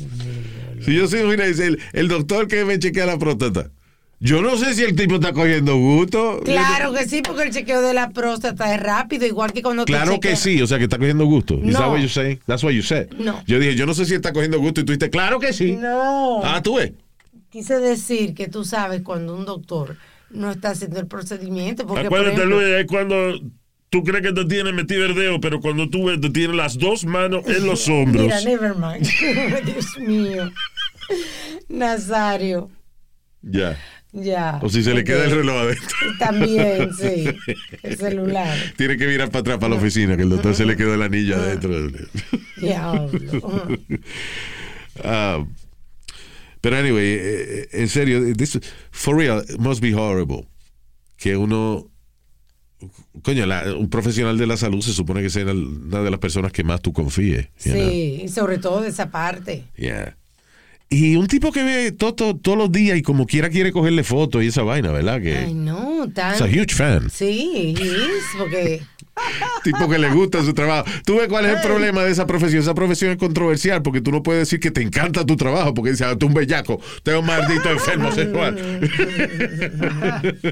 Si 0.85 0.93
yo 0.93 1.07
soy 1.07 1.21
un 1.21 1.39
el, 1.39 1.79
el 1.93 2.07
doctor 2.09 2.47
que 2.47 2.65
me 2.65 2.77
chequea 2.77 3.05
la 3.05 3.17
próstata, 3.17 3.71
yo 4.25 4.41
no 4.41 4.55
sé 4.55 4.73
si 4.73 4.83
el 4.83 4.95
tipo 4.95 5.15
está 5.15 5.33
cogiendo 5.33 5.75
gusto. 5.75 6.39
Claro 6.45 6.93
que 6.93 7.05
sí, 7.09 7.21
porque 7.21 7.43
el 7.43 7.51
chequeo 7.51 7.81
de 7.81 7.93
la 7.93 8.09
próstata 8.11 8.73
es 8.73 8.81
rápido, 8.81 9.25
igual 9.25 9.51
que 9.51 9.61
cuando 9.61 9.83
te 9.83 9.91
Claro 9.91 10.17
que 10.21 10.37
sí, 10.37 10.61
o 10.61 10.65
sea 10.67 10.77
que 10.77 10.85
está 10.85 10.97
cogiendo 10.97 11.25
gusto. 11.25 11.55
Is 11.55 11.73
that 11.73 11.81
No. 11.81 11.91
what 11.91 11.99
you 11.99 12.07
say? 12.07 12.39
That's 12.47 12.63
what 12.63 12.71
you 12.71 12.81
said. 12.81 13.11
No. 13.19 13.43
Yo 13.45 13.59
dije, 13.59 13.75
yo 13.75 13.85
no 13.85 13.93
sé 13.93 14.05
si 14.05 14.13
está 14.15 14.31
cogiendo 14.31 14.59
gusto 14.59 14.79
y 14.79 14.85
tú 14.85 14.93
dijiste, 14.93 15.09
claro 15.09 15.39
que 15.39 15.51
sí. 15.51 15.73
No. 15.73 16.41
Ah, 16.41 16.61
tú 16.63 16.75
ves. 16.75 16.93
Quise 17.49 17.79
decir 17.79 18.33
que 18.33 18.47
tú 18.47 18.63
sabes 18.63 19.01
cuando 19.01 19.35
un 19.35 19.43
doctor 19.43 19.97
no 20.29 20.49
está 20.51 20.69
haciendo 20.69 21.01
el 21.01 21.07
procedimiento. 21.07 21.85
Porque, 21.85 22.07
por 22.09 22.19
Acuérdate, 22.19 22.37
ejemplo, 22.37 22.59
Luis, 22.61 22.73
es 22.79 22.85
cuando 22.87 23.39
tú 23.89 24.03
crees 24.03 24.23
que 24.23 24.31
te 24.31 24.45
tiene 24.45 24.71
metido 24.71 25.05
el 25.05 25.15
dedo, 25.15 25.41
pero 25.41 25.59
cuando 25.59 25.89
tú 25.89 26.05
ves, 26.05 26.21
te 26.21 26.29
tiene 26.29 26.55
las 26.55 26.79
dos 26.79 27.03
manos 27.05 27.45
en 27.45 27.67
los 27.67 27.87
hombros. 27.89 28.23
Mira, 28.23 28.41
never 28.41 28.73
mind. 28.75 29.05
Dios 29.65 29.97
mío. 29.99 30.49
Nazario. 31.67 32.69
Ya. 33.41 33.77
Ya. 34.13 34.59
O 34.61 34.69
si 34.69 34.83
se 34.83 34.93
le 34.93 35.03
queda 35.03 35.25
el 35.25 35.31
reloj 35.31 35.55
adentro. 35.57 35.87
También, 36.19 36.89
sí. 36.93 37.25
El 37.83 37.97
celular. 37.97 38.55
Tiene 38.77 38.95
que 38.97 39.07
mirar 39.07 39.29
para 39.29 39.39
atrás 39.41 39.57
para 39.57 39.69
la 39.73 39.75
oficina, 39.81 40.15
que 40.15 40.21
el 40.23 40.29
doctor 40.29 40.53
se 40.53 40.65
le 40.65 40.77
quedó 40.77 40.93
el 40.93 41.01
anillo 41.01 41.35
adentro. 41.35 41.89
Diablo. 42.57 43.67
Ah, 45.03 45.43
pero 46.61 46.77
anyway, 46.77 47.03
eh, 47.13 47.19
eh, 47.19 47.67
en 47.73 47.89
serio, 47.89 48.21
this, 48.37 48.59
for 48.91 49.17
real, 49.17 49.43
it 49.49 49.57
must 49.57 49.81
be 49.81 49.93
horrible. 49.95 50.47
Que 51.17 51.35
uno, 51.35 51.89
coño, 53.23 53.45
la- 53.47 53.75
un 53.75 53.89
profesional 53.89 54.37
de 54.37 54.45
la 54.47 54.55
salud 54.55 54.81
se 54.81 54.93
supone 54.93 55.21
que 55.23 55.29
sea 55.31 55.45
una 55.45 56.03
de 56.03 56.11
las 56.11 56.19
personas 56.19 56.51
que 56.51 56.63
más 56.63 56.79
tú 56.81 56.93
confíes. 56.93 57.47
know? 57.63 57.75
Sí, 57.89 58.21
y 58.25 58.27
sobre 58.29 58.59
todo 58.59 58.81
de 58.81 58.89
esa 58.89 59.09
parte. 59.09 59.65
Yeah. 59.75 60.15
Y 60.95 61.15
un 61.15 61.27
tipo 61.27 61.51
que 61.51 61.63
ve 61.63 61.91
todo, 61.91 62.13
todo- 62.13 62.35
todos 62.35 62.57
los 62.57 62.71
días 62.71 62.97
y 62.97 63.01
como 63.01 63.25
quiera 63.25 63.49
quiere 63.49 63.71
cogerle 63.71 64.03
fotos 64.03 64.43
y 64.43 64.47
esa 64.47 64.61
vaina, 64.63 64.91
¿verdad? 64.91 65.21
Que 65.21 65.37
Ay, 65.37 65.53
no, 65.53 66.07
tan. 66.13 66.35
es 66.35 66.41
a 66.41 66.45
huge 66.45 66.73
fan. 66.75 67.09
Sí, 67.09 67.73
he 67.77 67.83
is, 67.83 68.23
porque. 68.37 68.81
tipo 69.63 69.87
que 69.89 69.97
le 69.99 70.09
gusta 70.11 70.43
su 70.43 70.53
trabajo. 70.53 70.85
¿Tú 71.05 71.17
ves 71.17 71.27
cuál 71.27 71.45
es 71.45 71.55
el 71.55 71.61
problema 71.61 72.03
de 72.03 72.11
esa 72.11 72.25
profesión? 72.27 72.61
Esa 72.61 72.73
profesión 72.73 73.11
es 73.11 73.17
controversial 73.17 73.81
porque 73.81 74.01
tú 74.01 74.11
no 74.11 74.21
puedes 74.23 74.41
decir 74.41 74.59
que 74.59 74.71
te 74.71 74.81
encanta 74.81 75.25
tu 75.25 75.35
trabajo 75.35 75.73
porque 75.73 75.91
dices, 75.91 76.05
ah, 76.07 76.15
tú 76.17 76.27
un 76.27 76.33
bellaco, 76.33 76.79
tú 77.03 77.11
eres 77.11 77.21
un 77.21 77.27
maldito 77.27 77.69
enfermo 77.69 78.11
sexual. 78.11 78.57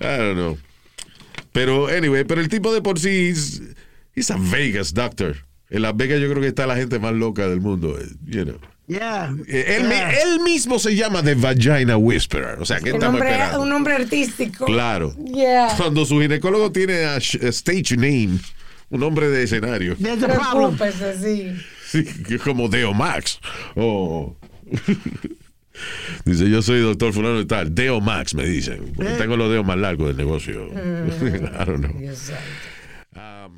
I 0.00 0.04
don't 0.16 0.34
know. 0.36 0.58
Pero, 1.52 1.88
anyway, 1.88 2.24
pero 2.24 2.40
el 2.40 2.48
tipo 2.48 2.72
de 2.72 2.80
por 2.82 2.98
sí, 3.00 3.30
es 3.32 3.62
he's 4.14 4.30
a 4.30 4.36
Vegas 4.38 4.94
doctor. 4.94 5.36
En 5.70 5.82
Las 5.82 5.96
Vegas 5.96 6.20
yo 6.20 6.28
creo 6.30 6.40
que 6.40 6.48
está 6.48 6.66
la 6.66 6.76
gente 6.76 6.98
más 6.98 7.12
loca 7.12 7.46
del 7.48 7.60
mundo, 7.60 7.98
eh, 8.00 8.06
you 8.24 8.44
know. 8.44 8.58
Yeah. 8.86 9.34
Eh, 9.46 9.76
Él, 9.78 9.86
Yeah. 9.88 10.10
él 10.22 10.40
mismo 10.40 10.78
se 10.78 10.96
llama 10.96 11.22
The 11.22 11.34
Vagina 11.34 11.98
Whisperer. 11.98 12.58
O 12.58 12.64
sea, 12.64 12.78
¿qué 12.78 12.90
Un 12.90 12.96
estamos 12.96 13.14
nombre, 13.20 13.30
esperando? 13.32 13.62
un 13.62 13.68
nombre 13.68 13.94
artístico. 13.96 14.64
Claro. 14.64 15.14
Yeah. 15.26 15.74
Cuando 15.76 16.06
su 16.06 16.18
ginecólogo 16.20 16.72
tiene 16.72 17.04
a, 17.04 17.18
sh- 17.18 17.42
a 17.44 17.48
stage 17.48 17.96
name, 17.96 18.38
un 18.88 19.00
nombre 19.00 19.28
de 19.28 19.42
escenario. 19.42 19.94
Preocúpese, 19.96 21.18
sí. 21.18 21.52
sí, 21.86 22.04
que 22.24 22.36
es 22.36 22.40
como 22.40 22.68
Deo 22.70 22.94
Max. 22.94 23.38
O 23.76 24.34
Dice, 26.24 26.48
yo 26.50 26.60
soy 26.62 26.80
doctor 26.80 27.12
fulano 27.12 27.40
y 27.40 27.44
tal. 27.46 27.74
Deo 27.74 28.00
Max, 28.00 28.34
me 28.34 28.44
dicen. 28.44 28.92
Porque 28.96 29.12
Eh. 29.12 29.16
tengo 29.18 29.36
los 29.36 29.50
dedos 29.50 29.66
más 29.66 29.76
largos 29.78 30.08
del 30.08 30.16
negocio. 30.16 30.70
Mm. 30.72 31.08
I 31.26 31.64
don't 31.66 31.84
know. 31.84 31.92
Dios 32.00 32.18
santo. 32.18 33.57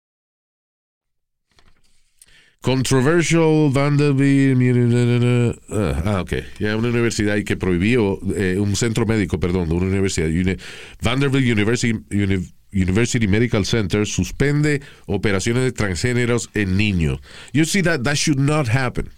Controversial 2.61 3.71
Vanderbilt. 3.71 5.57
Ah, 5.71 6.01
ah, 6.05 6.21
ok. 6.21 6.33
Ya 6.59 6.75
una 6.77 6.89
universidad 6.89 7.35
que 7.43 7.57
prohibió, 7.57 8.19
eh, 8.35 8.57
un 8.59 8.75
centro 8.75 9.05
médico, 9.07 9.39
perdón, 9.39 9.67
de 9.69 9.75
una 9.75 9.87
universidad. 9.87 10.27
Uni- 10.27 10.57
Vanderbilt 11.01 11.45
University, 11.51 11.93
Uni- 12.11 12.47
University 12.71 13.27
Medical 13.27 13.65
Center 13.65 14.05
suspende 14.05 14.81
operaciones 15.07 15.63
de 15.63 15.71
transgéneros 15.71 16.49
en 16.53 16.77
niños. 16.77 17.19
You 17.51 17.65
see 17.65 17.81
that 17.81 18.01
that 18.03 18.15
should 18.15 18.39
not 18.39 18.69
happen. 18.69 19.09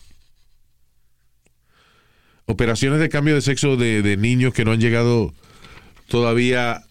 Operaciones 2.46 3.00
de 3.00 3.10
cambio 3.10 3.36
de 3.36 3.42
sexo 3.42 3.76
de, 3.78 4.02
de 4.02 4.18
niños 4.18 4.54
que 4.54 4.64
no 4.66 4.72
han 4.72 4.80
llegado 4.80 5.34
todavía 6.08 6.84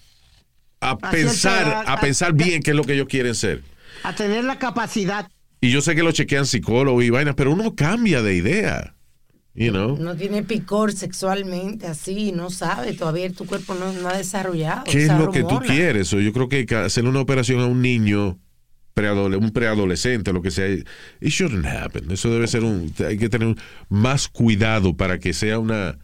a 0.81 0.91
A 0.91 0.99
pensar, 0.99 1.65
cierta- 1.65 1.93
a 1.93 2.01
pensar 2.01 2.33
bien 2.35 2.63
qué 2.63 2.71
es 2.73 2.77
lo 2.77 2.85
que 2.85 2.93
ellos 2.95 3.09
quieren 3.09 3.35
ser. 3.35 3.63
A 4.03 4.15
tener 4.15 4.45
la 4.45 4.59
capacidad. 4.59 5.29
Y 5.63 5.71
yo 5.71 5.81
sé 5.81 5.95
que 5.95 6.03
lo 6.03 6.11
chequean 6.11 6.45
psicólogos 6.45 7.05
y 7.05 7.11
vainas, 7.11 7.37
pero 7.37 7.53
uno 7.53 7.77
cambia 7.77 8.21
de 8.21 8.35
idea. 8.35 8.97
You 9.55 9.71
know? 9.71 9.97
No 9.97 10.17
tiene 10.17 10.43
picor 10.43 10.93
sexualmente 10.93 11.87
así, 11.87 12.33
no 12.33 12.51
sabe, 12.51 12.95
todavía 12.95 13.31
tu 13.31 13.47
cuerpo 13.47 13.77
no, 13.77 13.93
no 13.93 14.09
ha 14.09 14.17
desarrollado. 14.17 14.83
¿Qué 14.85 15.05
es 15.05 15.17
lo 15.17 15.31
que 15.31 15.45
tú 15.45 15.61
quieres? 15.61 16.11
Yo 16.11 16.33
creo 16.33 16.49
que 16.49 16.67
hacerle 16.75 17.11
una 17.11 17.21
operación 17.21 17.61
a 17.61 17.67
un 17.67 17.81
niño, 17.81 18.41
un 18.97 19.51
preadolescente, 19.53 20.33
lo 20.33 20.43
que 20.43 20.51
sea, 20.51 20.69
it 20.69 20.85
shouldn't 21.21 21.65
happen. 21.65 22.11
Eso 22.11 22.29
debe 22.33 22.49
ser 22.49 22.65
un. 22.65 22.93
Hay 23.07 23.17
que 23.17 23.29
tener 23.29 23.55
más 23.89 24.27
cuidado 24.27 24.97
para 24.97 25.21
que 25.21 25.33
sea 25.33 25.61
una, 25.61 25.97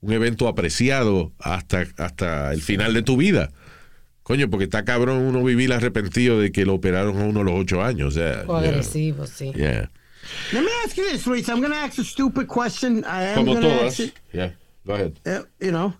un 0.00 0.12
evento 0.12 0.48
apreciado 0.48 1.32
hasta, 1.38 1.86
hasta 1.98 2.52
el 2.52 2.62
final 2.62 2.94
de 2.94 3.02
tu 3.02 3.16
vida. 3.16 3.52
Coño, 4.28 4.50
porque 4.50 4.64
está 4.64 4.84
cabrón 4.84 5.22
uno 5.22 5.42
vivir 5.42 5.72
arrepentido 5.72 6.38
de 6.38 6.52
que 6.52 6.66
lo 6.66 6.74
operaron 6.74 7.16
a 7.18 7.24
uno 7.24 7.40
a 7.40 7.44
los 7.44 7.54
ocho 7.54 7.82
años. 7.82 8.08
O 8.08 8.10
sea, 8.10 8.40
agresivo, 8.40 9.26
sí. 9.26 9.52
Yeah. 9.54 9.90
Let 10.52 10.60
me 10.60 10.70
ask 10.84 10.98
you 10.98 11.04
this, 11.10 11.26
Luis. 11.26 11.48
I'm 11.48 11.60
going 11.60 11.72
to 11.72 11.78
ask 11.78 11.98
a 11.98 12.04
stupid 12.04 12.46
question. 12.46 13.04
I 13.06 13.28
am 13.30 13.36
Como 13.36 13.54
going 13.54 13.62
to 13.62 13.68
todas. 13.70 14.00
ask. 14.00 14.14
Yeah. 14.34 14.50
Go 14.86 14.92
ahead. 14.92 15.18
Uh, 15.24 15.44
you 15.60 15.70
know, 15.72 15.94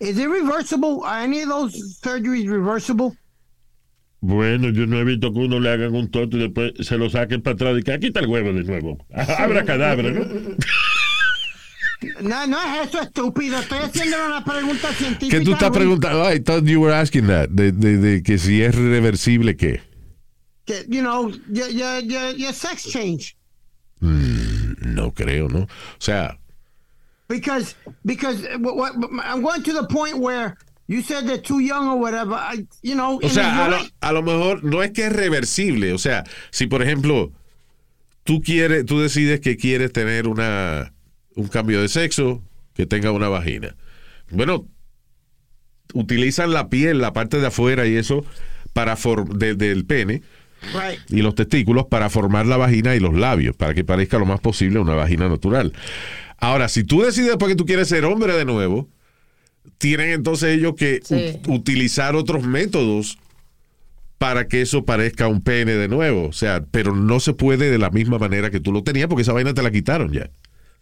is 0.00 0.18
it 0.18 0.28
reversible? 0.28 1.04
Are 1.04 1.20
any 1.20 1.42
of 1.42 1.50
those 1.50 2.00
surgeries 2.02 2.48
reversible? 2.50 3.16
Bueno, 4.20 4.72
yo 4.72 4.84
no 4.86 4.98
he 4.98 5.04
visto 5.04 5.32
que 5.32 5.38
uno 5.38 5.60
le 5.60 5.70
hagan 5.70 5.94
un 5.94 6.10
toto 6.10 6.36
y 6.36 6.40
después 6.40 6.72
se 6.84 6.98
lo 6.98 7.08
saquen 7.08 7.40
para 7.42 7.54
atrás 7.54 7.78
y 7.78 7.82
que 7.84 7.92
aquí 7.92 8.08
está 8.08 8.18
el 8.18 8.26
huevo 8.26 8.52
de 8.52 8.64
nuevo. 8.64 8.98
Abra 9.14 9.64
cadabra, 9.64 10.10
¿no? 10.10 10.24
No, 12.20 12.46
no 12.46 12.58
es 12.62 12.88
eso, 12.88 13.00
estúpido. 13.00 13.58
Estoy 13.58 13.78
haciendo 13.78 14.16
una 14.26 14.44
pregunta 14.44 14.92
científica. 14.92 15.38
¿Qué 15.38 15.44
tú 15.44 15.52
estás 15.52 15.70
preguntando? 15.70 16.32
I 16.32 16.40
thought 16.40 16.64
you 16.64 16.80
were 16.80 16.94
asking 16.94 17.26
that. 17.26 17.48
De, 17.48 17.72
de, 17.72 17.96
de 17.96 18.22
que 18.22 18.38
si 18.38 18.62
es 18.62 18.74
reversible, 18.74 19.56
¿qué? 19.56 19.80
que, 20.64 20.84
You 20.88 21.02
know, 21.02 21.32
your, 21.50 21.68
your, 21.70 22.34
your, 22.36 22.52
sex 22.52 22.84
change. 22.84 23.36
No 24.00 25.12
creo, 25.12 25.48
¿no? 25.48 25.62
O 25.62 25.68
sea, 25.98 26.38
Because, 27.28 27.74
because 28.06 28.42
what, 28.60 28.94
going 29.42 29.62
to 29.62 29.72
the 29.74 29.86
point 29.86 30.18
where 30.18 30.56
you 30.86 31.02
said 31.02 31.26
they're 31.26 31.36
too 31.36 31.58
young 31.58 31.86
or 31.88 31.98
whatever. 31.98 32.34
I, 32.34 32.66
you 32.82 32.94
know, 32.94 33.20
o 33.22 33.28
sea 33.28 33.66
a, 33.66 33.68
lo, 33.68 33.78
a 34.00 34.12
lo 34.12 34.22
mejor 34.22 34.64
no 34.64 34.82
es 34.82 34.92
que 34.92 35.06
es 35.06 35.12
reversible. 35.12 35.92
O 35.92 35.98
sea, 35.98 36.24
si 36.50 36.66
por 36.66 36.82
ejemplo 36.82 37.32
tú 38.24 38.40
quieres, 38.40 38.86
tú 38.86 39.00
decides 39.00 39.40
que 39.40 39.58
quieres 39.58 39.92
tener 39.92 40.26
una 40.26 40.94
un 41.38 41.48
cambio 41.48 41.80
de 41.80 41.88
sexo 41.88 42.42
que 42.74 42.86
tenga 42.86 43.10
una 43.12 43.28
vagina. 43.28 43.74
Bueno, 44.30 44.66
utilizan 45.94 46.52
la 46.52 46.68
piel, 46.68 46.98
la 46.98 47.12
parte 47.12 47.38
de 47.40 47.46
afuera 47.46 47.86
y 47.86 47.96
eso 47.96 48.24
para 48.72 48.96
de- 49.34 49.54
del 49.54 49.84
pene 49.86 50.22
right. 50.74 51.00
y 51.08 51.22
los 51.22 51.34
testículos 51.34 51.86
para 51.86 52.10
formar 52.10 52.46
la 52.46 52.56
vagina 52.56 52.94
y 52.94 53.00
los 53.00 53.14
labios, 53.14 53.56
para 53.56 53.74
que 53.74 53.84
parezca 53.84 54.18
lo 54.18 54.26
más 54.26 54.40
posible 54.40 54.78
una 54.78 54.94
vagina 54.94 55.28
natural. 55.28 55.72
Ahora, 56.38 56.68
si 56.68 56.84
tú 56.84 57.02
decides 57.02 57.36
porque 57.38 57.56
tú 57.56 57.64
quieres 57.66 57.88
ser 57.88 58.04
hombre 58.04 58.36
de 58.36 58.44
nuevo, 58.44 58.88
tienen 59.78 60.10
entonces 60.10 60.56
ellos 60.58 60.74
que 60.76 61.00
Sí. 61.04 61.38
utilizar 61.48 62.14
otros 62.16 62.44
métodos 62.44 63.18
para 64.18 64.48
que 64.48 64.60
eso 64.62 64.84
parezca 64.84 65.28
un 65.28 65.40
pene 65.42 65.72
de 65.74 65.88
nuevo. 65.88 66.26
O 66.28 66.32
sea, 66.32 66.64
pero 66.70 66.94
no 66.94 67.20
se 67.20 67.32
puede 67.34 67.70
de 67.70 67.78
la 67.78 67.90
misma 67.90 68.18
manera 68.18 68.50
que 68.50 68.60
tú 68.60 68.72
lo 68.72 68.82
tenías 68.82 69.08
porque 69.08 69.22
esa 69.22 69.32
vaina 69.32 69.54
te 69.54 69.62
la 69.62 69.70
quitaron 69.70 70.12
ya. 70.12 70.30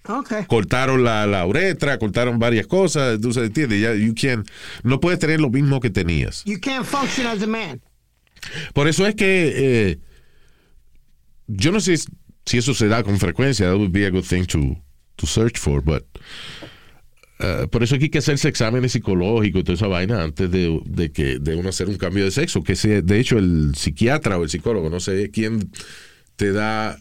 Okay. 0.08 0.44
Cortaron 0.46 1.02
la, 1.04 1.26
la 1.26 1.44
uretra, 1.46 1.98
cortaron 1.98 2.38
varias 2.38 2.66
cosas, 2.66 3.16
entonces 3.16 3.44
entiendes, 3.44 3.80
ya 3.80 3.94
you 3.94 4.14
can't- 4.14 4.48
no 4.84 5.00
puedes 5.00 5.18
tener 5.18 5.40
lo 5.40 5.50
mismo 5.50 5.80
que 5.80 5.90
tenías. 5.90 6.42
You 6.44 6.60
can't 6.60 6.84
function 6.86 7.26
as 7.26 7.42
a 7.42 7.46
man. 7.46 7.80
Por 8.74 8.86
eso 8.86 9.06
es 9.06 9.14
que 9.14 9.52
eh, 9.90 9.98
yo 11.48 11.72
no 11.72 11.80
sé 11.80 11.96
si 12.44 12.58
eso 12.58 12.74
se 12.74 12.86
da 12.88 13.02
con 13.02 13.18
frecuencia. 13.18 13.66
That 13.66 13.76
would 13.76 13.90
be 13.92 14.06
a 14.06 14.10
good 14.10 14.24
thing 14.24 14.44
to, 14.46 14.76
to 15.16 15.26
search 15.26 15.58
for, 15.58 15.82
but 15.82 16.04
uh, 17.40 17.66
por 17.68 17.82
eso 17.82 17.96
hay 17.96 18.08
que 18.08 18.18
hacerse 18.18 18.48
exámenes 18.48 18.92
psicológicos 18.92 19.60
y 19.60 19.64
toda 19.64 19.74
esa 19.74 19.86
vaina 19.88 20.22
antes 20.22 20.50
de, 20.50 20.80
de 20.84 21.10
que 21.10 21.38
de 21.40 21.56
uno 21.56 21.68
hacer 21.70 21.88
un 21.88 21.96
cambio 21.96 22.24
de 22.24 22.30
sexo. 22.30 22.62
Que 22.62 22.76
sea, 22.76 23.00
de 23.02 23.18
hecho, 23.18 23.38
el 23.38 23.72
psiquiatra 23.74 24.38
o 24.38 24.44
el 24.44 24.50
psicólogo, 24.50 24.88
no 24.90 25.00
sé 25.00 25.30
quién 25.32 25.70
te 26.36 26.52
da 26.52 26.98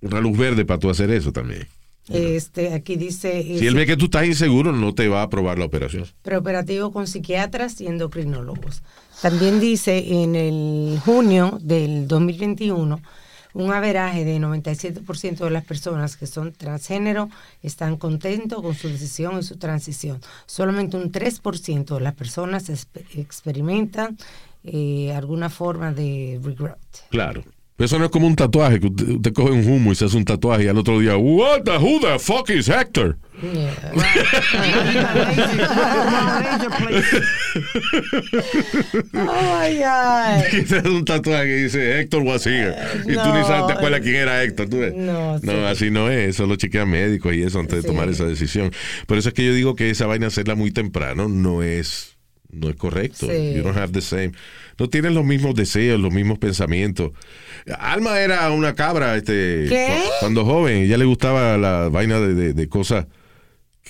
una 0.00 0.20
luz 0.20 0.36
verde 0.38 0.64
para 0.64 0.78
tú 0.78 0.90
hacer 0.90 1.10
eso 1.10 1.32
también. 1.32 1.66
Este, 2.08 2.72
aquí 2.72 2.96
dice 2.96 3.42
Si 3.42 3.66
él 3.66 3.74
ve 3.74 3.84
que 3.84 3.96
tú 3.96 4.04
estás 4.04 4.26
inseguro, 4.26 4.72
no 4.72 4.94
te 4.94 5.08
va 5.08 5.20
a 5.20 5.24
aprobar 5.24 5.58
la 5.58 5.64
operación. 5.64 6.06
preoperativo 6.22 6.92
con 6.92 7.06
psiquiatras 7.06 7.80
y 7.80 7.86
endocrinólogos. 7.86 8.82
También 9.22 9.60
dice 9.60 10.22
en 10.22 10.36
el 10.36 11.00
junio 11.04 11.58
del 11.60 12.06
2021 12.06 13.00
un 13.54 13.72
averaje 13.72 14.24
de 14.26 14.38
97% 14.38 15.38
de 15.38 15.50
las 15.50 15.64
personas 15.64 16.18
que 16.18 16.26
son 16.26 16.52
transgénero 16.52 17.30
están 17.62 17.96
contentos 17.96 18.60
con 18.60 18.74
su 18.74 18.88
decisión 18.88 19.38
y 19.38 19.42
su 19.42 19.56
transición. 19.56 20.20
Solamente 20.44 20.98
un 20.98 21.10
3% 21.10 21.94
de 21.94 22.00
las 22.00 22.14
personas 22.14 22.68
experimentan 23.14 24.18
eh, 24.62 25.12
alguna 25.14 25.48
forma 25.48 25.92
de 25.92 26.38
regret. 26.42 26.76
Claro. 27.08 27.44
Pero 27.76 27.86
eso 27.86 27.98
no 27.98 28.06
es 28.06 28.10
como 28.10 28.26
un 28.26 28.36
tatuaje, 28.36 28.80
que 28.80 28.86
usted, 28.86 29.08
usted 29.08 29.32
coge 29.34 29.52
un 29.52 29.66
humo 29.66 29.92
y 29.92 29.94
se 29.94 30.06
hace 30.06 30.16
un 30.16 30.24
tatuaje 30.24 30.64
y 30.64 30.68
al 30.68 30.78
otro 30.78 30.98
día, 30.98 31.16
what 31.18 31.62
the, 31.64 31.76
who 31.76 32.00
the 32.00 32.18
fuck 32.18 32.48
is 32.48 32.68
Hector? 32.68 33.18
Yeah. 33.42 33.70
Oh 39.14 39.60
my 39.60 39.76
God. 39.76 40.44
Y 40.52 40.62
te 40.62 40.78
hace 40.78 40.88
un 40.88 41.04
tatuaje 41.04 41.44
que 41.44 41.56
dice 41.56 42.00
Héctor 42.00 42.22
was 42.22 42.46
here. 42.46 42.74
Y 43.04 43.14
tú 43.14 43.32
ni 43.34 43.42
sabes, 43.44 43.66
te 43.66 43.72
acuerdas 43.74 44.00
quién 44.00 44.16
era 44.16 44.42
Héctor. 44.42 44.68
¿tú 44.68 44.78
ves? 44.78 44.94
No, 44.94 45.38
sí. 45.38 45.50
así 45.66 45.90
no 45.90 46.10
es. 46.10 46.30
Eso 46.30 46.46
lo 46.46 46.56
chequean 46.56 46.88
médicos 46.88 47.34
y 47.34 47.42
eso 47.42 47.60
antes 47.60 47.82
de 47.82 47.88
tomar 47.88 48.08
esa 48.08 48.24
decisión. 48.24 48.72
Por 49.06 49.18
eso 49.18 49.28
es 49.28 49.34
que 49.34 49.44
yo 49.44 49.52
digo 49.52 49.76
que 49.76 49.90
esa 49.90 50.06
vaina 50.06 50.28
hacerla 50.28 50.54
muy 50.54 50.70
temprano 50.70 51.28
no 51.28 51.62
es, 51.62 52.16
no 52.50 52.70
es 52.70 52.76
correcto. 52.76 53.26
Sí. 53.26 53.54
You 53.54 53.62
don't 53.62 53.76
have 53.76 53.92
the 53.92 54.00
same. 54.00 54.32
No 54.78 54.88
tienes 54.88 55.12
los 55.12 55.24
mismos 55.24 55.54
deseos, 55.54 55.98
los 55.98 56.12
mismos 56.12 56.38
pensamientos. 56.38 57.12
Alma 57.78 58.20
era 58.20 58.50
una 58.50 58.74
cabra, 58.74 59.16
este, 59.16 59.68
cuando 60.20 60.44
joven, 60.44 60.82
ella 60.82 60.98
le 60.98 61.04
gustaba 61.06 61.56
la 61.56 61.88
vaina 61.88 62.20
de, 62.20 62.34
de- 62.34 62.52
de 62.52 62.68
cosas 62.68 63.06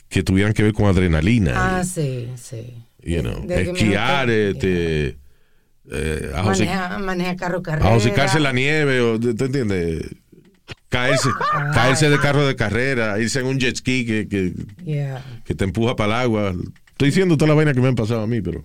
que 0.08 0.22
tuvieran 0.22 0.52
que 0.52 0.62
ver 0.62 0.72
con 0.72 0.86
adrenalina. 0.86 1.78
Ah, 1.78 1.84
sí, 1.84 2.28
sí. 2.36 2.74
you 3.02 3.20
know, 3.22 3.44
esquiar, 3.50 4.30
este, 4.30 5.16
eh, 5.90 6.30
Maneja, 6.44 6.98
maneja 6.98 7.36
carro 7.36 7.62
carrera. 7.62 7.88
ajosicarse 7.90 8.38
la 8.40 8.52
nieve, 8.52 9.00
o, 9.00 9.18
¿tú 9.18 9.44
entiendes? 9.44 10.04
Caerse, 10.88 11.28
Ah. 11.52 11.70
caerse 11.74 12.08
de 12.08 12.18
carro 12.18 12.46
de 12.46 12.54
carrera, 12.54 13.18
irse 13.20 13.40
en 13.40 13.46
un 13.46 13.58
jet 13.58 13.76
ski 13.76 14.06
que, 14.06 14.28
que, 14.28 14.52
Yeah. 14.84 15.24
que 15.44 15.54
te 15.54 15.64
empuja 15.64 15.96
para 15.96 16.14
el 16.14 16.20
agua. 16.26 16.54
Estoy 16.90 17.08
diciendo 17.08 17.36
toda 17.36 17.48
la 17.48 17.54
vaina 17.54 17.74
que 17.74 17.80
me 17.80 17.88
han 17.88 17.96
pasado 17.96 18.22
a 18.22 18.26
mí, 18.26 18.40
pero. 18.40 18.64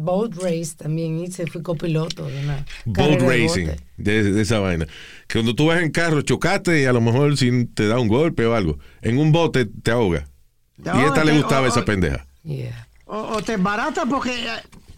Boat 0.00 0.34
race 0.36 0.74
también 0.76 1.18
hice, 1.18 1.46
fui 1.48 1.60
copiloto 1.60 2.26
de 2.28 2.38
una 2.44 2.64
Boat 2.84 3.18
de 3.20 3.26
racing, 3.26 3.66
bote. 3.66 3.80
de, 3.96 4.22
de 4.32 4.42
esa 4.42 4.60
vaina. 4.60 4.86
Que 5.26 5.38
cuando 5.40 5.54
tú 5.56 5.66
vas 5.66 5.82
en 5.82 5.90
carro, 5.90 6.22
chocaste 6.22 6.80
y 6.80 6.84
a 6.84 6.92
lo 6.92 7.00
mejor 7.00 7.36
sin 7.36 7.66
te 7.74 7.88
da 7.88 7.98
un 7.98 8.06
golpe 8.06 8.46
o 8.46 8.54
algo. 8.54 8.78
En 9.02 9.18
un 9.18 9.32
bote 9.32 9.64
te 9.66 9.90
ahoga. 9.90 10.28
Te 10.82 10.90
y 10.90 10.92
a 10.92 11.06
esta 11.08 11.24
le 11.24 11.32
te- 11.32 11.38
gustaba 11.38 11.66
o- 11.66 11.68
esa 11.68 11.80
o- 11.80 11.84
pendeja. 11.84 12.24
Yeah. 12.44 12.86
O, 13.06 13.18
o 13.36 13.42
te 13.42 13.56
barata 13.56 14.06
porque 14.06 14.30
eh, 14.30 14.48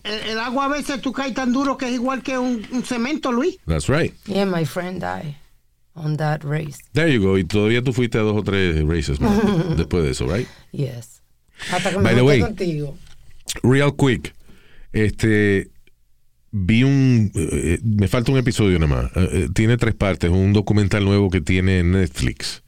el, 0.04 0.30
el 0.32 0.38
agua 0.38 0.66
a 0.66 0.68
veces 0.68 1.00
tú 1.00 1.12
caes 1.12 1.32
tan 1.32 1.50
duro 1.52 1.78
que 1.78 1.86
es 1.86 1.92
igual 1.94 2.22
que 2.22 2.36
un, 2.36 2.66
un 2.70 2.84
cemento, 2.84 3.32
Luis. 3.32 3.56
That's 3.66 3.88
right. 3.88 4.12
Yeah, 4.26 4.44
my 4.44 4.66
friend 4.66 5.00
died 5.00 5.34
on 5.94 6.18
that 6.18 6.42
race. 6.44 6.76
There 6.92 7.10
you 7.10 7.22
go. 7.22 7.38
Y 7.38 7.44
todavía 7.44 7.82
tú 7.82 7.94
fuiste 7.94 8.18
a 8.18 8.20
dos 8.20 8.36
o 8.36 8.42
tres 8.42 8.86
races 8.86 9.18
más 9.18 9.32
después 9.78 10.04
de 10.04 10.10
eso, 10.10 10.26
right? 10.26 10.46
Yes. 10.72 11.22
Hasta 11.72 11.90
que 11.90 11.96
me 11.96 12.02
By 12.04 12.14
the 12.14 12.22
way. 12.22 12.40
contigo. 12.40 12.98
Real 13.62 13.92
quick. 13.96 14.34
Este. 14.92 15.70
Vi 16.52 16.82
un. 16.82 17.30
eh, 17.34 17.78
me 17.84 18.08
falta 18.08 18.32
un 18.32 18.38
episodio 18.38 18.78
nada 18.78 19.02
más. 19.02 19.12
Eh, 19.16 19.28
eh, 19.32 19.48
tiene 19.54 19.76
tres 19.76 19.94
partes. 19.94 20.30
Un 20.30 20.52
documental 20.52 21.04
nuevo 21.04 21.30
que 21.30 21.40
tiene 21.40 21.82
Netflix. 21.84 22.62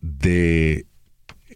De 0.00 0.86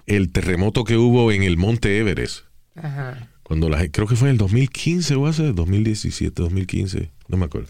el 0.06 0.32
terremoto 0.32 0.84
que 0.84 0.96
hubo 0.96 1.30
en 1.30 1.42
el 1.42 1.56
Monte 1.56 1.98
Everest. 1.98 2.44
Ajá. 2.74 3.28
Cuando 3.42 3.68
la. 3.68 3.86
Creo 3.88 4.06
que 4.06 4.16
fue 4.16 4.28
en 4.28 4.32
el 4.32 4.38
2015 4.38 5.14
o 5.16 5.26
hace 5.26 5.52
2017, 5.52 6.42
2015. 6.42 7.10
No 7.28 7.36
me 7.36 7.44
acuerdo. 7.44 7.68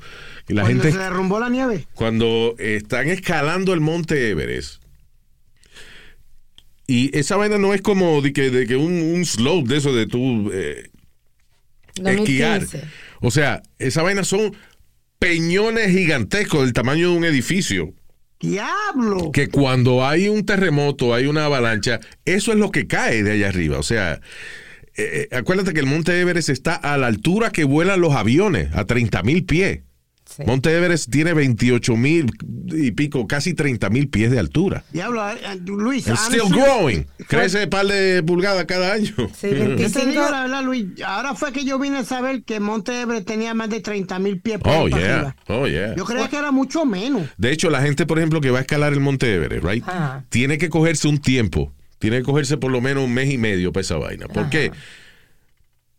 Y 0.48 0.54
la 0.54 0.62
Cuando 0.62 0.82
gente. 0.84 0.96
se 0.96 1.02
derrumbó 1.02 1.40
la 1.40 1.48
nieve. 1.50 1.86
Cuando 1.94 2.54
están 2.58 3.08
escalando 3.08 3.72
el 3.74 3.80
monte 3.80 4.30
Everest. 4.30 4.80
Y 6.86 7.16
esa 7.16 7.36
vaina 7.36 7.58
no 7.58 7.74
es 7.74 7.80
como 7.80 8.20
de 8.22 8.32
que, 8.32 8.50
de 8.50 8.66
que 8.66 8.76
un, 8.76 8.92
un 8.92 9.24
slope 9.24 9.68
de 9.68 9.76
eso 9.78 9.94
de 9.94 10.06
tú 10.06 10.50
eh, 10.52 10.90
esquiar. 11.96 12.60
2015. 12.60 12.88
O 13.20 13.30
sea, 13.30 13.62
esa 13.78 14.02
vaina 14.02 14.24
son 14.24 14.54
peñones 15.18 15.90
gigantescos 15.90 16.62
del 16.62 16.72
tamaño 16.72 17.10
de 17.10 17.16
un 17.16 17.24
edificio. 17.24 17.94
¡Diablo! 18.40 19.30
Que 19.32 19.48
cuando 19.48 20.04
hay 20.04 20.28
un 20.28 20.44
terremoto, 20.44 21.14
hay 21.14 21.26
una 21.26 21.44
avalancha, 21.44 22.00
eso 22.24 22.50
es 22.50 22.58
lo 22.58 22.72
que 22.72 22.88
cae 22.88 23.22
de 23.22 23.32
allá 23.32 23.48
arriba. 23.48 23.78
O 23.78 23.84
sea, 23.84 24.20
eh, 24.96 25.28
eh, 25.30 25.36
acuérdate 25.36 25.72
que 25.72 25.80
el 25.80 25.86
monte 25.86 26.20
Everest 26.20 26.48
está 26.48 26.74
a 26.74 26.98
la 26.98 27.06
altura 27.06 27.50
que 27.50 27.62
vuelan 27.64 28.00
los 28.00 28.14
aviones, 28.14 28.74
a 28.74 28.84
30 28.84 29.22
mil 29.22 29.44
pies. 29.44 29.82
Sí. 30.36 30.44
Monte 30.46 30.74
Everest 30.76 31.10
tiene 31.10 31.34
28 31.34 31.96
mil 31.96 32.30
y 32.68 32.90
pico, 32.92 33.26
casi 33.26 33.52
30 33.54 33.90
mil 33.90 34.08
pies 34.08 34.30
de 34.30 34.38
altura. 34.38 34.82
Diablo, 34.92 35.28
eh, 35.28 35.36
Luis. 35.66 36.08
And 36.08 36.16
still 36.18 36.48
growing. 36.50 37.06
Crece 37.28 37.64
un 37.64 37.70
par 37.70 37.86
de 37.86 38.22
pulgadas 38.22 38.64
cada 38.64 38.94
año. 38.94 39.12
Sí, 39.38 39.48
Yo 39.50 39.58
te 39.58 39.74
25. 39.76 40.06
digo 40.06 40.30
la 40.30 40.42
verdad, 40.42 40.62
Luis. 40.64 40.86
Ahora 41.04 41.34
fue 41.34 41.52
que 41.52 41.64
yo 41.64 41.78
vine 41.78 41.98
a 41.98 42.04
saber 42.04 42.44
que 42.44 42.60
Monte 42.60 43.00
Everest 43.02 43.26
tenía 43.26 43.52
más 43.52 43.68
de 43.68 43.80
30 43.80 44.18
mil 44.20 44.40
pies 44.40 44.58
por 44.58 44.72
Oh, 44.72 44.88
yeah. 44.88 44.96
arriba. 45.16 45.36
Oh, 45.48 45.66
yeah. 45.66 45.94
Yo 45.96 46.04
creía 46.04 46.28
que 46.28 46.36
era 46.36 46.50
mucho 46.50 46.84
menos. 46.86 47.28
De 47.36 47.52
hecho, 47.52 47.68
la 47.68 47.82
gente, 47.82 48.06
por 48.06 48.18
ejemplo, 48.18 48.40
que 48.40 48.50
va 48.50 48.58
a 48.58 48.62
escalar 48.62 48.92
el 48.92 49.00
Monte 49.00 49.34
Everest, 49.34 49.64
right? 49.64 49.84
Ajá. 49.86 50.24
Tiene 50.30 50.56
que 50.56 50.68
cogerse 50.70 51.08
un 51.08 51.18
tiempo. 51.18 51.72
Tiene 51.98 52.16
que 52.18 52.22
cogerse 52.24 52.56
por 52.56 52.72
lo 52.72 52.80
menos 52.80 53.04
un 53.04 53.12
mes 53.12 53.30
y 53.30 53.38
medio 53.38 53.72
para 53.72 53.82
esa 53.82 53.96
vaina. 53.96 54.26
¿Por 54.28 54.48
qué? 54.50 54.72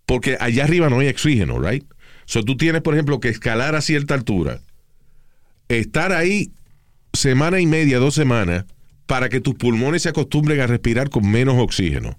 Porque 0.05 0.38
allá 0.39 0.63
arriba 0.65 0.89
no 0.89 0.99
hay 0.99 1.07
oxígeno, 1.07 1.59
right? 1.61 1.86
So 2.26 2.43
tú 2.43 2.57
tienes, 2.57 2.82
por 2.82 2.93
ejemplo, 2.93 3.19
que 3.19 3.30
escalar 3.30 3.76
a 3.76 3.82
cierta 3.82 4.13
altura, 4.13 4.61
estar 5.67 6.11
ahí 6.11 6.51
semana 7.13 7.59
y 7.59 7.65
media, 7.65 7.99
dos 7.99 8.15
semanas, 8.15 8.65
para 9.05 9.30
que 9.30 9.41
tus 9.41 9.55
pulmones 9.55 10.03
se 10.03 10.09
acostumbren 10.09 10.59
a 10.61 10.67
respirar 10.67 11.09
con 11.09 11.30
menos 11.30 11.55
oxígeno. 11.59 12.17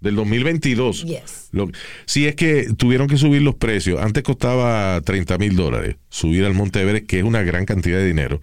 Del 0.00 0.16
2022. 0.16 1.04
Yes. 1.04 1.48
Lo- 1.52 1.70
sí, 2.04 2.26
es 2.26 2.34
que 2.36 2.68
tuvieron 2.76 3.06
que 3.08 3.16
subir 3.16 3.40
los 3.42 3.54
precios. 3.54 4.00
Antes 4.02 4.22
costaba 4.22 5.00
30 5.00 5.38
mil 5.38 5.56
dólares 5.56 5.96
subir 6.10 6.44
al 6.44 6.52
Monte 6.54 6.80
Everest, 6.82 7.06
que 7.06 7.18
es 7.20 7.24
una 7.24 7.42
gran 7.42 7.64
cantidad 7.64 7.96
de 7.98 8.06
dinero. 8.06 8.40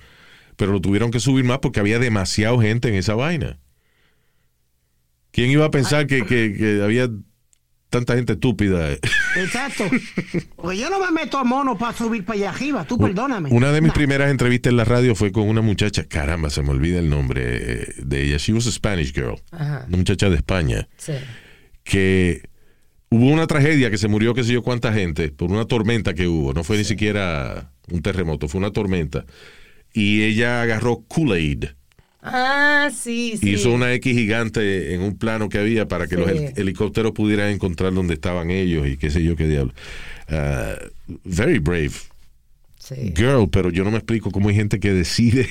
Pero 0.61 0.73
lo 0.73 0.79
tuvieron 0.79 1.09
que 1.09 1.19
subir 1.19 1.43
más 1.43 1.57
porque 1.57 1.79
había 1.79 1.97
demasiada 1.97 2.61
gente 2.61 2.87
en 2.89 2.93
esa 2.93 3.15
vaina. 3.15 3.57
¿Quién 5.31 5.49
iba 5.49 5.65
a 5.65 5.71
pensar 5.71 6.05
que, 6.05 6.23
que- 6.23 6.53
que 6.55 6.81
había 6.83 7.09
tanta 7.89 8.13
gente 8.13 8.33
estúpida? 8.33 8.91
Exacto. 9.37 9.85
Porque 10.55 10.77
yo 10.77 10.91
no 10.91 10.99
me 11.03 11.09
meto 11.11 11.39
a 11.39 11.43
mono 11.43 11.79
para 11.79 11.97
subir 11.97 12.23
para 12.23 12.37
allá 12.37 12.49
arriba. 12.51 12.85
Tú 12.85 12.99
perdóname. 12.99 13.49
Una 13.49 13.71
de 13.71 13.81
mis 13.81 13.91
primeras 13.91 14.29
entrevistas 14.29 14.69
en 14.69 14.77
la 14.77 14.85
radio 14.85 15.15
fue 15.15 15.31
con 15.31 15.49
una 15.49 15.61
muchacha, 15.61 16.03
caramba, 16.03 16.51
se 16.51 16.61
me 16.61 16.69
olvida 16.69 16.99
el 16.99 17.09
nombre 17.09 17.41
eh, 17.43 17.93
de 17.97 18.23
ella. 18.25 18.37
She 18.37 18.53
was 18.53 18.67
a 18.67 18.71
Spanish 18.71 19.13
girl, 19.15 19.41
Ajá. 19.49 19.85
una 19.87 19.97
muchacha 19.97 20.29
de 20.29 20.35
España. 20.35 20.87
Sí. 20.97 21.13
que 21.83 22.47
hubo 23.09 23.25
una 23.31 23.47
tragedia 23.47 23.89
que 23.89 23.97
se 23.97 24.07
murió 24.07 24.35
qué 24.35 24.43
sé 24.43 24.53
yo 24.53 24.61
cuánta 24.61 24.93
gente 24.93 25.29
por 25.31 25.49
una 25.51 25.65
tormenta 25.65 26.13
que 26.13 26.27
hubo. 26.27 26.53
No 26.53 26.63
fue 26.63 26.77
ni 26.77 26.83
siquiera 26.83 27.71
un 27.89 28.03
terremoto, 28.03 28.47
fue 28.47 28.59
una 28.59 28.69
tormenta. 28.71 29.25
Y 29.93 30.23
ella 30.23 30.61
agarró 30.61 31.03
Kool-Aid. 31.07 31.65
Ah, 32.23 32.89
sí, 32.95 33.35
sí. 33.39 33.49
Hizo 33.51 33.71
una 33.71 33.93
X 33.93 34.15
gigante 34.15 34.93
en 34.93 35.01
un 35.01 35.17
plano 35.17 35.49
que 35.49 35.57
había 35.57 35.87
para 35.87 36.05
que 36.07 36.15
Sí. 36.15 36.21
los 36.21 36.29
hel- 36.29 36.53
helicópteros 36.55 37.13
pudieran 37.13 37.49
encontrar 37.49 37.93
dónde 37.93 38.13
estaban 38.13 38.51
ellos 38.51 38.87
y 38.87 38.97
qué 38.97 39.09
sé 39.09 39.23
yo 39.23 39.35
qué 39.35 39.47
diablo. 39.47 39.73
Ah, 40.29 40.75
very 41.23 41.57
brave 41.59 41.91
Sí. 42.79 43.13
girl, 43.15 43.49
pero 43.51 43.69
yo 43.71 43.83
no 43.83 43.91
me 43.91 43.97
explico 43.97 44.29
cómo 44.31 44.49
hay 44.49 44.55
gente 44.55 44.79
que 44.79 44.93
decide 44.93 45.47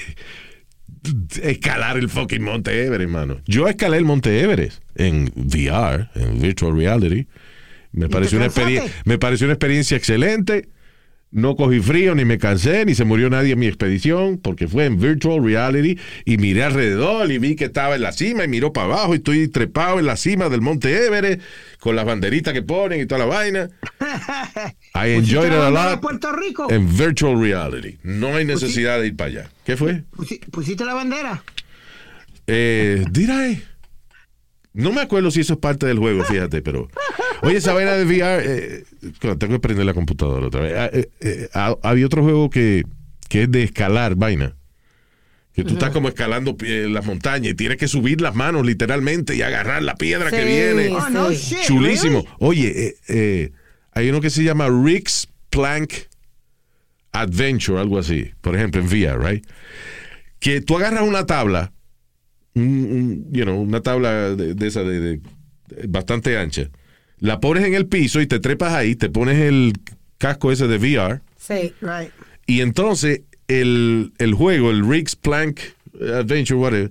escalar 1.43 1.97
el 1.97 2.09
fucking 2.09 2.43
Monte 2.43 2.71
Everest, 2.85 3.03
hermano. 3.03 3.41
Yo 3.47 3.69
escalé 3.69 3.97
el 3.97 4.05
Monte 4.05 4.41
Everest 4.41 4.83
en 4.97 5.31
VR, 5.35 6.09
en 6.15 6.41
virtual 6.41 6.77
reality. 6.77 7.27
Me 7.93 8.09
pareció, 8.09 8.39
una 8.39 8.49
me 9.05 9.19
pareció 9.19 9.47
una 9.47 9.55
experiencia 9.55 9.97
excelente. 9.97 10.69
No 11.33 11.55
cogí 11.55 11.79
frío, 11.79 12.17
ni 12.17 12.25
me 12.25 12.39
cansé, 12.39 12.85
ni 12.85 12.97
se 12.97 13.05
murió 13.05 13.31
nadie 13.31 13.53
en 13.53 13.59
mi 13.61 13.69
expedición, 13.69 14.39
porque 14.39 14.67
fue 14.67 14.87
en 14.87 14.99
virtual 14.99 15.45
reality 15.45 15.97
y 16.25 16.39
miré 16.39 16.65
alrededor 16.65 17.31
y 17.31 17.39
vi 17.39 17.55
que 17.55 17.67
estaba 17.67 17.95
en 17.95 18.03
la 18.03 18.11
cima 18.11 18.43
y 18.43 18.49
miró 18.49 18.73
para 18.73 18.87
abajo 18.89 19.15
y 19.15 19.19
estoy 19.19 19.47
trepado 19.47 20.01
en 20.01 20.07
la 20.07 20.17
cima 20.17 20.49
del 20.49 20.61
Monte 20.61 21.07
Everest 21.07 21.41
con 21.79 21.95
las 21.95 22.05
banderitas 22.05 22.53
que 22.53 22.63
ponen 22.63 23.01
y 23.01 23.07
toda 23.07 23.21
la 23.21 23.27
vaina. 23.27 23.71
I 24.97 25.11
enjoyed 25.11 25.53
it 25.53 25.59
a 25.59 25.71
lot 25.71 26.01
Puerto 26.01 26.33
Rico? 26.33 26.67
en 26.69 26.97
virtual 26.97 27.41
reality. 27.41 27.99
No 28.03 28.35
hay 28.35 28.45
necesidad 28.45 28.99
de 29.01 29.07
ir 29.07 29.17
para 29.17 29.31
allá. 29.31 29.51
¿Qué 29.65 29.77
fue? 29.77 30.03
Pusi- 30.17 30.41
¿Pusiste 30.51 30.85
la 30.85 30.95
bandera? 30.95 31.45
Eh, 32.49 33.05
did 33.09 33.29
I? 33.31 33.63
No 34.73 34.93
me 34.93 35.01
acuerdo 35.01 35.31
si 35.31 35.41
eso 35.41 35.53
es 35.55 35.59
parte 35.61 35.87
del 35.87 35.99
juego, 36.01 36.25
fíjate, 36.25 36.61
pero. 36.61 36.89
Oye, 37.43 37.57
esa 37.59 37.73
vaina 37.73 37.93
de 37.93 38.05
VR. 38.05 38.43
eh, 38.47 38.85
tengo 39.39 39.55
que 39.55 39.61
prender 39.61 39.87
la 39.87 39.95
computadora 39.95 40.47
otra 40.47 40.61
vez. 40.61 40.75
Ah, 40.77 40.91
eh, 40.93 41.09
eh, 41.21 41.49
ah, 41.55 41.77
había 41.83 42.07
otro 42.07 42.23
juego 42.23 42.51
que, 42.51 42.85
que 43.29 43.43
es 43.45 43.51
de 43.51 43.63
escalar, 43.63 44.15
vaina. 44.15 44.57
Que 45.53 45.65
tú 45.65 45.73
estás 45.75 45.91
como 45.91 46.09
escalando 46.09 46.57
eh, 46.65 46.87
las 46.91 47.05
montañas 47.05 47.53
y 47.53 47.55
tienes 47.55 47.77
que 47.77 47.89
subir 47.89 48.21
las 48.21 48.35
manos 48.35 48.65
literalmente 48.65 49.35
y 49.35 49.43
agarrar 49.43 49.83
la 49.83 49.97
piedra 49.97 50.31
que 50.31 50.45
viene. 50.45 50.89
Oh, 50.95 51.09
no 51.11 51.33
shit. 51.33 51.59
Chulísimo. 51.63 52.21
really? 52.21 52.35
Oye, 52.39 52.87
eh, 52.87 52.95
eh, 53.09 53.53
hay 53.93 54.09
uno 54.11 54.21
que 54.21 54.31
se 54.31 54.45
llama 54.45 54.69
Rick's 54.69 55.29
Plank 55.51 55.93
Adventure, 57.13 57.81
algo 57.81 57.99
así. 57.99 58.31
Por 58.41 58.55
ejemplo, 58.55 58.81
en 58.81 58.87
VR, 58.87 59.19
right? 59.19 59.47
que 60.39 60.63
tú 60.63 60.79
agarras 60.79 61.03
una 61.03 61.27
tabla, 61.27 61.73
un- 62.55 62.63
un- 62.65 63.29
you 63.33 63.43
know, 63.45 63.61
una 63.61 63.83
tabla 63.83 64.35
de, 64.35 64.55
de 64.55 64.67
esa 64.67 64.83
de- 64.83 65.21
bastante 65.87 66.39
ancha, 66.39 66.71
la 67.21 67.39
pones 67.41 67.65
en 67.65 67.75
el 67.75 67.87
piso 67.87 68.21
y 68.21 68.27
te 68.27 68.41
trepas 68.41 68.73
ahí, 68.73 68.97
te 68.97 69.09
pones 69.09 69.39
el 69.39 69.73
casco 70.19 70.51
ese 70.53 70.67
de 70.67 70.77
VR 70.79 71.21
Sí. 71.39 71.73
Right. 71.81 72.11
y 72.47 72.61
entonces 72.61 73.23
el, 73.49 74.13
el 74.19 74.35
juego, 74.35 74.71
el 74.71 74.89
Rigs 74.89 75.17
Plank 75.17 75.61
Adventure, 76.01 76.59
whatever, 76.59 76.91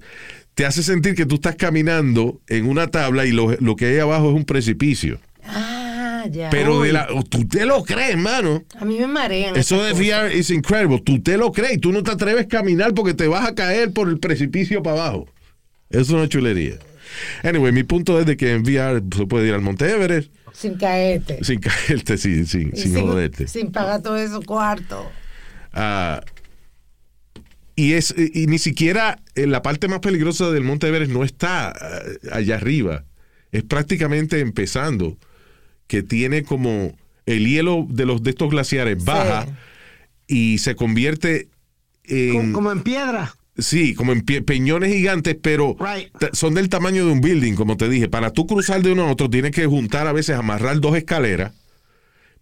te 0.56 0.66
hace 0.66 0.84
sentir 0.84 1.16
que 1.16 1.26
tú 1.26 1.36
estás 1.36 1.56
caminando 1.56 2.42
en 2.48 2.68
una 2.68 2.88
tabla 2.88 3.26
y 3.26 3.32
lo, 3.32 3.56
lo 3.60 3.76
que 3.76 3.86
hay 3.86 4.00
abajo 4.00 4.30
es 4.30 4.36
un 4.36 4.44
precipicio. 4.46 5.20
Ah, 5.46 6.26
ya. 6.30 6.50
Pero 6.50 6.82
de 6.82 6.92
la, 6.92 7.08
tú 7.30 7.48
te 7.48 7.66
lo 7.66 7.84
crees, 7.86 8.18
mano. 8.18 8.64
A 8.78 8.84
mí 8.84 9.00
me 9.00 9.08
marean. 9.08 9.56
Eso 9.56 9.82
de. 9.82 9.94
VR 9.94 10.38
es 10.38 10.50
incredible. 10.52 11.02
Tú 11.04 11.22
te 11.22 11.38
lo 11.38 11.54
crees. 11.54 11.80
Tú 11.80 11.94
no 11.94 12.04
te 12.04 12.12
atreves 12.12 12.44
a 12.46 12.48
caminar 12.50 12.94
porque 12.94 13.14
te 13.14 13.28
vas 13.28 13.48
a 13.48 13.56
caer 13.56 13.94
por 13.94 14.10
el 14.10 14.20
precipicio 14.20 14.84
para 14.84 14.98
abajo. 15.06 15.28
Eso 15.90 16.02
es 16.02 16.10
una 16.10 16.28
chulería. 16.28 16.76
Anyway, 17.44 17.72
mi 17.72 17.84
punto 17.84 18.20
es 18.20 18.26
de 18.26 18.38
que 18.38 18.54
en 18.54 18.62
VR 18.64 19.02
se 19.16 19.26
puede 19.26 19.48
ir 19.48 19.54
al 19.54 19.62
Monte 19.62 19.90
Everest 19.90 20.32
Sin 20.54 20.76
caerte. 20.76 21.44
sin 21.44 21.60
caerte, 21.60 22.18
sin, 22.18 22.46
sin, 22.46 22.72
Y 22.74 22.80
sin 22.82 23.00
joderte. 23.00 23.48
sin 23.48 23.72
pagar 23.72 24.02
todo 24.02 24.18
eso 24.18 24.42
cuarto. 24.42 25.10
Ah, 25.74 26.22
y, 27.76 27.94
es, 27.94 28.14
y 28.18 28.48
ni 28.48 28.60
siquiera 28.60 29.20
en 29.36 29.52
la 29.52 29.62
parte 29.62 29.88
más 29.88 30.00
peligrosa 30.00 30.52
del 30.52 30.64
Monte 30.64 30.88
Everest 30.88 31.12
no 31.12 31.24
está 31.24 31.70
ah, 31.70 32.02
allá 32.32 32.56
arriba. 32.56 33.06
Es 33.52 33.64
prácticamente 33.64 34.40
empezando, 34.42 35.18
que 35.88 36.04
tiene 36.04 36.44
como 36.44 36.96
el 37.26 37.48
hielo 37.48 37.86
de 37.90 38.06
los 38.06 38.22
de 38.22 38.32
estos 38.32 38.50
glaciares 38.50 39.04
baja 39.04 39.48
y 40.28 40.60
se 40.60 40.76
convierte 40.76 41.48
en 42.04 42.34
Como, 42.34 42.54
como 42.54 42.72
en 42.72 42.84
piedra. 42.84 43.36
Sí, 43.62 43.94
como 43.94 44.12
en 44.14 44.26
pie- 44.26 44.42
peñones 44.44 44.92
gigantes, 44.94 45.36
pero 45.42 45.76
Right. 45.80 46.10
son 46.34 46.54
del 46.54 46.70
tamaño 46.70 47.06
de 47.06 47.12
un 47.12 47.22
building, 47.22 47.54
como 47.54 47.78
te 47.78 47.90
dije. 47.90 48.08
Para 48.10 48.32
tú 48.32 48.46
cruzar 48.48 48.82
de 48.82 48.92
uno 48.92 49.04
a 49.08 49.12
otro 49.12 49.30
tienes 49.30 49.52
que 49.52 49.66
juntar 49.66 50.08
a 50.08 50.14
veces 50.14 50.36
amarrar 50.36 50.80
dos 50.80 50.96
escaleras 50.98 51.54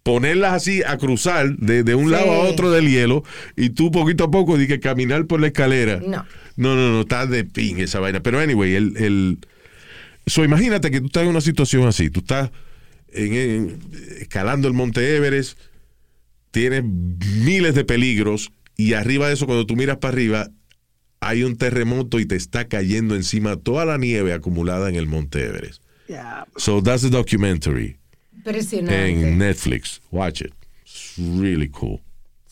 ponerlas 0.04 0.54
así 0.54 0.82
a 0.86 0.96
cruzar 0.96 1.56
de, 1.58 1.82
de 1.82 1.94
un 1.94 2.06
Sí. 2.06 2.10
lado 2.12 2.32
a 2.32 2.38
otro 2.38 2.70
del 2.70 2.88
hielo 2.88 3.24
y 3.56 3.70
tú 3.70 3.90
poquito 3.90 4.24
a 4.24 4.30
poco 4.30 4.56
di 4.56 4.66
que 4.66 4.80
caminar 4.80 5.26
por 5.26 5.38
la 5.38 5.48
escalera. 5.48 6.00
No. 6.00 6.24
No, 6.56 6.74
no, 6.76 6.90
no, 6.92 7.00
está 7.02 7.26
de 7.26 7.44
pin 7.44 7.78
esa 7.78 8.00
vaina. 8.00 8.20
Pero 8.22 8.38
anyway, 8.40 8.74
el, 8.74 8.96
el 8.96 9.38
so, 10.24 10.44
imagínate 10.44 10.90
que 10.90 11.00
tú 11.00 11.06
estás 11.06 11.24
en 11.24 11.28
una 11.28 11.42
situación 11.42 11.86
así, 11.86 12.08
tú 12.08 12.20
estás 12.20 12.50
en- 13.12 13.34
en- 13.34 13.78
escalando 14.20 14.66
el 14.66 14.72
Monte 14.72 15.14
Everest, 15.16 15.58
tienes 16.52 16.84
miles 16.84 17.74
de 17.74 17.84
peligros 17.84 18.50
y 18.78 18.94
arriba 18.94 19.28
de 19.28 19.34
eso 19.34 19.44
cuando 19.44 19.66
tú 19.66 19.76
miras 19.76 19.98
para 19.98 20.12
arriba 20.14 20.48
hay 21.20 21.42
un 21.42 21.56
terremoto 21.56 22.20
y 22.20 22.26
te 22.26 22.36
está 22.36 22.68
cayendo 22.68 23.14
encima 23.16 23.56
toda 23.56 23.84
la 23.84 23.98
nieve 23.98 24.32
acumulada 24.32 24.88
en 24.88 24.94
el 24.96 25.06
Monte 25.06 25.44
Everest. 25.44 25.82
Yeah. 26.08 26.46
So 26.56 26.82
that's 26.82 27.02
the 27.02 27.10
documentary 27.10 27.98
Impresionante. 28.34 29.10
en 29.10 29.38
Netflix. 29.38 30.00
Watch 30.10 30.40
it. 30.42 30.52
It's 30.84 31.14
really 31.18 31.68
cool. 31.68 32.00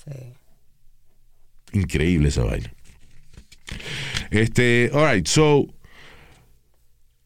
Sí. 0.04 0.34
Increíble 1.72 2.28
esa 2.28 2.42
vaina. 2.44 2.72
Este, 4.30 4.90
all 4.92 5.12
right, 5.14 5.26
so 5.26 5.66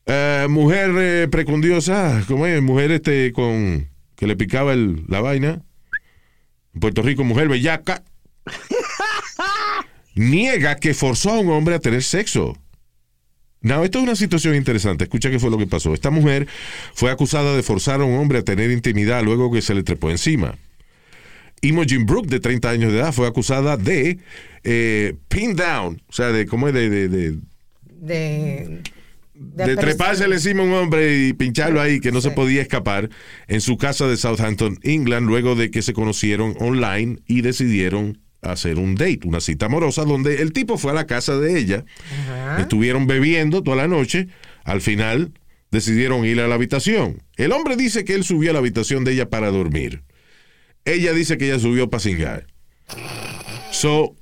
eh, 0.07 0.47
mujer 0.49 0.91
eh, 0.99 1.29
precundiosa, 1.31 2.23
¿cómo 2.27 2.47
es? 2.47 2.61
Mujer 2.63 2.91
este 2.93 3.33
con 3.33 3.89
que 4.17 4.27
le 4.27 4.37
picaba 4.37 4.73
el- 4.73 5.05
la 5.09 5.21
vaina. 5.21 5.63
En 6.75 6.81
Puerto 6.81 7.03
Rico, 7.03 7.25
mujer 7.25 7.49
bellaca. 7.49 8.05
Niega 10.21 10.77
que 10.77 10.93
forzó 10.93 11.31
a 11.31 11.41
un 11.41 11.51
hombre 11.51 11.75
a 11.75 11.79
tener 11.79 12.03
sexo. 12.03 12.57
No, 13.63 13.85
esto 13.85 13.99
es 13.99 14.05
una 14.05 14.17
situación 14.17 14.55
interesante. 14.55 15.05
Escucha 15.05 15.31
qué 15.31 15.39
fue 15.39 15.51
lo 15.51 15.59
que 15.59 15.67
pasó. 15.67 15.93
Esta 15.93 16.11
mujer 16.11 16.47
fue 16.95 17.11
acusada 17.11 17.55
de 17.55 17.63
forzar 17.63 18.01
a 18.01 18.05
un 18.05 18.17
hombre 18.17 18.39
a 18.39 18.43
tener 18.43 18.71
intimidad 18.71 19.23
luego 19.23 19.51
que 19.51 19.63
se 19.63 19.75
le 19.75 19.83
trepó 19.83 20.11
encima. 20.11 20.57
Imogen 21.63 22.07
Brooke, 22.07 22.29
de 22.29 22.41
30 22.41 22.71
años 22.71 22.93
de 22.93 22.99
edad, 23.01 23.13
fue 23.13 23.27
acusada 23.27 23.77
de 23.77 24.19
eh, 24.65 25.15
pin 25.29 25.57
down, 25.57 26.03
o 26.09 26.13
sea, 26.13 26.29
de 26.29 26.47
cómo 26.47 26.69
es 26.69 26.75
de, 26.75 26.89
de, 26.89 27.09
de, 27.09 27.39
De, 28.01 28.81
de 29.35 29.77
trepársele 29.77 30.37
encima 30.37 30.63
a 30.63 30.67
un 30.67 30.73
hombre 30.73 31.19
y 31.27 31.33
pincharlo 31.35 31.83
ahí, 31.83 32.01
que 32.01 32.13
no 32.13 32.23
se 32.23 32.31
podía 32.31 32.63
escapar, 32.63 33.11
en 33.47 33.61
su 33.61 33.77
casa 33.77 34.07
de 34.07 34.17
Southampton, 34.17 34.79
England, 34.83 35.27
luego 35.27 35.55
de 35.55 35.71
que 35.71 35.83
se 35.83 35.93
conocieron 35.93 36.57
online 36.61 37.19
y 37.27 37.43
decidieron 37.43 38.19
hacer 38.43 38.79
un 38.79 38.95
date, 38.95 39.21
una 39.25 39.41
cita 39.41 39.67
amorosa, 39.67 40.05
donde 40.05 40.43
el 40.43 40.53
tipo 40.53 40.79
fue 40.79 40.93
a 40.93 40.95
la 40.95 41.07
casa 41.07 41.37
de 41.39 41.59
ella, 41.59 41.85
estuvieron 42.59 43.07
bebiendo 43.07 43.63
toda 43.63 43.77
la 43.77 43.89
noche, 43.89 44.29
al 44.65 44.81
final 44.81 45.33
decidieron 45.71 46.25
ir 46.25 46.41
a 46.41 46.49
la 46.49 46.55
habitación. 46.55 47.23
El 47.37 47.53
hombre 47.53 47.77
dice 47.77 48.05
que 48.05 48.15
él 48.15 48.25
subió 48.25 48.51
a 48.51 48.53
la 48.55 48.59
habitación 48.59 49.05
de 49.05 49.13
ella 49.13 49.29
para 49.29 49.51
dormir. 49.51 50.03
Ella 50.85 51.13
dice 51.13 51.39
que 51.39 51.47
ella 51.47 51.59
subió 51.59 51.91
para 51.91 52.01
cingar. 52.01 52.47
So, 53.71 54.17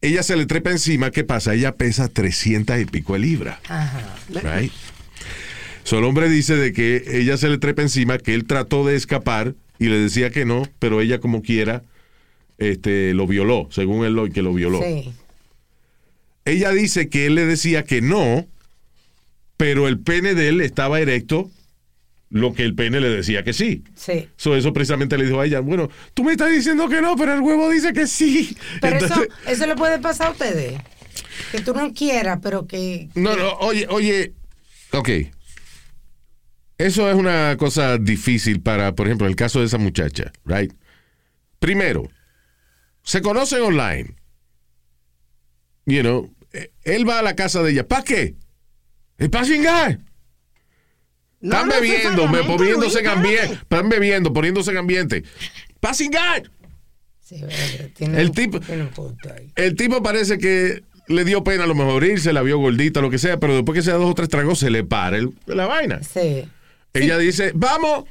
ella 0.00 0.22
se 0.22 0.36
le 0.36 0.46
trepa 0.46 0.70
encima, 0.70 1.10
¿qué 1.10 1.24
pasa? 1.24 1.54
Ella 1.54 1.72
pesa 1.72 2.08
300 2.08 2.80
y 2.80 2.84
pico 2.86 3.12
de 3.12 3.18
libras. 3.20 3.58
Ajá. 3.68 4.16
Right? 4.42 4.72
So, 5.84 5.98
el 5.98 6.04
hombre 6.04 6.28
dice 6.28 6.56
de 6.56 6.72
que 6.72 7.04
ella 7.06 7.36
se 7.36 7.48
le 7.48 7.58
trepa 7.58 7.82
encima, 7.82 8.18
que 8.18 8.34
él 8.34 8.44
trató 8.46 8.84
de 8.84 8.96
escapar 8.96 9.54
y 9.78 9.86
le 9.86 9.98
decía 9.98 10.30
que 10.30 10.44
no, 10.44 10.68
pero 10.78 11.00
ella 11.00 11.20
como 11.20 11.42
quiera 11.42 11.84
este, 12.58 13.14
lo 13.14 13.26
violó, 13.26 13.68
según 13.70 14.04
él 14.04 14.14
lo, 14.14 14.28
que 14.30 14.42
lo 14.42 14.52
violó. 14.52 14.80
Sí. 14.82 15.12
Ella 16.44 16.70
dice 16.70 17.08
que 17.08 17.26
él 17.26 17.34
le 17.34 17.44
decía 17.44 17.84
que 17.84 18.00
no, 18.00 18.46
pero 19.56 19.88
el 19.88 19.98
pene 19.98 20.34
de 20.34 20.48
él 20.48 20.60
estaba 20.60 21.00
erecto, 21.00 21.50
lo 22.30 22.54
que 22.54 22.62
el 22.62 22.74
pene 22.74 23.00
le 23.00 23.08
decía 23.08 23.42
que 23.42 23.52
sí. 23.52 23.84
Sí. 23.94 24.28
So, 24.36 24.56
eso 24.56 24.72
precisamente 24.72 25.16
le 25.18 25.24
dijo 25.24 25.40
a 25.40 25.46
ella, 25.46 25.60
bueno, 25.60 25.90
tú 26.14 26.24
me 26.24 26.32
estás 26.32 26.50
diciendo 26.50 26.88
que 26.88 27.00
no, 27.00 27.16
pero 27.16 27.34
el 27.34 27.40
huevo 27.40 27.68
dice 27.70 27.92
que 27.92 28.06
sí. 28.06 28.56
Pero 28.80 28.98
Entonces- 28.98 29.28
eso, 29.44 29.50
eso 29.50 29.66
le 29.66 29.74
puede 29.76 29.98
pasar 29.98 30.28
a 30.28 30.30
ustedes. 30.30 30.80
Que 31.52 31.60
tú 31.60 31.74
no 31.74 31.92
quieras, 31.92 32.40
pero 32.42 32.66
que. 32.66 33.08
No, 33.14 33.36
no, 33.36 33.52
oye, 33.58 33.86
oye, 33.90 34.32
ok. 34.92 35.08
Eso 36.78 37.08
es 37.10 37.16
una 37.16 37.56
cosa 37.58 37.96
difícil 37.96 38.60
para, 38.60 38.94
por 38.94 39.06
ejemplo, 39.06 39.26
el 39.26 39.36
caso 39.36 39.60
de 39.60 39.66
esa 39.66 39.78
muchacha, 39.78 40.32
right? 40.44 40.72
Primero, 41.58 42.10
se 43.06 43.22
conocen 43.22 43.62
online. 43.62 44.14
You 45.86 46.02
know, 46.02 46.34
eh, 46.52 46.72
él 46.82 47.08
va 47.08 47.20
a 47.20 47.22
la 47.22 47.36
casa 47.36 47.62
de 47.62 47.70
ella. 47.70 47.86
¿Para 47.86 48.02
qué? 48.02 48.34
Es 49.18 49.28
para 49.28 49.46
chingar. 49.46 50.00
No 51.40 51.54
Están 51.54 51.68
bebiendo, 51.68 52.28
me- 52.28 52.42
poniéndose 52.42 52.98
en 53.00 53.06
ambiente. 53.08 53.52
Están 53.54 53.88
bebiendo, 53.88 54.32
poniéndose 54.32 54.70
en 54.72 54.78
ambiente. 54.78 55.22
¡Para 55.80 55.94
cingar! 55.94 56.50
Sí, 57.20 57.42
tiene 57.94 58.20
El 58.20 58.28
un- 58.28 58.34
tipo- 58.34 58.60
tiene 58.60 58.82
un 58.82 58.88
punto 58.88 59.32
ahí. 59.32 59.50
El 59.54 59.76
tipo 59.76 60.02
parece 60.02 60.38
que 60.38 60.82
le 61.08 61.24
dio 61.24 61.44
pena 61.44 61.64
a 61.64 61.66
lo 61.66 61.74
mejor 61.74 62.02
irse, 62.04 62.32
la 62.32 62.42
vio 62.42 62.58
gordita, 62.58 63.00
lo 63.00 63.10
que 63.10 63.18
sea, 63.18 63.38
pero 63.38 63.54
después 63.54 63.76
que 63.76 63.82
se 63.82 63.90
da 63.92 63.96
dos 63.98 64.10
o 64.10 64.14
tres 64.14 64.28
tragos, 64.28 64.58
se 64.58 64.70
le 64.70 64.82
para 64.82 65.16
el- 65.18 65.34
la 65.46 65.66
vaina. 65.66 66.02
Sí. 66.02 66.48
Ella 66.92 67.18
dice, 67.18 67.52
vamos 67.54 68.04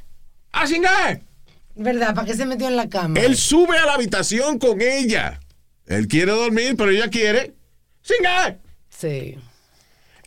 a 0.52 0.66
cingar. 0.66 1.20
¿Verdad? 1.76 2.14
¿Para 2.14 2.26
qué 2.26 2.34
se 2.34 2.46
metió 2.46 2.68
en 2.68 2.76
la 2.76 2.88
cama? 2.88 3.20
Él 3.20 3.36
sube 3.36 3.76
a 3.78 3.86
la 3.86 3.94
habitación 3.94 4.58
con 4.58 4.80
ella. 4.80 5.40
Él 5.86 6.08
quiere 6.08 6.32
dormir, 6.32 6.74
pero 6.76 6.90
ella 6.90 7.08
quiere 7.08 7.54
cingar. 8.02 8.60
Sí. 8.88 9.36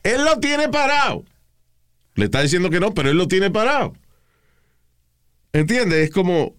Él 0.03 0.23
lo 0.23 0.39
tiene 0.39 0.69
parado. 0.69 1.25
Le 2.15 2.25
está 2.25 2.41
diciendo 2.41 2.69
que 2.69 2.79
no, 2.79 2.93
pero 2.93 3.09
él 3.09 3.17
lo 3.17 3.27
tiene 3.27 3.49
parado. 3.49 3.93
¿Entiendes? 5.51 6.05
Es 6.05 6.11
como, 6.11 6.55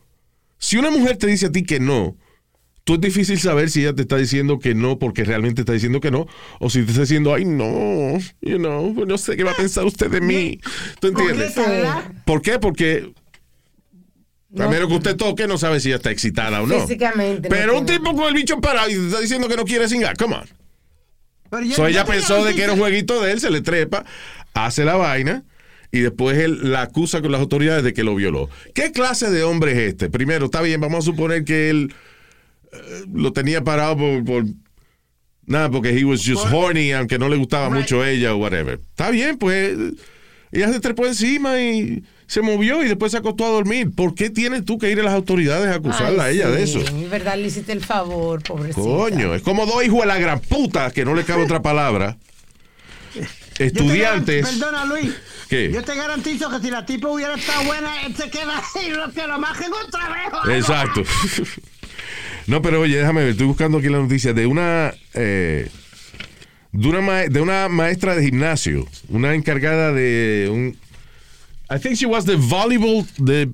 si 0.58 0.76
una 0.76 0.90
mujer 0.90 1.16
te 1.16 1.28
dice 1.28 1.46
a 1.46 1.52
ti 1.52 1.62
que 1.62 1.78
no, 1.78 2.16
tú 2.82 2.94
es 2.94 3.00
difícil 3.00 3.38
saber 3.38 3.70
si 3.70 3.82
ella 3.82 3.94
te 3.94 4.02
está 4.02 4.16
diciendo 4.16 4.58
que 4.58 4.74
no 4.74 4.98
porque 4.98 5.24
realmente 5.24 5.62
está 5.62 5.72
diciendo 5.72 6.00
que 6.00 6.10
no, 6.10 6.26
o 6.58 6.68
si 6.68 6.82
te 6.82 6.90
está 6.90 7.02
diciendo, 7.02 7.32
ay, 7.32 7.44
no, 7.44 8.18
you 8.40 8.58
know, 8.58 8.92
no 9.06 9.18
sé 9.18 9.36
qué 9.36 9.44
va 9.44 9.52
a 9.52 9.56
pensar 9.56 9.84
usted 9.84 10.10
de 10.10 10.20
mí. 10.20 10.58
¿Tú 11.00 11.08
entiendes? 11.08 11.54
¿Por 12.24 12.42
qué? 12.42 12.58
Porque 12.58 13.12
a 14.58 14.68
menos 14.68 14.88
que 14.88 14.94
usted 14.94 15.16
toque, 15.16 15.46
no 15.46 15.58
sabe 15.58 15.78
si 15.80 15.88
ella 15.88 15.96
está 15.96 16.10
excitada 16.10 16.62
o 16.62 16.66
no. 16.66 16.80
Físicamente. 16.80 17.48
no 17.48 17.54
Pero 17.54 17.78
un 17.78 17.86
tipo 17.86 18.14
con 18.16 18.26
el 18.28 18.34
bicho 18.34 18.60
parado 18.60 18.90
y 18.90 18.94
está 18.94 19.20
diciendo 19.20 19.48
que 19.48 19.56
no 19.56 19.64
quiere 19.64 19.88
cingar, 19.88 20.16
come 20.16 20.36
on. 20.36 20.48
Pero 21.50 21.62
yo- 21.64 21.74
So, 21.76 21.82
yo 21.82 21.88
ella 21.88 22.04
pensó 22.04 22.44
de 22.44 22.54
que 22.54 22.62
era 22.64 22.72
un 22.72 22.78
jueguito 22.78 23.20
de 23.22 23.32
él, 23.32 23.40
se 23.40 23.50
le 23.50 23.60
trepa, 23.60 24.04
hace 24.54 24.84
la 24.84 24.94
vaina 24.96 25.44
y 25.92 26.00
después 26.00 26.38
él 26.38 26.70
la 26.70 26.82
acusa 26.82 27.20
con 27.20 27.32
las 27.32 27.40
autoridades 27.40 27.82
de 27.84 27.92
que 27.92 28.04
lo 28.04 28.14
violó. 28.14 28.48
¿Qué 28.74 28.92
clase 28.92 29.30
de 29.30 29.42
hombre 29.42 29.72
es 29.72 29.78
este? 29.78 30.08
Primero, 30.10 30.44
está 30.46 30.62
bien, 30.62 30.80
vamos 30.80 30.98
a 31.04 31.10
suponer 31.10 31.44
que 31.44 31.70
él 31.70 31.92
eh, 32.72 32.78
lo 33.12 33.32
tenía 33.32 33.62
parado 33.64 33.96
por, 33.96 34.24
por- 34.24 34.44
nada, 35.46 35.70
porque 35.70 35.90
he 35.90 36.04
was 36.04 36.22
just 36.24 36.44
horny, 36.52 36.92
aunque 36.92 37.18
no 37.18 37.28
le 37.28 37.36
gustaba 37.36 37.66
Right. 37.68 37.78
mucho 37.80 38.04
ella 38.04 38.32
o 38.34 38.36
whatever. 38.38 38.78
Está 38.80 39.10
bien, 39.10 39.36
pues 39.36 39.76
ella 40.52 40.72
se 40.72 40.78
trepó 40.80 41.06
encima 41.06 41.60
y 41.60 42.04
se 42.30 42.42
movió 42.42 42.80
y 42.84 42.86
después 42.86 43.10
se 43.10 43.18
acostó 43.18 43.44
a 43.44 43.48
dormir. 43.48 43.92
¿Por 43.92 44.14
qué 44.14 44.30
tienes 44.30 44.64
tú 44.64 44.78
que 44.78 44.88
ir 44.88 45.00
a 45.00 45.02
las 45.02 45.14
autoridades 45.14 45.66
a 45.66 45.74
acusarla 45.74 46.26
Ay, 46.26 46.40
a 46.40 46.44
ella 46.44 46.50
de 46.50 46.62
eso? 46.62 46.78
En 46.78 47.10
verdad 47.10 47.36
le 47.36 47.48
hiciste 47.48 47.72
el 47.72 47.84
favor, 47.84 48.40
pobrecita. 48.40 48.80
Coño, 48.80 49.34
es 49.34 49.42
como 49.42 49.66
dos 49.66 49.84
hijos 49.84 50.02
de 50.02 50.06
la 50.06 50.16
gran 50.16 50.38
puta, 50.38 50.92
que 50.92 51.04
no 51.04 51.16
le 51.16 51.24
cabe 51.24 51.42
otra 51.42 51.60
palabra. 51.60 52.16
Estudiantes. 53.58 54.44
Te 54.44 54.52
perdona, 54.52 54.84
Luis. 54.84 55.12
¿Qué? 55.48 55.72
Yo 55.72 55.82
te 55.82 55.96
garantizo 55.96 56.48
que 56.50 56.60
si 56.60 56.70
la 56.70 56.86
tipa 56.86 57.08
hubiera 57.08 57.34
estado 57.34 57.64
buena, 57.64 57.94
se 58.16 58.30
queda 58.30 58.62
y 58.86 58.90
lo 58.90 59.10
que 59.10 59.26
lo 59.26 59.36
majen 59.40 59.72
otra 59.84 60.08
vez. 60.08 60.56
Exacto. 60.56 61.02
No, 62.46 62.62
pero 62.62 62.80
oye, 62.80 62.96
déjame 62.96 63.20
ver, 63.20 63.30
estoy 63.30 63.46
buscando 63.46 63.78
aquí 63.78 63.88
la 63.88 63.98
noticia 63.98 64.32
de 64.32 64.44
una 64.46 64.92
eh, 65.14 65.68
de 66.72 66.88
una 66.88 67.22
de 67.28 67.40
una 67.40 67.68
maestra 67.68 68.16
de 68.16 68.24
gimnasio, 68.24 68.88
una 69.08 69.34
encargada 69.34 69.92
de 69.92 70.48
un 70.50 70.76
I 71.70 71.78
think 71.78 71.96
she 71.96 72.06
was 72.06 72.24
the 72.24 72.36
volleyball 72.36 73.06
de 73.18 73.52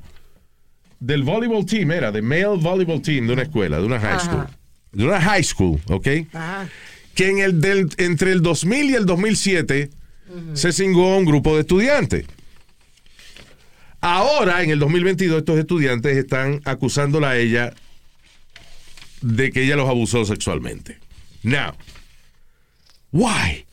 del 0.99 1.23
volleyball 1.25 1.65
team 1.67 1.91
era, 1.91 2.11
de 2.11 2.23
male 2.23 2.57
volleyball 2.57 3.01
team 3.03 3.27
de 3.27 3.35
una 3.35 3.43
escuela, 3.43 3.79
de 3.79 3.85
una 3.85 4.01
high 4.01 4.15
Ajá. 4.15 4.21
school. 4.25 4.47
De 4.93 5.05
una 5.05 5.21
high 5.21 5.43
school, 5.45 5.81
¿ok? 5.89 6.09
Ajá. 6.33 6.69
Que 7.15 7.29
en 7.29 7.39
el 7.41 7.61
del, 7.61 7.89
entre 7.99 8.33
el 8.33 8.41
2000 8.43 8.91
y 8.91 8.95
el 8.95 9.05
2007 9.05 9.91
se 10.55 10.73
cingó 10.73 11.13
a 11.13 11.19
un 11.19 11.25
grupo 11.27 11.55
de 11.55 11.61
estudiantes. 11.61 12.25
Ahora, 14.01 14.63
en 14.63 14.71
el 14.71 14.79
2022, 14.79 15.39
estos 15.39 15.59
estudiantes 15.59 16.17
están 16.17 16.61
acusándola 16.65 17.31
a 17.31 17.37
ella 17.37 17.75
de 19.21 19.51
que 19.51 19.65
ella 19.65 19.77
los 19.77 19.89
abusó 19.89 20.25
sexualmente. 20.25 20.99
Now, 21.43 21.75
why? 23.13 23.66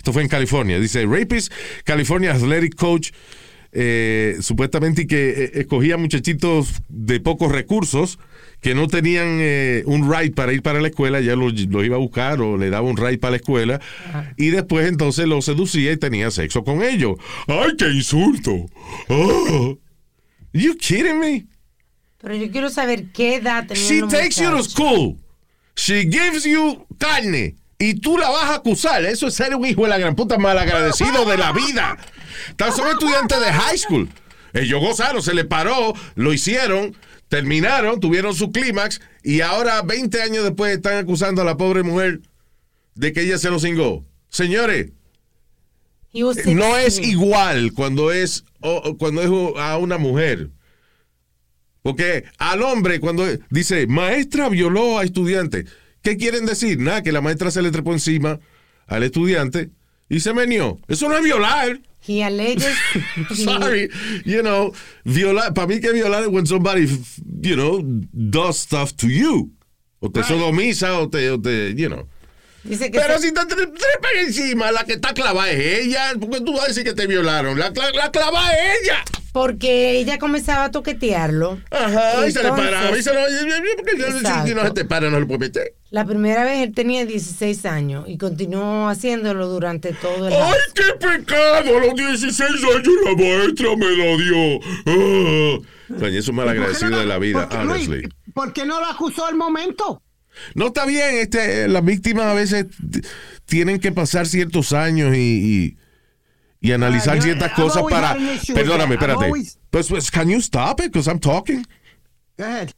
Esto 0.00 0.14
fue 0.14 0.22
en 0.22 0.28
California. 0.28 0.80
Dice, 0.80 1.04
rapist, 1.04 1.52
California 1.84 2.32
Athletic 2.32 2.74
Coach, 2.74 3.10
eh, 3.70 4.38
supuestamente 4.40 5.06
que 5.06 5.28
eh, 5.28 5.50
escogía 5.56 5.98
muchachitos 5.98 6.80
de 6.88 7.20
pocos 7.20 7.52
recursos 7.52 8.18
que 8.62 8.74
no 8.74 8.86
tenían 8.86 9.26
eh, 9.42 9.82
un 9.84 10.10
ride 10.10 10.30
para 10.30 10.54
ir 10.54 10.62
para 10.62 10.80
la 10.80 10.88
escuela, 10.88 11.20
ya 11.20 11.36
los, 11.36 11.52
los 11.52 11.84
iba 11.84 11.96
a 11.96 11.98
buscar 11.98 12.40
o 12.40 12.56
le 12.56 12.70
daba 12.70 12.88
un 12.88 12.96
ride 12.96 13.18
para 13.18 13.32
la 13.32 13.36
escuela 13.36 13.78
y 14.38 14.48
después 14.48 14.88
entonces 14.88 15.26
los 15.26 15.44
seducía 15.44 15.92
y 15.92 15.98
tenía 15.98 16.30
sexo 16.30 16.64
con 16.64 16.82
ellos. 16.82 17.16
¡Ay, 17.46 17.72
qué 17.76 17.90
insulto! 17.90 18.70
Oh. 19.10 19.78
You 20.54 20.78
kidding 20.78 21.20
me? 21.20 21.46
Pero 22.22 22.36
yo 22.36 22.50
quiero 22.50 22.70
saber 22.70 23.12
qué 23.12 23.34
edad 23.34 23.66
tenía 23.66 23.82
She 23.82 24.00
takes 24.08 24.42
you 24.42 24.50
to 24.50 24.62
school. 24.62 25.18
She 25.76 26.04
gives 26.04 26.44
you 26.44 26.86
carne. 26.98 27.60
Y 27.80 27.94
tú 27.94 28.16
la 28.18 28.28
vas 28.30 28.44
a 28.44 28.54
acusar. 28.56 29.04
Eso 29.04 29.26
es 29.26 29.34
ser 29.34 29.56
un 29.56 29.64
hijo 29.66 29.82
de 29.82 29.88
la 29.88 29.98
gran 29.98 30.14
puta 30.14 30.38
malagradecido 30.38 31.24
de 31.24 31.36
la 31.38 31.50
vida. 31.52 31.96
Tan 32.56 32.72
son 32.72 32.86
estudiantes 32.88 33.40
de 33.40 33.52
high 33.52 33.78
school. 33.78 34.08
Ellos 34.52 34.80
gozaron, 34.80 35.22
se 35.22 35.34
le 35.34 35.44
paró, 35.44 35.94
lo 36.14 36.32
hicieron, 36.32 36.94
terminaron, 37.28 37.98
tuvieron 38.00 38.34
su 38.34 38.52
clímax 38.52 39.00
y 39.22 39.40
ahora, 39.40 39.82
20 39.82 40.22
años 40.22 40.44
después, 40.44 40.76
están 40.76 40.98
acusando 40.98 41.42
a 41.42 41.44
la 41.44 41.56
pobre 41.56 41.82
mujer 41.82 42.20
de 42.94 43.12
que 43.12 43.22
ella 43.22 43.38
se 43.38 43.48
lo 43.50 43.58
cingó. 43.58 44.04
Señores, 44.28 44.90
no 46.12 46.76
es 46.76 46.96
16. 46.96 47.08
igual 47.08 47.72
cuando 47.72 48.12
es 48.12 48.44
o- 48.60 48.96
cuando 48.98 49.22
es 49.22 49.58
a 49.60 49.76
una 49.78 49.96
mujer. 49.96 50.50
Porque 51.82 52.24
al 52.38 52.62
hombre 52.62 53.00
cuando 53.00 53.24
dice 53.48 53.86
maestra 53.86 54.48
violó 54.50 54.98
a 54.98 55.04
estudiante, 55.04 55.64
¿qué 56.02 56.16
quieren 56.16 56.46
decir? 56.46 56.78
Nada, 56.78 57.02
que 57.02 57.12
la 57.12 57.20
maestra 57.20 57.50
se 57.50 57.62
le 57.62 57.70
trepó 57.70 57.92
encima 57.92 58.38
al 58.86 59.02
estudiante 59.02 59.70
y 60.08 60.20
se 60.20 60.32
menió. 60.32 60.78
Eso 60.88 61.08
no 61.08 61.16
es 61.16 61.22
violar. 61.24 61.80
He 62.06 62.24
alleges. 62.24 62.74
Sorry, 63.34 63.90
you 64.24 64.40
know, 64.40 64.72
violar, 65.04 65.52
para 65.52 65.66
mí 65.66 65.80
que 65.80 65.92
violar 65.92 66.22
es 66.22 66.28
when 66.28 66.46
somebody, 66.46 66.86
you 67.42 67.54
know, 67.54 67.82
does 68.12 68.58
stuff 68.58 68.92
to 68.94 69.06
you. 69.06 69.52
O 70.00 70.10
te 70.10 70.22
sodomiza 70.24 70.98
o 70.98 71.10
te, 71.10 71.30
o 71.30 71.38
te, 71.40 71.74
you 71.74 71.88
know. 71.88 72.08
Dice 72.64 72.90
que 72.90 72.98
Pero 72.98 73.18
se- 73.18 73.28
si 73.28 73.34
te 73.34 73.40
tre- 73.42 73.70
trepan 73.70 74.16
encima, 74.26 74.72
la 74.72 74.84
que 74.84 74.94
está 74.94 75.12
clavada 75.12 75.50
es 75.50 75.80
ella. 75.86 76.12
Porque 76.18 76.40
tú 76.40 76.54
vas 76.54 76.64
a 76.64 76.68
decir 76.68 76.84
que 76.84 76.94
te 76.94 77.06
violaron. 77.06 77.58
La, 77.58 77.72
cla- 77.72 77.94
la 77.94 78.10
clavada 78.10 78.50
es 78.52 78.80
ella. 78.82 79.04
Porque 79.32 79.98
ella 79.98 80.18
comenzaba 80.18 80.64
a 80.64 80.70
toquetearlo. 80.70 81.58
Ajá, 81.70 82.26
y 82.26 82.32
se 82.32 82.42
le 82.42 82.48
paraba. 82.50 82.98
Y 82.98 83.02
se 83.02 83.12
lo, 83.14 83.20
porque 83.76 84.02
si 84.48 84.54
no 84.54 84.64
se 84.64 84.70
te 84.72 84.84
para, 84.84 85.10
no 85.10 85.20
lo 85.20 85.26
puede 85.26 85.40
meter. 85.40 85.74
La 85.90 86.04
primera 86.04 86.44
vez 86.44 86.60
él 86.60 86.74
tenía 86.74 87.04
16 87.04 87.64
años 87.66 88.04
y 88.08 88.16
continuó 88.18 88.88
haciéndolo 88.88 89.48
durante 89.48 89.92
todo 89.92 90.28
el 90.28 90.32
¡Ay, 90.34 90.40
año. 90.40 90.54
qué 90.74 91.06
pecado! 91.06 91.76
A 91.78 91.80
los 91.86 91.94
16 91.94 92.40
años 92.40 92.86
la 93.04 93.16
maestra 93.16 93.76
me 93.76 93.90
lo 93.96 94.16
dio. 94.18 94.60
Ah. 94.86 95.58
Coño, 95.98 96.18
eso 96.18 96.30
es 96.30 96.36
malagradecido 96.36 96.98
de 96.98 97.06
la 97.06 97.18
vida, 97.18 97.48
¿Por 97.48 97.58
qué 97.58 97.64
no- 97.64 97.72
honestly. 97.72 98.08
¿Por 98.32 98.52
qué 98.52 98.64
no 98.66 98.78
lo 98.80 98.86
acusó 98.86 99.26
al 99.26 99.34
momento? 99.34 100.00
No 100.54 100.68
está 100.68 100.86
bien, 100.86 101.16
este, 101.16 101.66
las 101.66 101.84
víctimas 101.84 102.26
a 102.26 102.34
veces 102.34 102.66
tienen 103.46 103.80
que 103.80 103.90
pasar 103.90 104.26
ciertos 104.28 104.72
años 104.72 105.16
y, 105.16 105.18
y, 105.18 105.76
y 106.60 106.72
analizar 106.72 107.20
ciertas 107.22 107.52
cosas 107.52 107.82
para... 107.88 108.16
Perdóname, 108.54 108.94
espérate. 108.94 109.24
always- 109.26 109.58
Pues, 109.70 109.88
pues, 109.88 110.10
can 110.10 110.28
you 110.28 110.38
stop 110.38 110.80
it? 110.80 110.86
Because 110.92 111.08
I'm 111.10 111.18
talking. 111.20 111.64
Go 112.36 112.44
ahead. 112.44 112.70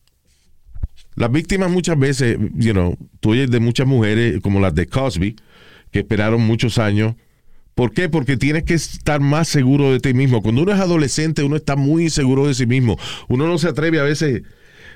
Las 1.14 1.30
víctimas 1.30 1.70
muchas 1.70 1.98
veces, 1.98 2.38
you 2.54 2.72
know, 2.72 2.96
tú 3.20 3.30
oyes 3.32 3.50
de 3.50 3.60
muchas 3.60 3.86
mujeres 3.86 4.40
como 4.40 4.60
las 4.60 4.74
de 4.74 4.86
Cosby, 4.86 5.36
que 5.90 5.98
esperaron 6.00 6.40
muchos 6.40 6.78
años. 6.78 7.14
¿Por 7.74 7.92
qué? 7.92 8.08
Porque 8.08 8.36
tienes 8.36 8.64
que 8.64 8.74
estar 8.74 9.20
más 9.20 9.48
seguro 9.48 9.92
de 9.92 10.00
ti 10.00 10.14
mismo. 10.14 10.42
Cuando 10.42 10.62
uno 10.62 10.72
es 10.72 10.80
adolescente, 10.80 11.42
uno 11.42 11.56
está 11.56 11.76
muy 11.76 12.04
inseguro 12.04 12.46
de 12.46 12.54
sí 12.54 12.66
mismo. 12.66 12.98
Uno 13.28 13.46
no 13.46 13.58
se 13.58 13.68
atreve 13.68 13.98
a 13.98 14.04
veces 14.04 14.42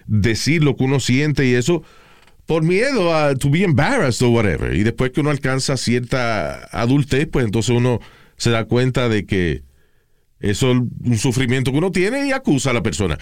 decir 0.07 0.62
lo 0.62 0.76
que 0.76 0.84
uno 0.84 1.01
siente 1.01 1.47
y 1.47 1.55
eso 1.55 1.82
por 2.47 2.62
miedo 2.62 3.14
a 3.14 3.34
to 3.34 3.51
be 3.51 3.62
embarrassed 3.64 4.24
o 4.26 4.30
whatever. 4.30 4.74
Y 4.76 4.84
después 4.84 5.11
que 5.11 5.20
uno 5.20 5.30
alcanza 5.30 5.76
cierta 5.76 6.64
adultez, 6.70 7.26
pues 7.30 7.45
entonces 7.45 7.74
uno 7.76 8.01
se 8.37 8.51
da 8.51 8.64
cuenta 8.64 9.09
de 9.09 9.26
que 9.26 9.62
eso 10.41 10.72
es 10.72 10.76
un 10.76 11.18
sufrimiento 11.18 11.72
que 11.72 11.78
uno 11.78 11.91
tiene 11.91 12.26
y 12.26 12.32
acusa 12.32 12.70
a 12.70 12.74
la 12.74 12.82
persona. 12.82 13.18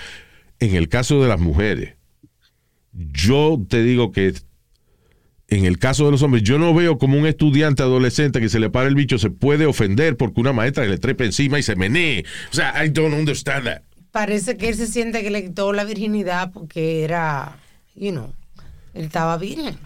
En 0.60 0.74
el 0.74 0.88
caso 0.88 1.22
de 1.22 1.28
las 1.28 1.40
mujeres, 1.40 1.94
yo 2.92 3.60
te 3.68 3.82
digo 3.82 4.12
que 4.12 4.34
en 5.48 5.64
el 5.64 5.78
caso 5.78 6.06
de 6.06 6.10
los 6.10 6.22
hombres, 6.22 6.42
yo 6.42 6.58
no 6.58 6.74
veo 6.74 6.98
como 6.98 7.18
un 7.18 7.26
estudiante 7.26 7.82
adolescente 7.82 8.40
que 8.40 8.48
se 8.48 8.58
le 8.58 8.70
para 8.70 8.88
el 8.88 8.94
bicho 8.94 9.18
se 9.18 9.30
puede 9.30 9.66
ofender 9.66 10.16
porque 10.16 10.40
una 10.40 10.52
maestra 10.52 10.84
le 10.84 10.98
trepa 10.98 11.24
encima 11.24 11.58
y 11.58 11.62
se 11.62 11.76
menee. 11.76 12.24
O 12.50 12.54
sea, 12.54 12.84
I 12.84 12.88
don't 12.88 13.14
understand 13.14 13.64
that. 13.64 13.82
Parece 14.10 14.56
que 14.56 14.68
él 14.68 14.74
se 14.74 14.86
siente 14.86 15.22
que 15.22 15.30
le 15.30 15.44
quitó 15.44 15.72
la 15.72 15.84
virginidad 15.84 16.50
porque 16.52 17.04
era, 17.04 17.58
you 17.94 18.10
know, 18.10 18.32
él 18.94 19.04
estaba 19.04 19.36
virgen. 19.36 19.76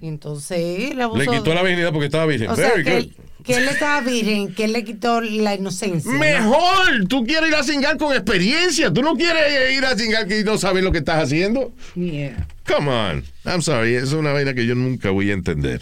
Y 0.00 0.08
entonces. 0.08 0.94
Le 0.94 1.26
quitó 1.26 1.54
la 1.54 1.62
virginidad 1.62 1.92
porque 1.92 2.06
estaba 2.06 2.26
virgen. 2.26 2.50
O 2.50 2.56
sea, 2.56 2.70
Very 2.70 2.84
que 2.84 2.96
él, 2.96 3.16
que 3.44 3.56
él 3.56 3.68
estaba 3.68 4.00
virgen, 4.00 4.54
que 4.54 4.64
él 4.64 4.72
le 4.72 4.84
quitó 4.84 5.20
la 5.20 5.54
inocencia. 5.54 6.10
¿no? 6.10 6.18
Mejor, 6.18 7.06
tú 7.08 7.24
quieres 7.24 7.48
ir 7.48 7.54
a 7.54 7.62
cingar 7.62 7.96
con 7.96 8.12
experiencia. 8.12 8.92
Tú 8.92 9.02
no 9.02 9.14
quieres 9.14 9.72
ir 9.72 9.84
a 9.84 9.96
cingar 9.96 10.26
que 10.26 10.44
no 10.44 10.58
sabes 10.58 10.84
lo 10.84 10.92
que 10.92 10.98
estás 10.98 11.22
haciendo. 11.22 11.72
Yeah. 11.94 12.46
Come 12.66 12.90
on. 12.90 13.24
I'm 13.44 13.62
sorry. 13.62 13.94
Es 13.94 14.12
una 14.12 14.32
vaina 14.32 14.54
que 14.54 14.66
yo 14.66 14.74
nunca 14.74 15.10
voy 15.10 15.30
a 15.30 15.34
entender. 15.34 15.80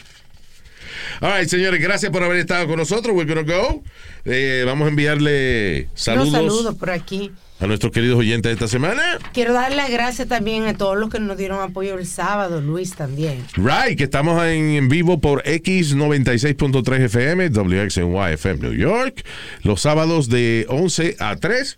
All 1.21 1.39
right, 1.39 1.49
señores, 1.49 1.81
gracias 1.81 2.11
por 2.11 2.23
haber 2.23 2.39
estado 2.39 2.67
con 2.67 2.77
nosotros. 2.77 3.15
We're 3.17 3.33
gonna 3.33 3.51
go. 3.51 3.83
Eh, 4.25 4.62
vamos 4.67 4.87
a 4.87 4.89
enviarle 4.89 5.89
saludos, 5.95 6.29
Unos 6.29 6.41
saludos 6.41 6.75
por 6.77 6.91
aquí. 6.91 7.31
A 7.61 7.67
nuestros 7.67 7.93
queridos 7.93 8.19
oyentes 8.19 8.51
de 8.51 8.53
esta 8.55 8.69
semana. 8.69 9.03
Quiero 9.33 9.53
darle 9.53 9.77
las 9.77 9.91
gracias 9.91 10.29
también 10.29 10.65
a 10.65 10.75
todos 10.77 10.99
los 10.99 11.09
que 11.09 11.21
nos 11.21 11.37
dieron 11.37 11.61
apoyo 11.61 11.97
el 11.99 12.07
sábado, 12.07 12.61
Luis 12.61 12.95
también. 12.95 13.45
Right, 13.57 13.97
que 13.97 14.05
estamos 14.05 14.43
en, 14.45 14.71
en 14.71 14.89
vivo 14.89 15.21
por 15.21 15.43
X96.3 15.45 17.01
FM, 17.05 17.49
WXNY 17.51 18.33
FM 18.35 18.61
New 18.61 18.75
York, 18.75 19.25
los 19.63 19.81
sábados 19.81 20.29
de 20.29 20.67
11 20.69 21.17
a 21.21 21.37
3. 21.37 21.77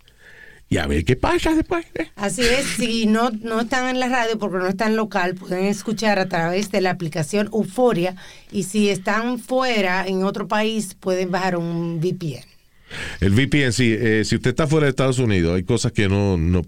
Y 0.69 0.79
a 0.79 0.85
ver 0.87 1.05
qué 1.05 1.15
pasa 1.15 1.55
después. 1.55 1.85
eh. 1.95 2.09
Así 2.17 2.41
es, 2.41 2.65
si 2.75 3.05
no, 3.05 3.29
no 3.29 3.61
están 3.61 3.87
en 3.87 4.01
la 4.01 4.09
radio 4.09 4.37
porque 4.37 4.57
no 4.57 4.67
están 4.67 4.97
local, 4.97 5.35
pueden 5.35 5.63
escuchar 5.63 6.19
a 6.19 6.27
través 6.27 6.71
de 6.71 6.81
la 6.81 6.89
aplicación 6.89 7.49
Euforia 7.53 8.15
y 8.51 8.63
si 8.63 8.89
están 8.89 9.39
fuera 9.39 10.05
en 10.05 10.25
otro 10.25 10.49
país 10.49 10.93
pueden 10.99 11.31
bajar 11.31 11.55
un 11.55 12.01
VPN. 12.01 12.43
El 13.19 13.33
VPN, 13.33 13.71
sí, 13.71 13.95
eh, 13.97 14.23
si 14.25 14.35
usted 14.35 14.51
está 14.51 14.67
fuera 14.67 14.85
de 14.85 14.91
Estados 14.91 15.19
Unidos, 15.19 15.55
hay 15.55 15.63
cosas 15.63 15.91
que 15.91 16.07
no, 16.07 16.37
no 16.37 16.63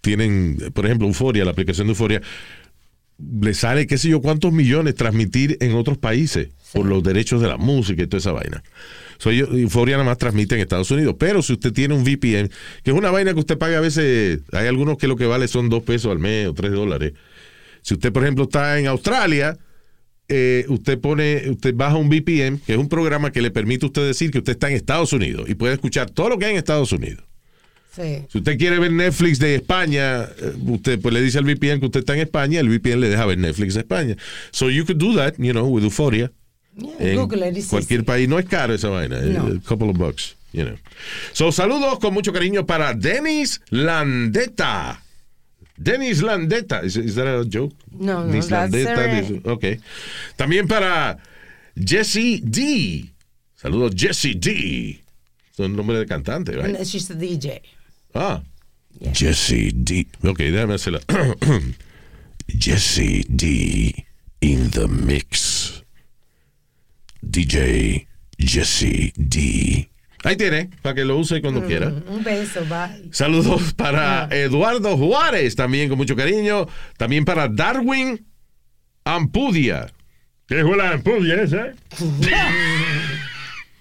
tienen, 0.00 0.58
por 0.72 0.86
ejemplo, 0.86 1.06
Euforia, 1.06 1.44
la 1.44 1.50
aplicación 1.50 1.86
de 1.86 1.92
Euforia, 1.92 2.22
le 3.18 3.54
sale 3.54 3.86
qué 3.86 3.98
sé 3.98 4.08
yo 4.08 4.20
cuántos 4.20 4.52
millones 4.52 4.94
transmitir 4.94 5.56
en 5.60 5.74
otros 5.74 5.98
países 5.98 6.48
por 6.72 6.84
los 6.84 7.02
derechos 7.02 7.40
de 7.40 7.48
la 7.48 7.56
música 7.56 8.02
y 8.02 8.06
toda 8.06 8.18
esa 8.18 8.32
vaina. 8.32 8.62
So, 9.18 9.30
Euforia 9.30 9.96
nada 9.96 10.04
más 10.04 10.18
transmite 10.18 10.54
en 10.54 10.60
Estados 10.60 10.90
Unidos, 10.90 11.16
pero 11.18 11.42
si 11.42 11.54
usted 11.54 11.72
tiene 11.72 11.94
un 11.94 12.04
VPN, 12.04 12.50
que 12.82 12.90
es 12.90 12.96
una 12.96 13.10
vaina 13.10 13.32
que 13.32 13.40
usted 13.40 13.56
paga 13.56 13.78
a 13.78 13.80
veces, 13.80 14.40
hay 14.52 14.66
algunos 14.66 14.98
que 14.98 15.08
lo 15.08 15.16
que 15.16 15.26
vale 15.26 15.48
son 15.48 15.68
dos 15.70 15.82
pesos 15.82 16.12
al 16.12 16.18
mes 16.18 16.48
o 16.48 16.54
tres 16.54 16.72
dólares. 16.72 17.14
Si 17.80 17.94
usted, 17.94 18.12
por 18.12 18.22
ejemplo, 18.24 18.44
está 18.44 18.78
en 18.78 18.88
Australia, 18.88 19.56
eh, 20.28 20.64
usted 20.68 20.98
pone, 20.98 21.48
usted 21.50 21.74
baja 21.74 21.96
un 21.96 22.08
VPN, 22.08 22.58
que 22.64 22.72
es 22.72 22.78
un 22.78 22.88
programa 22.88 23.30
que 23.32 23.40
le 23.42 23.50
permite 23.50 23.86
a 23.86 23.88
usted 23.88 24.06
decir 24.06 24.30
que 24.30 24.38
usted 24.38 24.52
está 24.52 24.68
en 24.68 24.76
Estados 24.76 25.12
Unidos 25.12 25.48
y 25.48 25.54
puede 25.54 25.74
escuchar 25.74 26.10
todo 26.10 26.30
lo 26.30 26.38
que 26.38 26.46
hay 26.46 26.52
en 26.52 26.58
Estados 26.58 26.92
Unidos. 26.92 27.24
Sí. 27.94 28.24
Si 28.28 28.38
usted 28.38 28.58
quiere 28.58 28.78
ver 28.78 28.92
Netflix 28.92 29.38
de 29.38 29.54
España, 29.54 30.24
eh, 30.24 30.52
usted 30.66 31.00
pues 31.00 31.14
le 31.14 31.22
dice 31.22 31.38
al 31.38 31.44
VPN 31.44 31.80
que 31.80 31.86
usted 31.86 32.00
está 32.00 32.14
en 32.14 32.20
España, 32.20 32.60
el 32.60 32.68
VPN 32.68 33.00
le 33.00 33.08
deja 33.08 33.24
ver 33.24 33.38
Netflix 33.38 33.74
de 33.74 33.80
España. 33.80 34.16
So 34.50 34.68
you 34.68 34.84
could 34.84 34.98
do 34.98 35.14
that, 35.16 35.34
you 35.38 35.52
know, 35.52 35.66
with 35.66 35.82
Euphoria. 35.84 36.30
Yeah, 36.76 37.12
en 37.12 37.16
Google 37.16 37.52
cualquier 37.70 38.04
país. 38.04 38.28
No 38.28 38.38
es 38.38 38.44
caro 38.44 38.74
esa 38.74 38.88
vaina, 38.90 39.18
No. 39.20 39.46
a 39.46 39.60
couple 39.66 39.88
of 39.88 39.96
bucks, 39.96 40.36
you 40.52 40.62
know. 40.64 40.76
So 41.32 41.50
saludos 41.52 41.98
con 41.98 42.12
mucho 42.12 42.34
cariño 42.34 42.66
para 42.66 42.92
Denis 42.92 43.62
Landeta. 43.70 45.02
Denis 45.78 46.22
Landeta, 46.22 46.82
is, 46.82 46.96
is 46.96 47.14
that 47.16 47.26
a 47.26 47.44
joke? 47.44 47.72
No, 47.92 48.24
no, 48.24 48.40
serious. 48.40 48.70
Denis- 48.70 49.40
ok. 49.44 49.78
También 50.36 50.66
para 50.68 51.18
Jesse 51.76 52.40
D. 52.40 53.10
Saludos 53.56 53.94
Jesse 53.94 54.34
D. 54.34 55.00
Son 55.52 55.68
nombre 55.74 55.98
de 55.98 56.06
cantante, 56.06 56.54
right? 56.56 56.86
She's 56.86 57.10
a 57.10 57.14
DJ. 57.14 57.60
Ah. 58.14 58.42
Jesse 59.12 59.72
D. 59.72 60.06
Ok, 60.24 60.38
déjame 60.38 60.74
hacerla. 60.74 61.00
Jesse 62.48 63.24
D. 63.28 64.06
In 64.40 64.70
the 64.70 64.86
mix. 64.88 65.82
DJ 67.22 68.06
Jesse 68.38 69.12
D. 69.16 69.88
Ahí 70.26 70.36
tiene, 70.36 70.70
para 70.82 70.94
que 70.96 71.04
lo 71.04 71.16
use 71.18 71.40
cuando 71.40 71.62
quiera. 71.64 71.86
Un 72.08 72.24
beso, 72.24 72.60
bye. 72.66 73.08
Saludos 73.12 73.72
para 73.74 74.26
Eduardo 74.32 74.96
Juárez, 74.96 75.54
también 75.54 75.88
con 75.88 75.96
mucho 75.98 76.16
cariño. 76.16 76.66
También 76.96 77.24
para 77.24 77.46
Darwin 77.46 78.26
Ampudia. 79.04 79.86
¿Qué 80.48 80.62
fue 80.62 80.76
la 80.76 80.90
ampudia 80.90 81.42
esa? 81.42 81.68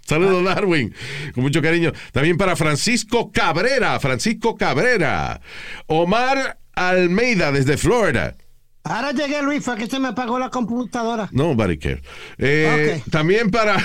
Saludos, 0.05 0.43
Darwin, 0.43 0.93
con 1.33 1.43
mucho 1.43 1.63
cariño. 1.63 1.91
También 2.11 2.37
para 2.37 2.55
Francisco 2.55 3.31
Cabrera, 3.31 3.99
Francisco 3.99 4.55
Cabrera. 4.55 5.41
Omar 5.87 6.59
Almeida, 6.73 7.51
desde 7.51 7.75
Florida. 7.75 8.35
Ahora 8.83 9.13
llegué, 9.13 9.41
Luis, 9.41 9.63
fue 9.65 9.77
que 9.77 9.87
se 9.87 9.99
me 9.99 10.09
apagó 10.09 10.37
la 10.37 10.49
computadora. 10.51 11.27
Nobody 11.31 11.79
cares. 11.79 12.01
Eh, 12.37 13.01
Ok. 13.03 13.09
También 13.11 13.49
para 13.49 13.77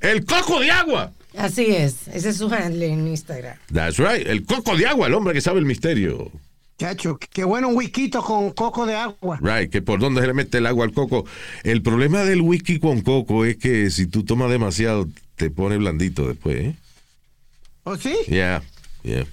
el 0.00 0.24
coco 0.24 0.60
de 0.60 0.70
agua. 0.70 1.12
Así 1.36 1.66
es. 1.66 2.06
Ese 2.08 2.28
es 2.30 2.36
su 2.36 2.46
handle 2.52 2.86
en 2.86 3.08
Instagram. 3.08 3.56
That's 3.72 3.98
right. 3.98 4.26
El 4.26 4.44
coco 4.44 4.76
de 4.76 4.86
agua, 4.86 5.08
el 5.08 5.14
hombre 5.14 5.34
que 5.34 5.40
sabe 5.40 5.58
el 5.58 5.66
misterio. 5.66 6.30
Chacho, 6.78 7.18
qué 7.18 7.44
bueno 7.44 7.68
un 7.68 7.76
whisky 7.76 8.10
con 8.10 8.50
coco 8.52 8.84
de 8.86 8.94
agua. 8.96 9.38
Right, 9.40 9.70
que 9.70 9.80
por 9.80 10.00
dónde 10.00 10.20
se 10.20 10.26
le 10.26 10.34
mete 10.34 10.58
el 10.58 10.66
agua 10.66 10.84
al 10.84 10.92
coco. 10.92 11.24
El 11.62 11.82
problema 11.82 12.24
del 12.24 12.40
whisky 12.40 12.78
con 12.80 13.00
coco 13.00 13.44
es 13.44 13.56
que 13.56 13.90
si 13.90 14.06
tú 14.06 14.24
tomas 14.24 14.50
demasiado, 14.50 15.08
te 15.36 15.50
pone 15.50 15.76
blandito 15.76 16.26
después, 16.26 16.56
¿eh? 16.56 16.76
¿O 17.84 17.96
sí? 17.96 18.14
Yeah, 18.28 18.62
yeah. 19.02 19.24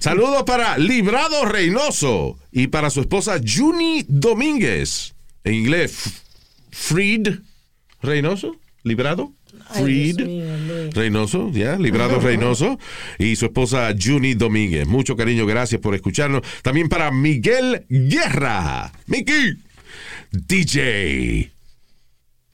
Saludos 0.00 0.42
para 0.44 0.76
Librado 0.78 1.44
Reynoso 1.46 2.38
y 2.52 2.66
para 2.68 2.90
su 2.90 3.00
esposa 3.00 3.40
Juni 3.44 4.04
Domínguez. 4.08 5.14
En 5.44 5.54
inglés, 5.54 5.92
F- 5.92 6.10
Freed 6.70 7.38
Reynoso. 8.02 8.56
¿Librado? 8.82 9.32
Mío, 9.74 10.56
Luis. 10.66 10.94
Reynoso, 10.94 11.50
ya, 11.52 11.76
Librado 11.76 12.20
Reynoso. 12.20 12.78
Y 13.18 13.36
su 13.36 13.46
esposa 13.46 13.94
Juni 14.00 14.34
Domínguez. 14.34 14.86
Mucho 14.86 15.16
cariño, 15.16 15.46
gracias 15.46 15.80
por 15.80 15.94
escucharnos. 15.94 16.42
También 16.62 16.88
para 16.88 17.10
Miguel 17.10 17.84
Guerra. 17.88 18.92
Miki. 19.06 19.58
DJ. 20.30 21.50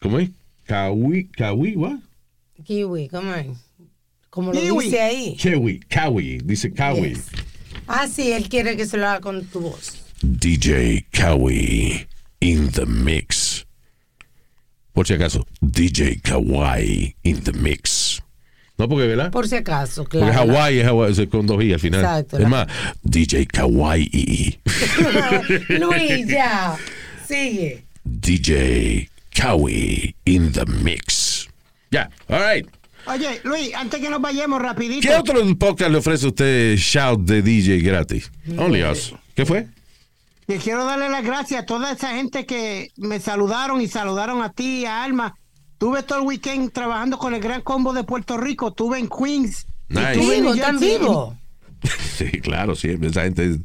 ¿Cómo 0.01 0.19
es? 0.19 0.31
Kawi, 0.67 1.27
Kawi, 1.29 1.77
what? 1.77 1.99
Kiwi, 2.65 3.09
¿cómo 3.09 3.35
es? 3.35 3.49
Como 4.31 4.53
lo 4.53 4.61
Kiwi. 4.61 4.85
dice 4.85 5.01
ahí. 5.01 5.37
Kawi, 5.37 5.81
Kawi, 5.81 6.39
dice 6.45 6.73
Kawi. 6.73 7.11
Yes. 7.11 7.27
Ah, 7.87 8.09
sí, 8.09 8.33
él 8.33 8.49
quiere 8.49 8.77
que 8.77 8.87
se 8.87 8.97
lo 8.97 9.07
haga 9.09 9.21
con 9.21 9.45
tu 9.47 9.61
voz. 9.61 10.03
DJ 10.23 11.05
Kawi 11.11 12.07
in 12.41 12.71
the 12.71 12.87
mix. 12.87 13.62
Por 14.93 15.07
si 15.07 15.15
acaso, 15.15 15.47
DJ 15.61 16.21
Kawaii 16.23 17.17
in 17.23 17.43
the 17.43 17.53
mix. 17.53 18.23
No, 18.79 18.89
porque, 18.89 19.07
¿verdad? 19.07 19.31
Por 19.31 19.49
si 19.49 19.57
acaso, 19.57 20.03
Porque 20.03 20.19
claro. 20.19 20.33
Hawaii 20.33 20.81
es 20.81 20.87
Hawaii, 20.87 21.13
es 21.13 21.29
con 21.29 21.47
dos 21.47 21.63
i 21.63 21.73
al 21.73 21.79
final. 21.81 22.01
Exacto, 22.01 22.39
Es 22.39 22.49
más, 22.49 22.67
DJ 23.03 23.47
Kawaii. 23.47 24.59
Luis, 25.69 26.27
ya. 26.29 26.77
Sigue. 27.27 27.85
DJ 28.05 29.09
Kawi 29.35 30.15
in 30.25 30.53
the 30.53 30.65
mix. 30.67 31.49
Ya, 31.91 32.11
all 32.29 32.41
right. 32.41 32.67
Oye, 33.07 33.41
Luis, 33.45 33.75
antes 33.75 34.01
que 34.01 34.09
nos 34.09 34.21
vayamos 34.21 34.61
rapidito. 34.61 35.07
¿Qué 35.09 35.15
otro 35.15 35.41
podcast 35.59 35.91
le 35.91 35.99
ofrece 35.99 36.27
a 36.27 36.29
usted 36.29 36.77
shout 36.77 37.21
de 37.21 37.43
DJ 37.43 37.81
gratis? 37.83 38.31
Only 38.57 38.83
us. 38.85 39.13
¿Qué 39.35 39.45
fue? 39.45 39.67
Que 40.47 40.59
quiero 40.59 40.85
darle 40.85 41.09
las 41.09 41.25
gracias 41.25 41.63
a 41.63 41.67
toda 41.67 41.93
esa 41.93 42.11
gente 42.17 42.47
que 42.47 42.91
me 42.97 43.21
saludaron 43.21 43.81
y 43.81 43.89
saludaron 43.89 44.43
a 44.43 44.53
ti, 44.53 44.85
a 44.87 45.05
Alma. 45.05 45.35
Tuve 45.79 46.03
todo 46.03 46.21
el 46.21 46.27
weekend 46.27 46.73
trabajando 46.73 47.19
con 47.19 47.35
el 47.35 47.41
Gran 47.41 47.63
Combo 47.63 47.93
de 47.93 48.05
Puerto 48.05 48.37
Rico. 48.37 48.73
Tuve 48.73 48.99
en 48.99 49.09
Queens. 49.09 49.67
y 49.89 49.95
Nice. 49.95 50.13
tuve 50.15 50.37
en 50.37 50.43
Vivo, 50.45 50.57
tan 50.57 50.79
vivo. 50.79 51.37
Sí, 52.17 52.31
claro, 52.41 52.77
siempre. 52.77 53.09
Esa 53.09 53.23
gente 53.23 53.45
es 53.45 53.57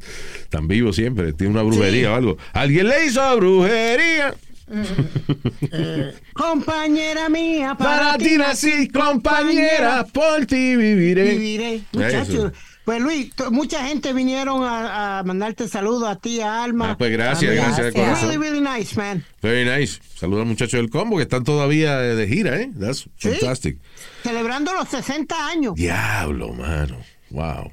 tan 0.48 0.66
vivo 0.66 0.92
siempre. 0.92 1.32
Tiene 1.32 1.52
una 1.52 1.62
brujería 1.62 2.12
o 2.12 2.14
algo. 2.16 2.36
¿Alguien 2.52 2.88
le 2.88 3.06
hizo 3.06 3.36
brujería? 3.36 4.34
Compañera 6.34 7.28
mía, 7.28 7.74
Para 7.78 8.18
ti 8.18 8.36
nací, 8.36 8.88
compañera, 8.88 10.04
por 10.12 10.44
ti 10.46 10.76
viviré. 10.76 11.30
Viviré. 11.36 11.80
Muchachos. 11.92 12.52
Pues 12.88 13.02
Luis, 13.02 13.30
mucha 13.50 13.86
gente 13.86 14.14
vinieron 14.14 14.64
a, 14.64 15.18
a 15.18 15.22
mandarte 15.22 15.68
saludos 15.68 16.08
a 16.08 16.16
ti, 16.16 16.40
a 16.40 16.64
Alma. 16.64 16.92
Ah, 16.92 16.96
pues 16.96 17.12
gracias, 17.12 17.54
gracias 17.54 17.76
de 17.76 17.82
gracias. 17.90 18.02
corazón. 18.06 18.30
Really, 18.30 18.42
really 18.62 18.78
nice, 18.78 18.96
man. 18.96 19.22
Very 19.42 19.66
nice. 19.68 20.00
Saludos 20.14 20.40
al 20.44 20.48
muchacho 20.48 20.78
del 20.78 20.88
combo 20.88 21.18
que 21.18 21.24
están 21.24 21.44
todavía 21.44 21.98
de 21.98 22.26
gira, 22.26 22.58
¿eh? 22.58 22.70
That's 22.80 23.06
Sí. 23.18 23.28
fantastic. 23.28 23.78
Celebrando 24.22 24.72
los 24.72 24.88
60 24.88 25.48
años. 25.48 25.74
Diablo, 25.74 26.54
mano. 26.54 26.96
Wow. 27.28 27.70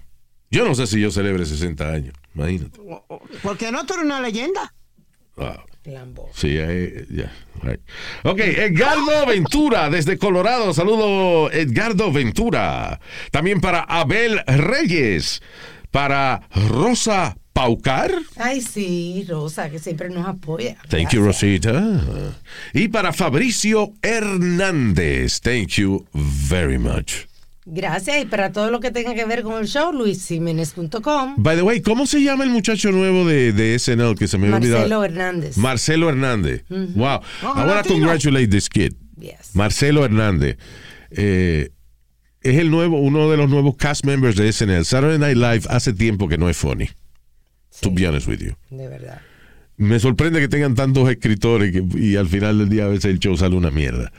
Yo 0.51 0.67
no 0.67 0.75
sé 0.75 0.85
si 0.85 0.99
yo 0.99 1.09
celebre 1.11 1.45
60 1.45 1.87
años. 1.89 2.13
Imagínate. 2.35 2.77
Porque 3.41 3.71
no 3.71 3.85
tú 3.85 3.93
eres 3.93 4.05
una 4.07 4.19
leyenda. 4.19 4.73
Wow. 5.37 5.59
Lambo. 5.85 6.29
Sí, 6.33 6.53
ya. 6.53 7.31
right. 7.61 7.81
Ok, 8.23 8.39
Edgardo 8.39 9.25
Ventura 9.27 9.89
desde 9.89 10.17
Colorado. 10.17 10.73
Saludo, 10.73 11.51
Edgardo 11.51 12.11
Ventura. 12.11 12.99
También 13.31 13.61
para 13.61 13.81
Abel 13.81 14.41
Reyes. 14.47 15.41
Para 15.91 16.41
Rosa 16.53 17.37
Paucar. 17.53 18.11
Ay, 18.35 18.59
sí, 18.59 19.25
Rosa, 19.29 19.69
que 19.69 19.79
siempre 19.79 20.09
nos 20.09 20.27
apoya. 20.27 20.75
Thank 20.89 21.11
you. 21.11 21.23
Rosita. 21.23 21.97
Y 22.73 22.89
para 22.89 23.13
Fabricio 23.13 23.93
Hernández. 24.01 25.39
Thank 25.39 25.77
you 25.77 26.05
very 26.13 26.77
much. 26.77 27.27
Gracias. 27.65 28.21
Y 28.21 28.25
para 28.25 28.51
todo 28.51 28.69
lo 28.69 28.79
que 28.79 28.91
tenga 28.91 29.15
que 29.15 29.25
ver 29.25 29.41
con 29.41 29.59
el 29.59 29.67
show, 29.67 29.91
luisimenez.com. 29.91 31.35
By 31.37 31.55
the 31.55 31.63
way, 31.63 31.81
¿cómo 31.81 32.05
se 32.05 32.21
llama 32.21 32.43
el 32.43 32.49
muchacho 32.51 32.91
nuevo 32.91 33.25
de, 33.25 33.53
de 33.53 33.77
SNL 33.79 34.15
que 34.15 34.27
se 34.27 34.37
me 34.37 34.53
olvidado? 34.53 34.79
Marcelo 34.81 35.03
Hernández. 35.03 35.57
Marcelo 35.57 36.09
Hernández. 36.09 36.63
Wow. 36.69 37.21
I 37.41 37.45
want 37.67 37.83
to 37.87 37.93
congratulate 37.93 38.47
this 38.49 38.69
kid. 38.69 38.93
Yes. 39.19 39.55
Marcelo 39.55 40.05
Hernández. 40.05 40.57
Eh, 41.11 41.69
es 42.41 42.57
el 42.59 42.69
nuevo, 42.69 42.99
uno 42.99 43.31
de 43.31 43.37
los 43.37 43.49
nuevos 43.49 43.75
cast 43.75 44.05
members 44.05 44.35
de 44.35 44.51
SNL. 44.51 44.85
Saturday 44.85 45.17
Night 45.17 45.37
Live 45.37 45.61
hace 45.69 45.93
tiempo 45.93 46.27
que 46.27 46.37
no 46.37 46.49
es 46.49 46.57
funny. 46.57 46.89
To 47.81 47.89
be 47.91 48.07
honest 48.07 48.27
with 48.27 48.39
you. 48.39 48.53
De 48.69 48.87
verdad. 48.87 49.21
Me 49.77 49.99
sorprende 49.99 50.39
que 50.39 50.47
tengan 50.47 50.75
tantos 50.75 51.09
escritores 51.09 51.71
que- 51.73 51.83
y 51.99 52.15
al 52.15 52.27
final 52.27 52.59
del 52.59 52.69
día 52.69 52.85
a 52.85 52.87
veces 52.87 53.05
el 53.05 53.19
show 53.19 53.35
sale 53.35 53.55
una 53.55 53.71
mierda. 53.71 54.11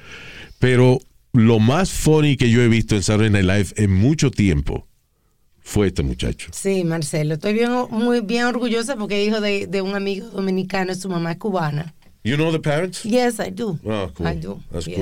Pero 0.59 0.99
lo 1.37 1.59
más 1.59 1.91
funny 1.91 2.37
que 2.37 2.51
yo 2.51 2.61
he 2.63 2.69
visto 2.69 2.95
en 2.97 3.03
Saturday 3.03 3.31
Night 3.31 3.45
Live 3.45 3.83
en 3.85 3.93
mucho 3.93 4.31
tiempo 4.31 4.87
fue 5.61 5.89
este 5.89 6.03
muchacho. 6.03 6.49
Sí, 6.53 6.85
Marcelo. 6.85 7.35
Estoy 7.35 7.53
bien, 7.55 7.71
muy 7.91 8.21
bien 8.21 8.45
orgullosa 8.45 8.97
porque 8.97 9.23
es 9.23 9.29
hijo 9.29 9.41
de, 9.41 9.67
de 9.67 9.83
un 9.83 9.95
amigo 9.95 10.29
dominicano 10.29 10.93
y 10.93 10.95
su 10.95 11.09
mamá 11.09 11.33
es 11.33 11.39
cubana. 11.39 11.95
You 12.25 12.37
know 12.37 12.51
the 12.51 12.59
parents? 12.59 13.03
Yes, 13.05 13.39
I 13.39 13.51
do. 13.51 13.79
Oh, 13.85 14.11
cool. 14.15 14.27
I 14.27 14.35
do. 14.37 14.61
That's 14.73 14.87
yes. 14.87 14.97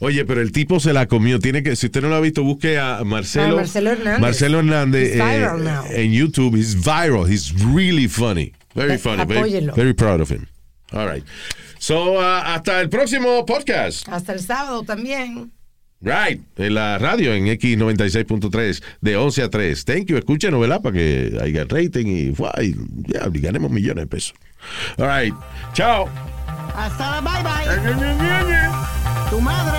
cool. 0.00 0.08
Oye, 0.08 0.24
pero 0.24 0.40
el 0.40 0.52
tipo 0.52 0.80
se 0.80 0.92
la 0.94 1.06
comió. 1.06 1.38
Tiene 1.38 1.62
que, 1.62 1.76
si 1.76 1.86
usted 1.86 2.00
no 2.02 2.08
lo 2.08 2.14
ha 2.16 2.20
visto, 2.20 2.42
busque 2.42 2.78
a 2.78 3.04
Marcelo. 3.04 3.54
Ah, 3.54 3.60
Marcelo 3.60 3.90
Hernández. 3.90 4.20
Marcelo 4.20 4.58
Hernández, 4.60 5.08
He's 5.14 5.22
viral 5.22 5.60
eh, 5.60 5.64
now. 5.64 5.84
en 5.90 6.12
YouTube. 6.12 6.56
He's 6.56 6.74
viral. 6.74 7.26
He's 7.30 7.52
really 7.74 8.08
funny. 8.08 8.52
Very 8.74 8.94
Eh, 8.94 8.98
funny. 8.98 9.24
Very, 9.26 9.40
apóyelo. 9.40 9.74
very 9.74 9.92
proud 9.94 10.20
of 10.20 10.30
him. 10.30 10.46
All 10.92 11.06
right. 11.06 11.24
So, 11.78 12.14
uh, 12.18 12.20
hasta 12.44 12.80
el 12.80 12.88
próximo 12.88 13.44
podcast. 13.44 14.08
Hasta 14.08 14.32
el 14.32 14.40
sábado 14.40 14.82
también. 14.82 15.50
Right. 16.06 16.40
En 16.56 16.74
la 16.74 16.98
radio, 16.98 17.34
en 17.34 17.46
X96.3, 17.46 18.80
de 19.00 19.16
11 19.16 19.42
a 19.42 19.50
3. 19.50 19.84
Thank 19.84 20.06
you. 20.06 20.16
Escúchenos, 20.16 20.60
¿verdad? 20.60 20.80
Para 20.80 20.94
que 20.94 21.36
haya 21.42 21.64
rating 21.64 22.06
y, 22.06 22.30
guay, 22.30 22.76
ya, 23.08 23.26
ganemos 23.28 23.72
millones 23.72 24.04
de 24.04 24.06
pesos. 24.06 24.34
All 24.98 25.08
right. 25.08 25.34
Chao. 25.72 26.08
Hasta 26.76 27.10
la 27.10 27.20
bye 27.20 27.42
bye. 27.42 29.30
Tu 29.30 29.40
madre. 29.40 29.78